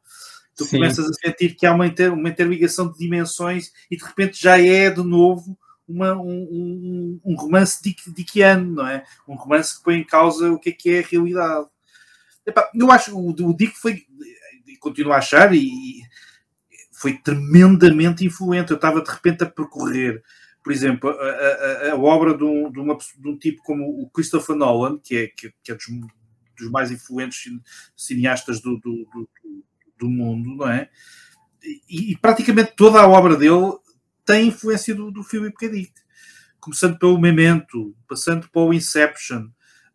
Tu 0.56 0.64
Sim. 0.64 0.78
começas 0.78 1.08
a 1.08 1.12
sentir 1.14 1.54
que 1.54 1.66
há 1.66 1.72
uma, 1.72 1.86
inter, 1.86 2.12
uma 2.12 2.28
interligação 2.28 2.90
de 2.90 2.98
dimensões 2.98 3.72
e 3.90 3.96
de 3.96 4.04
repente 4.04 4.40
já 4.40 4.60
é 4.60 4.90
de 4.90 5.02
novo 5.02 5.56
uma, 5.88 6.14
um, 6.14 6.28
um, 6.28 7.20
um 7.24 7.34
romance 7.36 7.82
dick, 7.82 8.12
dickiano, 8.12 8.74
não 8.74 8.86
é? 8.86 9.04
Um 9.26 9.34
romance 9.34 9.78
que 9.78 9.84
põe 9.84 9.96
em 9.96 10.04
causa 10.04 10.52
o 10.52 10.58
que 10.58 10.70
é 10.70 10.72
que 10.72 10.90
é 10.90 10.98
a 10.98 11.06
realidade. 11.06 11.66
Epá, 12.48 12.70
eu 12.74 12.90
acho 12.90 13.10
que 13.10 13.42
o, 13.42 13.48
o 13.48 13.56
Dick 13.56 13.76
foi, 13.76 14.06
e 14.66 14.76
continuo 14.78 15.12
a 15.12 15.18
achar, 15.18 15.54
e 15.54 16.02
foi 16.92 17.12
tremendamente 17.18 18.24
influente. 18.24 18.70
Eu 18.70 18.76
estava 18.76 19.02
de 19.02 19.10
repente 19.10 19.44
a 19.44 19.46
percorrer, 19.46 20.22
por 20.64 20.72
exemplo, 20.72 21.10
a, 21.10 21.12
a, 21.12 21.92
a 21.92 21.96
obra 21.96 22.36
de 22.36 22.44
um, 22.44 22.70
de, 22.70 22.80
uma, 22.80 22.96
de 22.96 23.28
um, 23.28 23.38
tipo 23.38 23.62
como 23.62 24.02
o 24.02 24.08
Christopher 24.10 24.56
Nolan, 24.56 24.98
que 24.98 25.16
é, 25.16 25.26
que, 25.28 25.52
que 25.62 25.72
é 25.72 25.74
dos, 25.74 25.86
dos, 26.58 26.70
mais 26.70 26.90
influentes 26.90 27.52
cineastas 27.96 28.60
do, 28.60 28.78
do, 28.78 29.06
do, 29.12 29.28
do 29.98 30.08
mundo, 30.08 30.56
não 30.56 30.68
é? 30.68 30.88
E, 31.62 32.12
e, 32.12 32.16
praticamente 32.16 32.74
toda 32.76 33.00
a 33.00 33.08
obra 33.08 33.36
dele 33.36 33.76
tem 34.24 34.48
influência 34.48 34.94
do, 34.94 35.10
do 35.10 35.22
Philip 35.22 35.56
K. 35.56 35.92
Começando 36.60 36.98
pelo 36.98 37.18
Memento, 37.18 37.94
passando 38.08 38.48
pelo 38.48 38.74
Inception, 38.74 39.48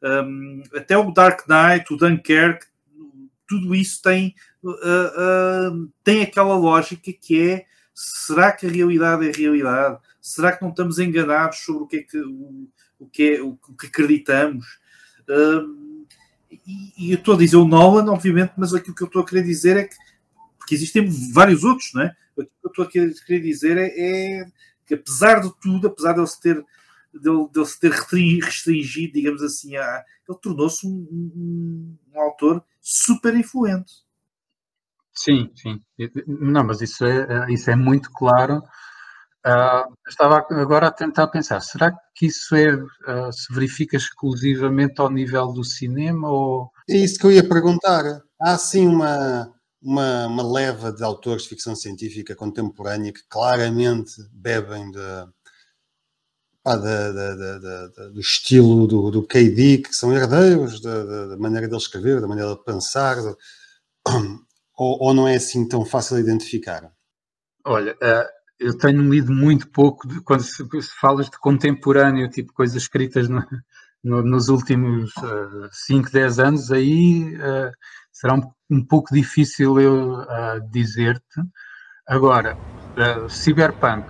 um, 0.03 0.63
até 0.75 0.97
o 0.97 1.11
Dark 1.11 1.47
Knight, 1.47 1.93
o 1.93 1.97
Dunkirk, 1.97 2.65
tudo 3.47 3.75
isso 3.75 4.01
tem, 4.01 4.35
uh, 4.63 4.71
uh, 4.71 5.93
tem 6.03 6.23
aquela 6.23 6.55
lógica 6.55 7.11
que 7.13 7.39
é 7.39 7.65
será 7.93 8.51
que 8.51 8.65
a 8.65 8.69
realidade 8.69 9.27
é 9.27 9.29
a 9.29 9.37
realidade? 9.37 9.99
Será 10.19 10.51
que 10.51 10.61
não 10.61 10.71
estamos 10.71 10.99
enganados 10.99 11.59
sobre 11.59 11.83
o 11.83 11.87
que 11.87 11.97
é 11.97 12.03
que, 12.03 12.17
o, 12.17 12.67
o 12.99 13.07
que, 13.07 13.35
é, 13.35 13.41
o 13.41 13.57
que 13.79 13.87
acreditamos? 13.87 14.65
Uh, 15.29 15.82
e, 16.65 16.93
e, 16.97 17.11
eu 17.11 17.17
estou 17.17 17.35
a 17.35 17.37
dizer 17.37 17.57
o 17.57 17.65
Nolan, 17.65 18.11
obviamente, 18.11 18.53
mas 18.57 18.73
aquilo 18.73 18.95
que 18.95 19.03
eu 19.03 19.07
estou 19.07 19.21
a 19.21 19.25
querer 19.25 19.43
dizer 19.43 19.77
é 19.77 19.83
que 19.83 19.95
porque 20.57 20.75
existem 20.75 21.05
vários 21.33 21.63
outros, 21.63 21.91
não 21.93 22.03
é? 22.03 22.15
O 22.37 22.41
que 22.43 22.49
eu 22.63 22.69
estou 22.69 22.85
a 22.85 22.89
querer 22.89 23.41
dizer 23.41 23.77
é, 23.77 24.41
é 24.41 24.45
que 24.85 24.93
apesar 24.93 25.41
de 25.41 25.53
tudo, 25.59 25.87
apesar 25.87 26.13
de 26.13 26.19
ele 26.19 26.27
se 26.27 26.41
ter 26.41 26.65
dele, 27.13 27.47
dele 27.53 27.65
se 27.65 27.79
ter 27.79 27.91
restringido, 27.91 29.13
digamos 29.13 29.41
assim, 29.41 29.75
a, 29.75 30.03
ele 30.27 30.37
tornou-se 30.41 30.87
um, 30.87 31.07
um, 31.11 31.97
um, 32.13 32.21
autor 32.21 32.63
super 32.81 33.35
influente. 33.35 33.91
Sim, 35.13 35.51
sim. 35.55 35.81
Não, 36.25 36.63
mas 36.63 36.81
isso 36.81 37.05
é, 37.05 37.51
isso 37.51 37.69
é 37.69 37.75
muito 37.75 38.09
claro. 38.11 38.63
Uh, 39.45 39.93
estava 40.07 40.37
agora 40.37 40.87
a 40.87 40.91
tentar 40.91 41.27
pensar, 41.27 41.59
será 41.59 41.91
que 42.15 42.27
isso 42.27 42.55
é, 42.55 42.75
uh, 42.75 43.31
se 43.33 43.53
verifica 43.53 43.97
exclusivamente 43.97 45.01
ao 45.01 45.09
nível 45.09 45.51
do 45.51 45.65
cinema 45.65 46.31
ou... 46.31 46.71
É 46.89 46.95
isso 46.95 47.19
que 47.19 47.25
eu 47.25 47.31
ia 47.31 47.45
perguntar. 47.45 48.21
Há 48.39 48.57
sim 48.57 48.87
uma, 48.87 49.53
uma, 49.81 50.27
uma 50.27 50.43
leva 50.49 50.93
de 50.93 51.03
autores 51.03 51.43
de 51.43 51.49
ficção 51.49 51.75
científica 51.75 52.33
contemporânea 52.33 53.11
que 53.11 53.21
claramente 53.27 54.13
bebem 54.31 54.89
de, 54.91 55.27
pá, 56.63 56.77
da, 56.77 57.11
da, 57.11 58.07
do 58.07 58.19
estilo 58.21 58.87
do, 58.87 59.11
do 59.11 59.27
KD, 59.27 59.79
que 59.79 59.93
são 59.93 60.15
herdeiros 60.15 60.79
da, 60.79 61.37
maneira 61.37 61.67
dele 61.67 61.81
escrever, 61.81 62.21
da 62.21 62.27
maneira 62.27 62.55
de 62.55 62.63
pensar, 62.63 63.17
ou, 64.77 65.03
ou, 65.03 65.13
não 65.13 65.27
é 65.27 65.35
assim 65.35 65.67
tão 65.67 65.83
fácil 65.83 66.15
de 66.15 66.23
identificar? 66.23 66.89
Olha, 67.65 67.93
uh, 67.95 68.42
eu 68.63 68.77
tenho 68.77 69.01
lido 69.09 69.31
muito 69.31 69.67
pouco 69.69 70.07
de, 70.07 70.21
quando 70.21 70.43
se, 70.43 70.63
se, 70.63 70.99
falas 70.99 71.29
de 71.29 71.37
contemporâneo, 71.37 72.29
tipo 72.29 72.53
coisas 72.53 72.75
escritas 72.75 73.29
no, 73.29 73.45
no, 74.03 74.23
nos 74.23 74.49
últimos 74.49 75.13
5, 75.71 76.07
uh, 76.07 76.11
10 76.11 76.39
anos, 76.39 76.71
aí 76.71 77.35
uh, 77.35 77.71
será 78.11 78.35
um, 78.35 78.41
um, 78.69 78.83
pouco 78.83 79.13
difícil 79.13 79.79
eu 79.79 80.25
dizer-te. 80.71 81.41
Agora, 82.07 82.57
Cyberpunk, 83.29 84.05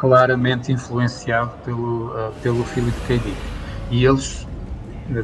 claramente 0.00 0.72
influenciado 0.72 1.52
pelo, 1.58 2.08
uh, 2.08 2.32
pelo 2.42 2.64
Philip 2.64 2.98
K. 3.06 3.18
Dick. 3.18 3.36
E 3.90 4.06
eles 4.06 4.46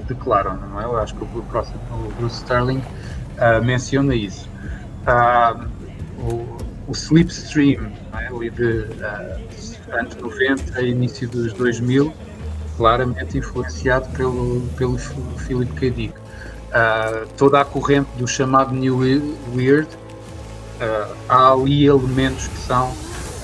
declaram, 0.06 0.56
não 0.56 0.80
é? 0.80 0.84
Eu 0.84 0.98
acho 0.98 1.14
que 1.14 1.24
o, 1.24 1.42
próximo, 1.44 1.78
o 1.90 2.12
Bruce 2.18 2.36
Sterling 2.36 2.78
uh, 2.78 3.64
menciona 3.64 4.14
isso. 4.14 4.48
Uh, 5.06 5.66
o, 6.20 6.55
o 6.86 6.92
Slipstream, 6.92 7.92
é? 8.12 8.26
ali 8.28 8.50
de 8.50 8.86
anos 9.92 10.16
90 10.16 10.80
e 10.80 10.90
início 10.90 11.28
dos 11.28 11.52
2000, 11.52 12.12
claramente 12.76 13.38
influenciado 13.38 14.08
pelo, 14.16 14.60
pelo 14.76 14.98
Philip 14.98 15.72
K. 15.74 15.90
Dick. 15.90 16.14
toda 17.36 17.60
a 17.60 17.64
corrente 17.64 18.08
do 18.16 18.26
chamado 18.26 18.74
New 18.74 18.98
Weird, 18.98 19.88
há 21.28 21.52
ali 21.52 21.86
elementos 21.86 22.48
que 22.48 22.58
são 22.58 22.92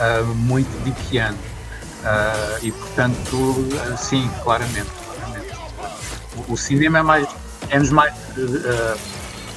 uh, 0.02 0.24
muito 0.34 0.70
dickiano. 0.84 1.38
Uh, 2.02 2.58
e 2.66 2.72
portanto, 2.72 3.36
uh, 3.36 3.96
sim, 3.96 4.28
claramente, 4.42 4.90
claramente. 5.04 5.52
O, 6.48 6.52
o, 6.54 6.56
cinema 6.56 6.98
é 6.98 7.02
mais. 7.02 7.28
É-nos 7.70 7.92
mais. 7.92 8.12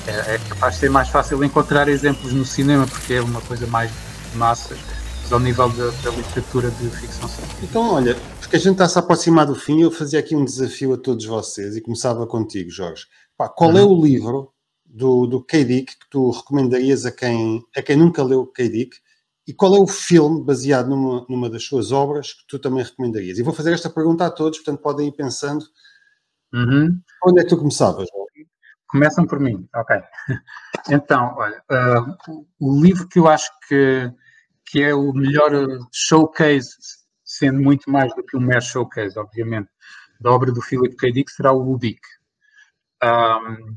É, 0.07 0.35
é, 0.35 0.39
capaz 0.55 0.75
de 0.75 0.79
ser 0.79 0.89
mais 0.89 1.09
fácil 1.09 1.43
encontrar 1.43 1.87
exemplos 1.87 2.33
no 2.33 2.45
cinema, 2.45 2.87
porque 2.87 3.13
é 3.13 3.21
uma 3.21 3.41
coisa 3.41 3.67
mais 3.67 3.91
de 4.31 4.37
massas, 4.37 4.79
mas 5.21 5.31
ao 5.31 5.39
nível 5.39 5.69
da, 5.69 5.89
da 5.89 6.11
literatura 6.11 6.71
de 6.71 6.89
ficção 6.89 7.27
científica. 7.27 7.65
Então, 7.65 7.93
olha, 7.93 8.15
porque 8.39 8.55
a 8.55 8.59
gente 8.59 8.73
está 8.73 8.85
a 8.85 8.89
se 8.89 8.97
aproximar 8.97 9.45
do 9.45 9.55
fim, 9.55 9.81
eu 9.81 9.91
fazia 9.91 10.19
aqui 10.19 10.35
um 10.35 10.45
desafio 10.45 10.93
a 10.93 10.97
todos 10.97 11.25
vocês 11.25 11.75
e 11.75 11.81
começava 11.81 12.25
contigo, 12.25 12.69
Jorge. 12.69 13.05
Pá, 13.37 13.49
qual 13.49 13.71
é 13.71 13.73
uhum. 13.73 13.79
é 13.79 13.83
o 13.83 14.01
livro 14.01 14.53
do, 14.85 15.27
do 15.27 15.43
K. 15.43 15.63
Dick 15.65 15.93
que 15.97 16.09
tu 16.09 16.31
recomendarias 16.31 17.05
a 17.05 17.11
quem, 17.11 17.61
a 17.75 17.81
quem 17.81 17.97
nunca 17.97 18.23
leu 18.23 18.47
K. 18.47 18.69
Dick 18.69 18.97
e 19.47 19.53
qual 19.53 19.75
é 19.75 19.79
o 19.79 19.87
filme 19.87 20.41
baseado 20.41 20.89
numa, 20.89 21.25
numa 21.27 21.49
das 21.49 21.63
suas 21.63 21.91
obras 21.91 22.33
que 22.33 22.47
tu 22.47 22.57
também 22.57 22.83
recomendarias? 22.83 23.37
E 23.37 23.43
vou 23.43 23.53
fazer 23.53 23.73
esta 23.73 23.89
pergunta 23.89 24.25
a 24.25 24.31
todos, 24.31 24.59
portanto 24.59 24.81
podem 24.81 25.09
ir 25.09 25.11
pensando. 25.11 25.65
Uhum. 26.53 26.97
Onde 27.25 27.41
é 27.41 27.43
que 27.43 27.49
tu 27.49 27.57
começavas? 27.57 28.07
Começam 28.95 29.27
por 29.27 29.41
mim, 29.41 29.67
ok. 29.75 30.01
Então, 30.89 31.35
olha, 31.35 31.61
uh, 31.69 32.45
o 32.61 32.81
livro 32.81 33.09
que 33.09 33.19
eu 33.19 33.27
acho 33.27 33.51
que, 33.67 34.09
que 34.65 34.81
é 34.81 34.93
o 34.93 35.11
melhor 35.11 35.51
showcase, 35.91 36.69
sendo 37.25 37.59
muito 37.59 37.91
mais 37.91 38.15
do 38.15 38.23
que 38.23 38.37
um 38.37 38.39
mero 38.39 38.61
showcase, 38.61 39.19
obviamente, 39.19 39.69
da 40.21 40.31
obra 40.31 40.49
do 40.49 40.61
Philip 40.61 40.95
K. 40.95 41.11
Dick, 41.11 41.29
será 41.29 41.51
o 41.51 41.77
Dick. 41.77 41.99
Um, 43.03 43.75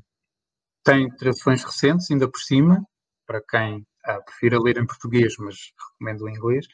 tem 0.85 1.11
traduções 1.17 1.65
recentes, 1.65 2.09
ainda 2.13 2.29
por 2.31 2.39
cima, 2.39 2.87
para 3.27 3.43
quem 3.43 3.85
ah, 4.05 4.21
prefiro 4.21 4.63
ler 4.63 4.79
em 4.79 4.87
português, 4.87 5.35
mas 5.41 5.73
recomendo 5.99 6.27
o 6.27 6.29
inglês. 6.29 6.69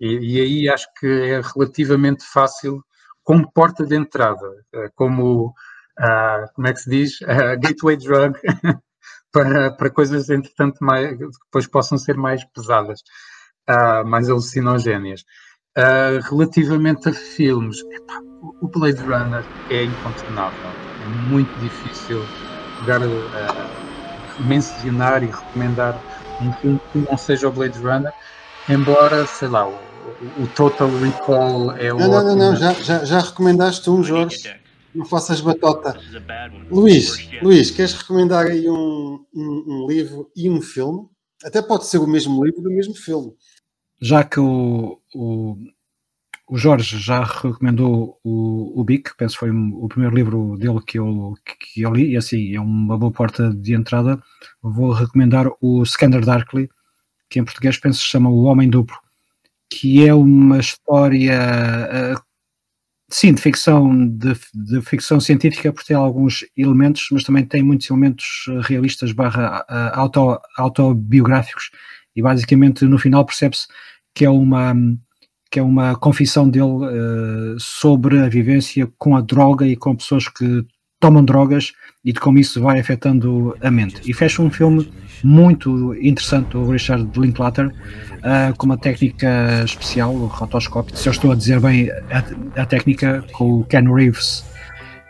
E, 0.00 0.36
e, 0.36 0.40
aí 0.40 0.68
acho 0.70 0.86
que 0.98 1.06
é 1.06 1.42
relativamente 1.42 2.24
fácil 2.24 2.82
como 3.22 3.52
porta 3.52 3.84
de 3.84 3.96
entrada, 3.96 4.64
ah, 4.74 4.88
como, 4.94 5.52
ah, 5.98 6.46
como 6.54 6.66
é 6.66 6.72
que 6.72 6.80
se 6.80 6.90
diz, 6.90 7.18
gateway 7.60 7.96
drug 7.96 8.38
para, 9.32 9.70
para 9.72 9.90
coisas, 9.90 10.28
entretanto, 10.30 10.78
mais, 10.80 11.16
que 11.16 11.26
depois 11.26 11.66
possam 11.66 11.98
ser 11.98 12.16
mais 12.16 12.44
pesadas, 12.44 13.02
mais 14.06 14.28
alucinogéneas. 14.28 15.24
relativamente 16.28 17.08
a 17.08 17.12
filmes, 17.12 17.78
epá, 17.78 18.20
o 18.60 18.68
Blade 18.68 19.02
Runner 19.02 19.44
é 19.70 19.84
incontornável, 19.84 20.68
é 21.00 21.06
muito 21.06 21.58
difícil 21.60 22.22
pegar, 22.80 23.00
mencionar 24.40 25.22
e 25.22 25.26
recomendar 25.26 25.98
um 26.40 26.52
filme 26.54 26.80
que 26.92 26.98
não 26.98 27.16
seja 27.16 27.48
o 27.48 27.52
Blade 27.52 27.78
Runner, 27.78 28.12
embora, 28.68 29.26
sei 29.26 29.48
lá, 29.48 29.66
o, 29.66 29.74
o 30.42 30.46
Total 30.48 30.88
Recall 30.88 31.72
é 31.76 31.92
o. 31.92 31.98
Não, 31.98 32.08
não, 32.08 32.24
não, 32.24 32.36
não, 32.36 32.56
já, 32.56 32.72
já, 32.74 33.04
já 33.04 33.20
recomendaste 33.20 33.88
um, 33.88 34.02
Jorge. 34.02 34.61
Não 34.94 35.04
faças 35.04 35.40
batota. 35.40 35.98
Luís, 36.70 37.28
Luís, 37.42 37.70
queres 37.70 37.94
recomendar 37.94 38.46
aí 38.46 38.68
um, 38.68 39.24
um, 39.34 39.64
um, 39.66 39.86
livro 39.88 40.30
e 40.36 40.50
um 40.50 40.60
filme? 40.60 41.08
Até 41.44 41.62
pode 41.62 41.86
ser 41.86 41.98
o 41.98 42.06
mesmo 42.06 42.44
livro 42.44 42.62
do 42.62 42.70
mesmo 42.70 42.94
filme. 42.94 43.32
Já 44.00 44.22
que 44.22 44.38
o, 44.38 45.00
o, 45.14 45.56
o 46.48 46.58
Jorge 46.58 46.98
já 46.98 47.24
recomendou 47.24 48.18
o, 48.22 48.78
o 48.80 48.84
Bic, 48.84 49.16
penso 49.16 49.34
que 49.34 49.40
foi 49.40 49.50
o 49.50 49.88
primeiro 49.88 50.14
livro 50.14 50.56
dele 50.58 50.80
que 50.86 50.98
eu, 50.98 51.34
que 51.58 51.82
eu 51.82 51.92
li, 51.94 52.10
e 52.10 52.16
assim 52.16 52.54
é 52.54 52.60
uma 52.60 52.98
boa 52.98 53.12
porta 53.12 53.50
de 53.54 53.74
entrada. 53.74 54.22
Vou 54.60 54.92
recomendar 54.92 55.46
o 55.60 55.84
Scanner 55.84 56.24
Darkly, 56.24 56.68
que 57.30 57.38
em 57.38 57.44
português 57.44 57.78
penso 57.78 58.00
se 58.00 58.06
chama 58.06 58.28
O 58.28 58.42
Homem 58.42 58.68
Duplo, 58.68 58.98
que 59.70 60.06
é 60.06 60.12
uma 60.12 60.58
história, 60.58 61.38
uh, 62.14 62.22
sim, 63.12 63.32
de 63.32 63.40
ficção, 63.40 64.08
de, 64.08 64.34
de, 64.54 64.80
ficção 64.82 65.20
científica, 65.20 65.72
por 65.72 65.84
ter 65.84 65.94
alguns 65.94 66.44
elementos, 66.56 67.08
mas 67.12 67.24
também 67.24 67.44
tem 67.44 67.62
muitos 67.62 67.88
elementos 67.90 68.46
realistas 68.62 69.12
barra 69.12 69.64
uh, 69.68 69.98
auto, 69.98 70.40
autobiográficos, 70.56 71.70
e 72.16 72.22
basicamente 72.22 72.84
no 72.84 72.98
final 72.98 73.24
percebe-se 73.24 73.66
que 74.14 74.24
é 74.24 74.30
uma 74.30 74.74
que 75.50 75.58
é 75.58 75.62
uma 75.62 75.94
confissão 75.94 76.48
dele 76.48 76.64
uh, 76.64 77.60
sobre 77.60 78.18
a 78.20 78.28
vivência 78.28 78.90
com 78.98 79.14
a 79.14 79.20
droga 79.20 79.66
e 79.66 79.76
com 79.76 79.94
pessoas 79.94 80.26
que 80.26 80.66
tomam 81.02 81.24
drogas 81.24 81.72
e 82.04 82.12
de 82.12 82.20
como 82.20 82.38
isso 82.38 82.62
vai 82.62 82.78
afetando 82.78 83.56
a 83.60 83.70
mente. 83.70 84.00
E 84.08 84.14
fecha 84.14 84.40
um 84.40 84.50
filme 84.50 84.90
muito 85.22 85.94
interessante 85.96 86.50
do 86.50 86.70
Richard 86.70 87.10
Linklater, 87.18 87.66
uh, 87.66 88.56
com 88.56 88.66
uma 88.66 88.78
técnica 88.78 89.62
especial, 89.64 90.14
o 90.14 90.26
rotoscópio, 90.26 90.96
se 90.96 91.08
eu 91.08 91.10
estou 91.10 91.32
a 91.32 91.34
dizer 91.34 91.60
bem 91.60 91.90
a, 91.90 92.62
a 92.62 92.64
técnica, 92.64 93.24
com 93.32 93.60
o 93.60 93.64
Ken 93.64 93.92
Reeves 93.92 94.44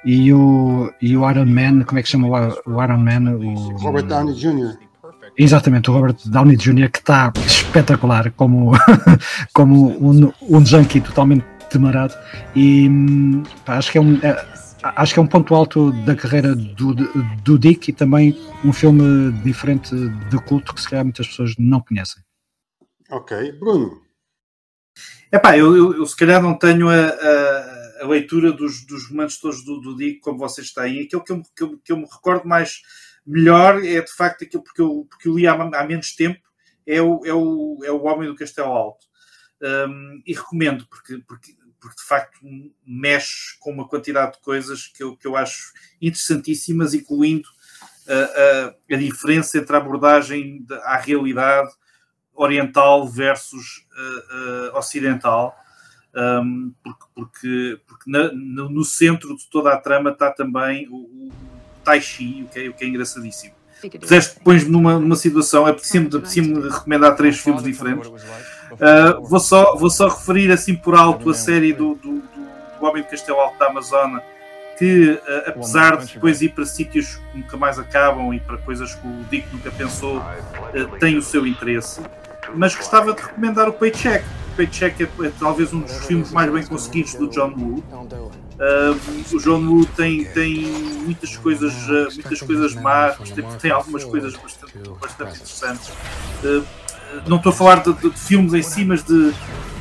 e 0.04 0.32
o, 0.32 0.90
e 1.00 1.14
o 1.14 1.30
Iron 1.30 1.46
Man, 1.46 1.84
como 1.84 1.98
é 1.98 2.02
que 2.02 2.08
chama 2.08 2.28
o, 2.28 2.72
o 2.72 2.82
Iron 2.82 2.98
Man? 2.98 3.36
O, 3.36 3.76
Robert 3.76 4.06
Downey 4.06 4.34
Jr. 4.34 4.78
Exatamente, 5.38 5.90
o 5.90 5.94
Robert 5.94 6.16
Downey 6.24 6.56
Jr. 6.56 6.90
que 6.90 6.98
está 6.98 7.32
espetacular 7.46 8.30
como, 8.32 8.72
como 9.52 9.90
um, 9.90 10.32
um 10.42 10.64
junkie 10.64 11.02
totalmente 11.02 11.44
temarado 11.70 12.14
e 12.54 12.90
pá, 13.64 13.78
acho 13.78 13.90
que 13.90 13.96
é 13.96 14.00
um 14.00 14.18
é, 14.22 14.51
acho 14.82 15.14
que 15.14 15.20
é 15.20 15.22
um 15.22 15.26
ponto 15.26 15.54
alto 15.54 15.92
da 16.04 16.14
carreira 16.14 16.54
do, 16.54 16.94
do 17.42 17.58
Dick 17.58 17.90
e 17.90 17.94
também 17.94 18.36
um 18.64 18.72
filme 18.72 19.32
diferente 19.42 19.94
de 19.94 20.38
culto 20.44 20.74
que 20.74 20.80
se 20.80 20.88
calhar 20.88 21.04
muitas 21.04 21.26
pessoas 21.28 21.54
não 21.58 21.80
conhecem. 21.80 22.22
Ok, 23.10 23.52
Bruno. 23.52 24.02
Epá, 25.30 25.56
eu, 25.56 25.76
eu, 25.76 25.94
eu 25.94 26.06
se 26.06 26.16
calhar 26.16 26.42
não 26.42 26.58
tenho 26.58 26.88
a, 26.88 27.06
a, 27.06 28.02
a 28.02 28.06
leitura 28.06 28.52
dos, 28.52 28.84
dos 28.84 29.08
romances 29.08 29.40
todos 29.40 29.64
do, 29.64 29.80
do 29.80 29.96
Dick 29.96 30.20
como 30.20 30.38
vocês 30.38 30.72
têm. 30.72 31.02
Aquilo 31.02 31.24
que 31.24 31.32
eu, 31.32 31.42
que 31.56 31.62
eu, 31.62 31.78
que 31.78 31.92
eu 31.92 31.96
me 31.96 32.06
recordo 32.10 32.46
mais 32.46 32.82
melhor 33.24 33.84
é 33.84 34.00
de 34.00 34.12
facto 34.12 34.44
aquilo 34.44 34.62
porque 34.62 34.82
eu, 34.82 35.06
porque 35.08 35.28
eu 35.28 35.36
li 35.36 35.46
há, 35.46 35.54
há 35.54 35.86
menos 35.86 36.14
tempo, 36.14 36.40
é 36.86 37.00
o, 37.00 37.24
é, 37.24 37.32
o, 37.32 37.78
é 37.84 37.90
o 37.90 38.02
Homem 38.04 38.28
do 38.28 38.34
Castelo 38.34 38.72
Alto. 38.72 39.06
Um, 39.62 40.22
e 40.26 40.34
recomendo, 40.34 40.86
porque, 40.88 41.18
porque, 41.18 41.52
porque 41.82 41.96
de 41.96 42.06
facto 42.06 42.38
mexe 42.86 43.58
com 43.58 43.72
uma 43.72 43.88
quantidade 43.88 44.34
de 44.34 44.38
coisas 44.40 44.86
que 44.86 45.02
eu, 45.02 45.16
que 45.16 45.26
eu 45.26 45.36
acho 45.36 45.72
interessantíssimas, 46.00 46.94
incluindo 46.94 47.48
a, 48.08 48.14
a, 48.14 48.94
a 48.94 48.98
diferença 48.98 49.58
entre 49.58 49.74
a 49.74 49.78
abordagem 49.80 50.62
de, 50.62 50.74
à 50.74 50.96
realidade 50.96 51.70
oriental 52.32 53.06
versus 53.08 53.84
uh, 53.98 54.74
uh, 54.74 54.78
ocidental. 54.78 55.58
Um, 56.14 56.72
porque, 56.84 57.04
porque, 57.14 57.80
porque 57.86 58.10
na, 58.10 58.30
no, 58.32 58.68
no, 58.68 58.84
centro 58.84 59.34
de 59.34 59.48
toda 59.48 59.72
a 59.72 59.78
trama 59.78 60.10
está 60.10 60.30
também 60.30 60.86
o, 60.88 60.96
o 60.96 61.32
Tai 61.82 62.00
Chi, 62.00 62.42
o 62.42 62.48
que 62.48 62.60
é, 62.60 62.68
o 62.68 62.74
que 62.74 62.84
é 62.84 62.88
engraçadíssimo. 62.88 63.54
Fizeste, 63.80 64.38
pões-me 64.44 64.70
numa, 64.70 64.98
numa 64.98 65.16
situação, 65.16 65.66
é 65.66 65.72
preciso-me 65.72 66.68
recomendar 66.68 67.16
três 67.16 67.38
filmes 67.38 67.64
diferentes. 67.64 68.08
Uh, 68.72 69.22
vou, 69.22 69.40
só, 69.40 69.76
vou 69.76 69.90
só 69.90 70.08
referir 70.08 70.50
assim 70.50 70.74
por 70.74 70.94
alto 70.94 71.30
a 71.30 71.34
série 71.34 71.72
do, 71.72 71.94
do, 71.96 72.14
do, 72.20 72.86
Homem 72.86 73.02
do 73.02 73.08
Castelo 73.08 73.38
Alto 73.38 73.58
da 73.58 73.66
Amazônia, 73.66 74.22
que 74.78 75.10
uh, 75.10 75.50
apesar 75.50 75.96
de 75.98 76.14
depois 76.14 76.42
ir 76.42 76.50
para 76.50 76.64
sítios 76.64 77.16
que 77.16 77.38
nunca 77.38 77.56
mais 77.56 77.78
acabam 77.78 78.32
e 78.32 78.40
para 78.40 78.56
coisas 78.58 78.94
que 78.94 79.06
o 79.06 79.24
Dick 79.30 79.46
nunca 79.52 79.70
pensou, 79.70 80.18
uh, 80.18 80.98
tem 80.98 81.16
o 81.16 81.22
seu 81.22 81.46
interesse. 81.46 82.00
Mas 82.54 82.74
gostava 82.74 83.12
de 83.12 83.22
recomendar 83.22 83.68
o 83.68 83.72
Paycheck. 83.72 84.24
O 84.52 84.56
Paycheck 84.56 85.02
é, 85.02 85.26
é 85.26 85.32
talvez 85.38 85.72
um 85.72 85.80
dos 85.80 86.06
filmes 86.06 86.30
mais 86.32 86.50
bem 86.50 86.64
conseguidos 86.66 87.14
do 87.14 87.28
John 87.28 87.54
Woo. 87.56 87.82
Uh, 88.62 89.36
o 89.36 89.38
John 89.38 89.64
Woo 89.64 89.86
tem, 89.86 90.24
tem 90.24 90.66
muitas 91.04 91.36
coisas, 91.36 91.72
uh, 91.88 92.08
muitas 92.14 92.40
coisas 92.40 92.74
más, 92.74 93.16
mas 93.18 93.30
tem, 93.30 93.44
tem 93.58 93.70
algumas 93.70 94.04
coisas 94.04 94.34
bastante, 94.36 94.78
bastante 95.00 95.34
interessantes. 95.36 95.92
Uh, 97.12 97.28
não 97.28 97.36
estou 97.36 97.50
a 97.50 97.54
falar 97.54 97.82
de, 97.82 97.92
de, 97.94 98.10
de, 98.10 98.18
filmes 98.18 98.54
em 98.54 98.62
si, 98.62 98.84
mas 98.84 99.02
de, 99.02 99.32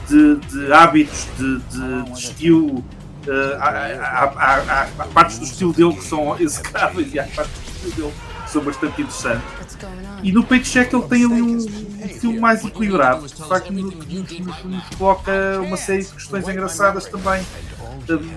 de, 0.08 0.36
de 0.36 0.74
hábitos, 0.74 1.28
de, 1.38 1.60
de, 1.60 2.12
estilo. 2.14 2.84
Há, 3.60 3.70
há, 3.70 4.24
há, 4.24 4.82
há, 4.98 5.06
partes 5.14 5.38
do 5.38 5.46
estilo 5.46 5.72
dele 5.74 5.94
que 5.94 6.04
são 6.04 6.40
execráveis 6.40 7.14
e 7.14 7.20
há 7.20 7.28
partes 7.28 7.54
do 7.54 7.88
estilo 7.88 8.10
dele 8.10 8.14
que 8.44 8.52
são 8.52 8.64
bastante 8.64 9.02
interessantes. 9.02 9.78
E 10.24 10.32
no 10.32 10.44
Paycheck 10.44 10.94
ele 10.94 11.08
tem 11.08 11.26
ali 11.26 11.42
um, 11.42 11.58
um 11.58 12.10
filme 12.10 12.40
mais 12.40 12.66
equilibrado, 12.66 13.28
de 13.28 13.48
facto 13.48 13.72
nos, 13.72 13.94
nos, 13.94 14.64
nos 14.64 14.90
coloca 14.98 15.62
uma 15.62 15.78
série 15.78 16.04
de 16.04 16.14
questões 16.14 16.48
engraçadas 16.48 17.06
também. 17.06 17.46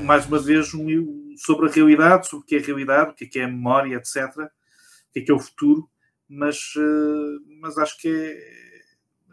Mais 0.03 0.27
uma 0.27 0.39
vez, 0.39 0.73
um, 0.75 1.35
sobre 1.37 1.69
a 1.69 1.71
realidade, 1.71 2.29
sobre 2.29 2.45
o 2.45 2.47
que 2.47 2.57
é 2.57 2.59
a 2.59 2.63
realidade, 2.63 3.11
o 3.11 3.15
que 3.15 3.25
é, 3.25 3.27
que 3.27 3.39
é 3.39 3.45
a 3.45 3.49
memória, 3.49 3.97
etc. 3.97 4.27
O 4.29 5.13
que 5.13 5.21
é 5.21 5.23
que 5.23 5.31
é 5.31 5.35
o 5.35 5.39
futuro, 5.39 5.89
mas, 6.29 6.57
uh, 6.77 7.61
mas 7.61 7.77
acho 7.79 7.99
que 7.99 8.09
é, 8.09 8.64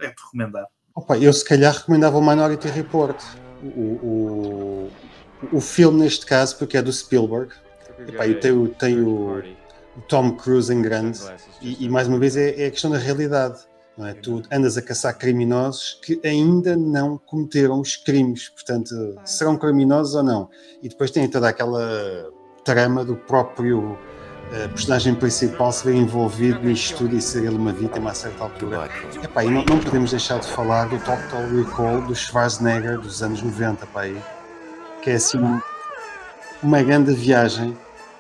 é 0.06 0.10
de 0.10 0.16
recomendar. 0.24 0.66
Opa, 0.96 1.18
eu 1.18 1.32
se 1.32 1.46
calhar 1.46 1.74
recomendava 1.74 2.18
o 2.18 2.22
Minority 2.22 2.68
Report, 2.68 3.22
o, 3.64 3.68
o, 3.70 4.92
o 5.54 5.62
filme 5.62 6.02
neste 6.02 6.26
caso, 6.26 6.58
porque 6.58 6.78
é 6.78 6.82
do 6.82 6.92
Spielberg. 6.92 7.54
Epá, 8.08 8.28
eu 8.28 8.40
tenho, 8.40 8.68
tenho 8.70 9.40
o 9.96 10.02
Tom 10.08 10.36
Cruise 10.36 10.74
em 10.74 10.82
grande, 10.82 11.20
e, 11.62 11.86
e 11.86 11.90
mais 11.90 12.08
uma 12.08 12.18
vez 12.18 12.36
é, 12.36 12.64
é 12.64 12.68
a 12.68 12.72
questão 12.72 12.92
da 12.92 12.98
realidade 12.98 13.60
não 13.98 14.08
é? 14.08 14.14
Tu 14.14 14.42
andas 14.52 14.78
a 14.78 14.82
caçar 14.82 15.18
criminosos 15.18 16.00
que 16.04 16.20
ainda 16.24 16.76
não 16.76 17.18
cometeram 17.18 17.80
os 17.80 17.96
crimes, 17.96 18.50
portanto, 18.50 18.90
serão 19.26 19.58
criminosos 19.58 20.16
ou 20.16 20.24
não? 20.24 20.50
E 20.82 20.90
depois 20.90 21.12
tem 21.12 21.30
toda 21.30 21.50
aquela 21.50 22.32
trama 22.64 23.04
do 23.04 23.16
próprio 23.16 23.98
uh, 24.52 24.70
personagem 24.70 25.16
principal 25.16 25.72
se 25.72 25.86
ver 25.86 25.96
envolvido 25.96 26.60
nisto 26.62 26.98
tudo 26.98 27.16
e 27.16 27.22
ser 27.22 27.46
ele 27.46 27.56
uma 27.56 27.72
vítima 27.72 28.12
a 28.12 28.14
certa 28.14 28.44
altura. 28.44 28.90
Epá, 29.24 29.44
e 29.44 29.50
não, 29.50 29.64
não 29.66 29.80
podemos 29.80 30.12
deixar 30.12 30.40
de 30.40 30.48
falar 30.48 30.86
do 30.86 30.98
Total 31.00 31.48
Recall 31.56 32.02
do 32.02 32.16
Schwarzenegger 32.16 33.00
dos 33.00 33.24
anos 33.24 33.42
90, 33.42 33.86
pá, 33.88 34.02
aí, 34.02 34.18
que 35.02 35.10
é 35.10 35.16
assim 35.16 35.40
uma 36.62 36.84
grande 36.84 37.14
viagem 37.14 37.76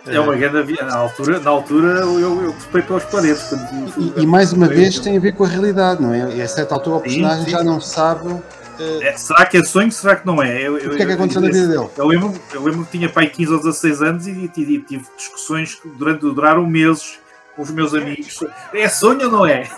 é 0.07 0.19
uma 0.19 0.35
grande 0.35 0.81
na 0.81 0.95
altura, 0.95 1.39
na 1.39 1.49
altura 1.51 1.99
eu, 1.99 2.41
eu 2.41 2.53
topei 2.53 2.81
pelas 2.81 3.05
paredes. 3.05 3.43
Quando, 3.43 4.17
e, 4.17 4.23
e, 4.23 4.25
mais 4.25 4.51
uma 4.51 4.67
vez 4.67 4.97
tem 4.97 5.15
a 5.15 5.19
ver 5.19 5.33
com 5.33 5.43
a 5.43 5.47
realidade, 5.47 6.01
não 6.01 6.11
é? 6.11 6.37
E 6.37 6.41
a 6.41 6.47
certa 6.47 6.73
altura 6.73 6.97
o 6.97 7.01
personagem 7.01 7.39
sim, 7.39 7.45
sim. 7.45 7.51
já 7.51 7.63
não 7.63 7.79
sabe. 7.79 8.41
Uh... 8.79 9.03
É, 9.03 9.17
será 9.17 9.45
que 9.45 9.57
é 9.57 9.63
sonho? 9.63 9.91
Será 9.91 10.15
que 10.15 10.25
não 10.25 10.41
é? 10.41 10.61
Eu, 10.61 10.75
o 10.75 10.95
que 10.95 11.03
é 11.03 11.05
que 11.05 11.11
aconteceu 11.11 11.41
na 11.41 11.47
vida 11.47 11.67
dele? 11.67 11.89
Eu 11.97 12.07
lembro, 12.07 12.33
eu 12.53 12.63
lembro 12.63 12.85
que 12.85 12.91
tinha 12.91 13.09
pai 13.09 13.27
15 13.29 13.51
ou 13.53 13.59
16 13.59 14.01
anos 14.01 14.27
e, 14.27 14.47
tive, 14.47 14.85
discussões 15.17 15.75
que 15.75 15.89
durante, 15.89 16.21
duraram 16.21 16.65
meses 16.65 17.19
com 17.55 17.61
os 17.61 17.71
meus 17.71 17.93
amigos. 17.93 18.39
É 18.73 18.87
sonho 18.89 19.25
ou 19.25 19.31
não 19.31 19.45
é? 19.45 19.63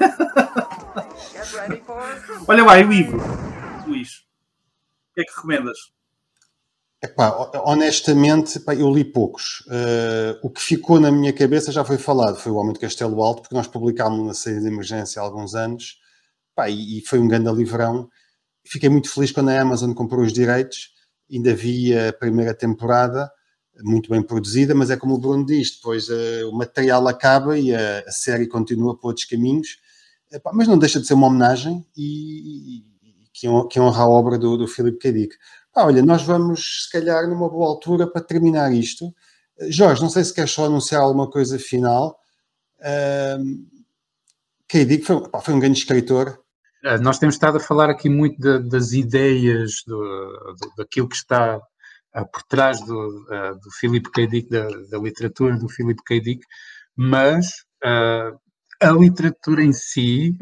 Olha 2.48 2.64
lá, 2.64 2.80
e 2.80 2.86
o 2.86 2.90
livro, 2.90 3.22
Luís. 3.88 4.24
O 5.12 5.16
que 5.16 5.22
é 5.22 5.24
que 5.24 5.36
recomendas? 5.36 5.78
Epá, 7.04 7.52
honestamente, 7.66 8.64
eu 8.80 8.90
li 8.90 9.04
poucos. 9.04 9.66
Uh, 9.68 10.40
o 10.42 10.50
que 10.50 10.62
ficou 10.62 11.02
na 11.02 11.12
minha 11.12 11.34
cabeça 11.34 11.70
já 11.70 11.84
foi 11.84 11.98
falado, 11.98 12.40
foi 12.40 12.50
o 12.50 12.56
Homem 12.56 12.72
de 12.72 12.80
Castelo 12.80 13.22
Alto, 13.22 13.42
porque 13.42 13.56
nós 13.56 13.68
publicámos 13.68 14.26
na 14.26 14.34
saída 14.34 14.62
de 14.62 14.68
emergência 14.68 15.22
há 15.22 15.26
alguns 15.26 15.54
anos, 15.54 16.00
e, 16.70 17.00
e, 17.00 17.02
foi 17.06 17.20
um 17.20 17.28
grande 17.28 17.52
livrão. 17.52 18.08
Fiquei 18.66 18.90
muito 18.90 19.10
feliz 19.10 19.32
quando 19.32 19.50
a 19.50 19.62
Amazon 19.62 19.94
comprou 19.94 20.24
os 20.24 20.34
direitos, 20.34 20.92
ainda 21.32 21.54
vi 21.54 21.98
a 21.98 22.14
primeira 22.14 22.54
temporada, 22.54 23.30
muito 23.82 24.10
bem 24.10 24.22
produzida, 24.22 24.76
mas 24.76 24.90
é 24.90 24.98
como 24.98 25.16
o 25.16 25.18
Bruno 25.18 25.46
diz, 25.46 25.76
depois 25.76 26.08
uh, 26.08 26.50
o 26.50 26.56
material 26.56 27.08
acaba 27.08 27.58
e 27.58 27.74
a, 27.74 28.00
a, 28.08 28.12
série 28.12 28.48
continua 28.48 28.96
por 28.98 29.08
outros 29.08 29.26
caminhos, 29.26 29.80
epá, 30.32 30.52
mas 30.54 30.68
não 30.68 30.78
deixa 30.78 31.00
de 31.00 31.08
ser 31.08 31.16
uma 31.16 31.28
homenagem 31.28 31.86
e, 31.98 32.78
e 32.78 32.84
que, 33.34 33.48
que 33.70 33.80
honra 33.80 34.04
a 34.04 34.08
obra 34.08 34.38
do, 34.38 34.56
do 34.56 34.68
Philip 34.68 35.00
olha, 35.76 36.04
nós 36.04 36.24
vamos, 36.24 36.86
se 36.86 36.92
calhar, 36.92 37.28
numa 37.28 37.50
boa 37.50 37.68
altura 37.68 38.08
para 38.08 38.22
terminar 38.22 38.72
isto. 38.72 39.14
Jorge, 39.70 40.02
não 40.02 40.10
sei 40.10 40.24
se 40.24 40.34
queres 40.34 40.52
só 40.52 40.66
anunciar 40.66 41.02
alguma 41.02 41.30
coisa 41.30 41.58
final. 41.58 42.20
Um, 43.40 43.66
foi, 45.04 45.42
foi 45.42 45.54
um 45.54 45.60
grande 45.60 45.80
escritor. 45.80 46.43
Eh, 46.84 46.98
nós 47.00 47.18
temos 47.18 47.36
estado 47.36 47.58
a 47.58 47.62
falar 47.62 47.90
aqui 47.90 48.10
muito 48.10 48.40
de, 48.40 48.70
das 48.70 48.92
ideias, 48.92 49.84
do, 49.88 49.98
do, 49.98 50.74
daquilo 50.78 51.08
que 51.08 51.16
está 51.16 51.58
uh, 51.58 52.32
por 52.32 52.44
trás 52.44 52.80
do, 52.82 53.26
uh, 53.30 53.60
do 53.60 53.72
Philip 53.80 54.12
K. 54.12 54.28
Dick, 54.28 54.50
da, 54.50 54.68
da, 54.92 54.98
literatura 54.98 55.58
do 55.58 55.70
Philip 55.70 56.02
K. 56.06 56.20
Dick, 56.20 56.46
mas 56.96 57.48
uh, 57.86 58.38
a 58.82 58.92
literatura 58.92 59.64
em 59.64 59.72
si, 59.72 60.38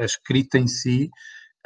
a 0.00 0.04
escrita 0.04 0.58
em 0.58 0.66
si, 0.66 1.10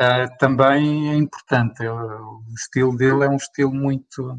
uh, 0.00 0.36
também 0.38 1.10
é 1.10 1.14
importante. 1.14 1.86
O 1.86 2.42
estilo 2.56 2.96
dele 2.96 3.24
é 3.24 3.28
um 3.28 3.36
estilo 3.36 3.72
muito, 3.72 4.32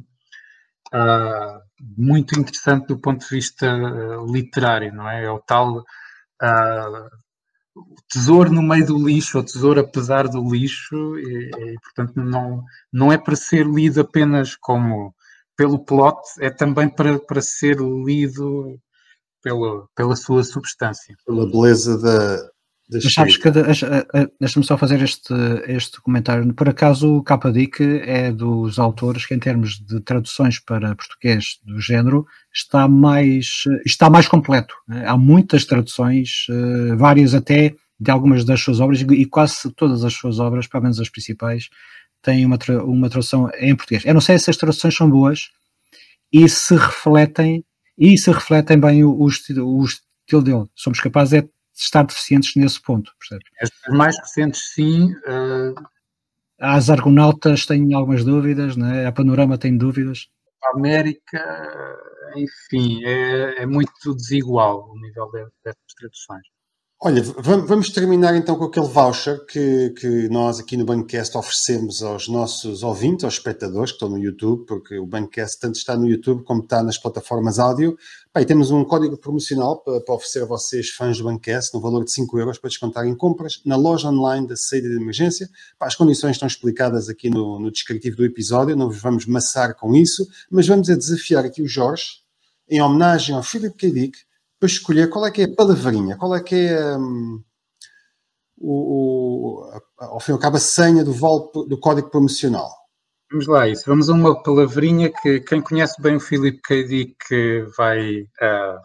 uh, 0.94 1.62
muito 1.98 2.38
interessante 2.38 2.88
do 2.88 3.00
ponto 3.00 3.22
de 3.26 3.36
vista 3.36 3.74
uh, 3.74 4.26
literário, 4.32 4.94
não 4.94 5.10
é? 5.10 5.24
É 5.26 5.32
o 5.32 5.40
tal 5.40 5.84
tesouro 8.10 8.52
no 8.52 8.62
meio 8.62 8.86
do 8.86 9.08
lixo, 9.08 9.38
ou 9.38 9.44
tesouro 9.44 9.80
apesar 9.80 10.28
do 10.28 10.42
lixo, 10.50 11.18
e, 11.18 11.50
e, 11.50 11.80
portanto 11.80 12.16
não, 12.16 12.64
não 12.92 13.12
é 13.12 13.18
para 13.18 13.36
ser 13.36 13.66
lido 13.66 14.02
apenas 14.02 14.56
como 14.56 15.14
pelo 15.56 15.80
plot, 15.80 16.20
é 16.40 16.50
também 16.50 16.88
para, 16.88 17.18
para 17.20 17.42
ser 17.42 17.78
lido 17.80 18.80
pela, 19.42 19.88
pela 19.96 20.16
sua 20.16 20.44
substância. 20.44 21.16
Pela 21.26 21.50
beleza 21.50 21.98
da, 21.98 22.50
Mas 22.90 23.14
sabes 23.14 23.36
que, 23.36 23.52
deixa-me 24.40 24.66
só 24.66 24.78
fazer 24.78 25.02
este, 25.02 25.34
este 25.68 26.00
comentário. 26.00 26.54
Por 26.54 26.70
acaso, 26.70 27.18
o 27.18 27.24
KDIC 27.24 27.84
é 28.06 28.32
dos 28.32 28.80
autores 28.80 29.26
que, 29.26 29.34
em 29.34 29.40
termos 29.40 29.78
de 29.78 30.00
traduções 30.00 30.60
para 30.60 30.96
português 30.96 31.60
do 31.66 31.82
género, 31.82 32.26
está 32.54 32.88
mais, 32.88 33.64
está 33.86 34.10
mais 34.10 34.28
completo. 34.28 34.74
Há 35.06 35.18
muitas 35.18 35.66
traduções, 35.66 36.46
eh, 36.50 36.96
várias 36.96 37.34
até 37.34 37.76
de 38.00 38.12
algumas 38.12 38.46
das 38.46 38.62
suas 38.62 38.80
obras, 38.80 39.02
e 39.02 39.26
quase 39.26 39.70
todas 39.76 40.06
as 40.06 40.14
suas 40.14 40.40
obras, 40.40 40.66
pelo 40.66 40.84
menos 40.84 41.00
as 41.00 41.10
principais, 41.10 41.70
têm 42.22 42.46
uma, 42.46 42.58
uma 42.86 43.10
tradução 43.10 43.50
em 43.60 43.76
português. 43.76 44.06
Eu 44.06 44.14
não 44.14 44.22
sei 44.22 44.40
se 44.40 44.50
as 44.50 44.58
traduções 44.58 44.96
são 44.96 45.10
boas 45.10 45.50
e 46.32 46.48
se 46.48 46.76
refletem, 46.76 47.66
e 47.98 48.18
se 48.18 48.32
refletem 48.32 48.80
bem 48.80 49.04
o, 49.04 49.14
o, 49.20 49.28
estilo, 49.28 49.68
o 49.68 49.84
estilo 49.84 50.42
dele. 50.42 50.66
Somos 50.74 51.02
capazes 51.02 51.34
é 51.34 51.50
estar 51.82 52.04
deficientes 52.04 52.56
nesse 52.56 52.82
ponto, 52.82 53.12
percebes? 53.20 53.48
As 53.62 53.96
mais 53.96 54.18
recentes, 54.18 54.74
sim. 54.74 55.14
Uh... 55.28 55.76
As 56.60 56.90
Argonautas 56.90 57.66
têm 57.66 57.94
algumas 57.94 58.24
dúvidas, 58.24 58.76
né? 58.76 59.06
a 59.06 59.12
Panorama 59.12 59.58
tem 59.58 59.78
dúvidas. 59.78 60.28
A 60.64 60.76
América, 60.76 61.40
enfim, 62.36 63.04
é, 63.06 63.62
é 63.62 63.66
muito 63.66 64.16
desigual 64.16 64.90
o 64.90 65.00
nível 65.00 65.30
dessas 65.64 65.94
traduções. 65.96 66.57
Olha, 67.00 67.22
vamos 67.22 67.92
terminar 67.92 68.36
então 68.36 68.56
com 68.58 68.64
aquele 68.64 68.88
voucher 68.88 69.46
que, 69.46 69.92
que 69.92 70.28
nós 70.30 70.60
aqui 70.60 70.76
no 70.76 70.84
Bancast 70.84 71.38
oferecemos 71.38 72.02
aos 72.02 72.28
nossos 72.28 72.82
ouvintes, 72.82 73.24
aos 73.24 73.36
espectadores 73.36 73.92
que 73.92 73.98
estão 73.98 74.10
no 74.10 74.18
YouTube, 74.18 74.66
porque 74.66 74.98
o 74.98 75.06
Bancast 75.06 75.60
tanto 75.60 75.76
está 75.76 75.96
no 75.96 76.08
YouTube 76.08 76.44
como 76.44 76.64
está 76.64 76.82
nas 76.82 76.98
plataformas 76.98 77.60
áudio. 77.60 77.96
Bem, 78.34 78.44
temos 78.48 78.72
um 78.72 78.84
código 78.84 79.16
promocional 79.16 79.80
para, 79.84 80.02
para, 80.02 80.16
oferecer 80.16 80.42
a 80.42 80.48
vocês, 80.48 80.90
fãs 80.90 81.20
do 81.20 81.26
Bancast, 81.26 81.72
no 81.76 81.80
valor 81.80 82.04
de 82.04 82.12
5 82.12 82.40
euros 82.40 82.58
para 82.58 82.68
descontar 82.68 83.06
em 83.06 83.16
compras 83.16 83.62
na 83.64 83.76
loja 83.76 84.10
online 84.10 84.48
da 84.48 84.56
saída 84.56 84.90
de 84.90 84.96
emergência. 84.96 85.48
as 85.80 85.94
condições 85.94 86.32
estão 86.32 86.48
explicadas 86.48 87.10
aqui 87.10 87.30
no, 87.30 87.60
no 87.60 87.70
descritivo 87.70 88.18
do 88.18 88.26
episódio, 88.26 88.76
não 88.76 88.90
vos 88.90 89.00
vamos 89.00 89.28
maçar 89.28 89.76
com 89.76 89.96
isso, 89.96 90.28
mas 90.50 90.68
vamos 90.68 90.90
a 90.90 90.96
desafiar 90.96 91.46
aqui 91.46 91.62
o 91.62 91.68
Jorge, 91.68 92.24
em 92.68 92.82
homenagem 92.82 93.36
ao 93.36 93.44
Philip 93.44 93.78
K. 93.78 93.92
Dick, 93.92 94.27
para 94.60 94.68
escolher 94.68 95.10
qual 95.10 95.26
é 95.26 95.32
que 95.32 95.42
é 95.42 95.46
a 95.46 95.56
palavrinha, 95.56 96.18
qual 96.18 96.36
é 96.36 96.42
que 96.42 96.56
é 96.56 96.98
um, 96.98 97.44
o, 98.58 99.70
o, 99.70 99.82
ao 99.98 100.20
fim 100.20 100.32
e 100.32 100.34
ao 100.34 100.40
cabo 100.40 100.58
a 100.58 100.60
senha 100.60 101.04
do, 101.04 101.14
do 101.68 101.80
código 101.80 102.10
promocional. 102.10 102.70
Vamos 103.30 103.48
lá, 103.48 103.68
isso. 103.68 103.84
Vamos 103.86 104.10
a 104.10 104.14
uma 104.14 104.42
palavrinha 104.42 105.12
que 105.12 105.42
quem 105.42 105.62
conhece 105.62 106.02
bem 106.02 106.16
o 106.16 106.20
Philip 106.20 106.62
K. 106.62 106.84
Dick 106.88 107.18
vai 107.78 108.22
uh, 108.22 108.80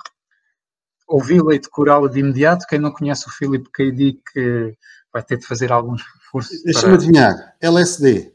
ouvi-la 1.07 1.55
e 1.55 1.61
decorá-la 1.61 2.09
de 2.09 2.21
imediato. 2.21 2.67
Quem 2.69 2.81
não 2.81 2.91
conhece 2.91 3.29
o 3.29 3.31
Philip 3.31 3.71
K. 3.71 3.93
Dick 3.93 4.21
vai 5.13 5.23
ter 5.23 5.39
de 5.39 5.47
fazer 5.47 5.71
algum 5.71 5.95
esforço. 5.95 6.51
Deixa-me 6.65 6.87
para... 6.87 6.95
adivinhar. 6.95 7.57
LSD. 7.61 8.35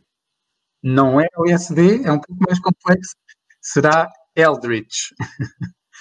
Não 0.82 1.20
é 1.20 1.28
LSD, 1.40 2.04
é 2.06 2.12
um 2.12 2.20
pouco 2.20 2.42
mais 2.48 2.60
complexo. 2.60 3.16
Será 3.62 4.10
Eldritch. 4.34 5.12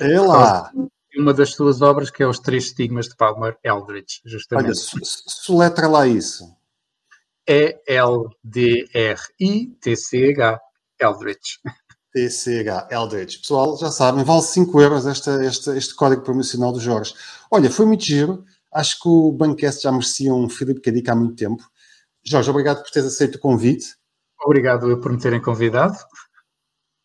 É 0.00 0.20
lá 0.20 0.70
uma 1.18 1.32
das 1.34 1.50
suas 1.50 1.82
obras, 1.82 2.10
que 2.10 2.22
é 2.22 2.26
Os 2.26 2.38
Três 2.38 2.66
Estigmas 2.66 3.08
de 3.08 3.16
Palmer 3.16 3.56
Eldritch, 3.62 4.20
justamente. 4.24 4.66
Olha, 4.66 4.74
soletra 4.74 5.88
lá 5.88 6.06
isso. 6.06 6.44
E-L-D-R-I-T-C-H, 7.48 8.20
Eldritch. 11.00 11.58
TCH, 12.16 12.88
Eldritch. 12.90 13.40
Pessoal, 13.40 13.76
já 13.76 13.90
sabem, 13.90 14.24
vale 14.24 14.40
5 14.40 14.80
euros 14.80 15.04
este, 15.04 15.28
este, 15.44 15.70
este 15.70 15.94
código 15.94 16.22
promocional 16.22 16.72
do 16.72 16.80
Jorge. 16.80 17.14
Olha, 17.50 17.70
foi 17.70 17.84
muito 17.84 18.04
giro. 18.04 18.42
Acho 18.72 19.00
que 19.02 19.08
o 19.08 19.32
Bancast 19.32 19.82
já 19.82 19.92
merecia 19.92 20.32
um 20.32 20.48
Filipe 20.48 20.80
Cadica 20.80 21.12
há 21.12 21.14
muito 21.14 21.36
tempo. 21.36 21.62
Jorge, 22.24 22.48
obrigado 22.50 22.82
por 22.82 22.90
teres 22.90 23.12
aceito 23.12 23.36
o 23.36 23.40
convite. 23.40 23.94
Obrigado 24.42 24.98
por 25.00 25.12
me 25.12 25.18
terem 25.18 25.42
convidado. 25.42 25.96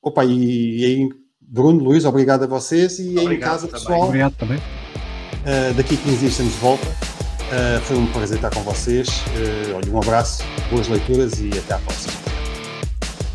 Opa, 0.02 0.24
e, 0.26 0.80
e 0.80 0.86
aí 0.86 1.10
Bruno, 1.54 1.84
Luís, 1.84 2.06
obrigado 2.06 2.44
a 2.44 2.48
vocês 2.48 2.98
e 2.98 3.10
obrigado, 3.20 3.34
em 3.34 3.40
casa, 3.42 3.68
também. 3.68 3.82
pessoal. 3.82 4.04
Obrigado 4.04 4.36
também. 4.38 4.58
Uh, 4.58 5.74
daqui 5.76 5.96
a 5.96 5.98
15 5.98 6.18
dias 6.18 6.32
estamos 6.32 6.54
de 6.54 6.60
volta. 6.60 6.88
Uh, 6.88 7.82
foi 7.82 7.98
um 7.98 8.10
prazer 8.14 8.38
estar 8.38 8.52
com 8.52 8.62
vocês. 8.62 9.10
Uh, 9.10 9.76
olha, 9.76 9.92
um 9.92 9.98
abraço, 9.98 10.44
boas 10.70 10.88
leituras 10.88 11.42
e 11.42 11.50
até 11.50 11.74
à 11.74 11.80
próxima. 11.80 12.14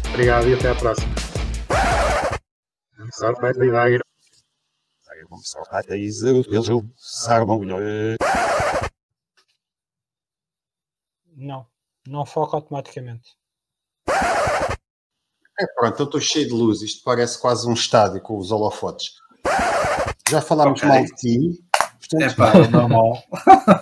Obrigado 0.08 0.48
e 0.48 0.54
até 0.54 0.70
à 0.70 0.74
próxima. 0.74 1.14
Não, 11.36 11.66
não 12.06 12.24
foca 12.24 12.56
automaticamente. 12.56 13.36
É, 15.58 15.66
pronto, 15.74 15.94
então 15.94 16.06
estou 16.06 16.20
cheio 16.20 16.46
de 16.46 16.52
luz. 16.52 16.82
Isto 16.82 17.02
parece 17.04 17.40
quase 17.40 17.68
um 17.68 17.72
estádio 17.72 18.20
com 18.20 18.38
os 18.38 18.50
holofotes. 18.50 19.12
Já 20.28 20.40
falámos 20.40 20.80
okay. 20.80 20.88
mal 20.88 21.04
de 21.04 21.12
ti. 21.14 21.64
Portanto, 21.98 22.22
é 22.22 22.34
pá, 22.34 22.52
é 22.58 22.68
normal. 22.68 23.22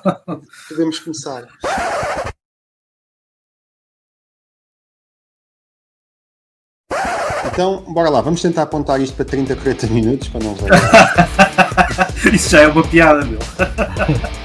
Podemos 0.69 0.99
começar. 1.01 1.49
Então, 7.47 7.85
bora 7.93 8.09
lá, 8.09 8.21
vamos 8.21 8.43
tentar 8.43 8.63
apontar 8.63 9.01
isto 9.01 9.15
para 9.15 9.25
30, 9.25 9.55
40 9.55 9.87
minutos 9.89 10.29
para 10.29 10.43
não 10.43 10.55
ver. 10.55 10.71
Isso 12.35 12.51
já 12.51 12.63
é 12.63 12.67
uma 12.67 12.83
piada, 12.83 13.25
meu. 13.25 13.39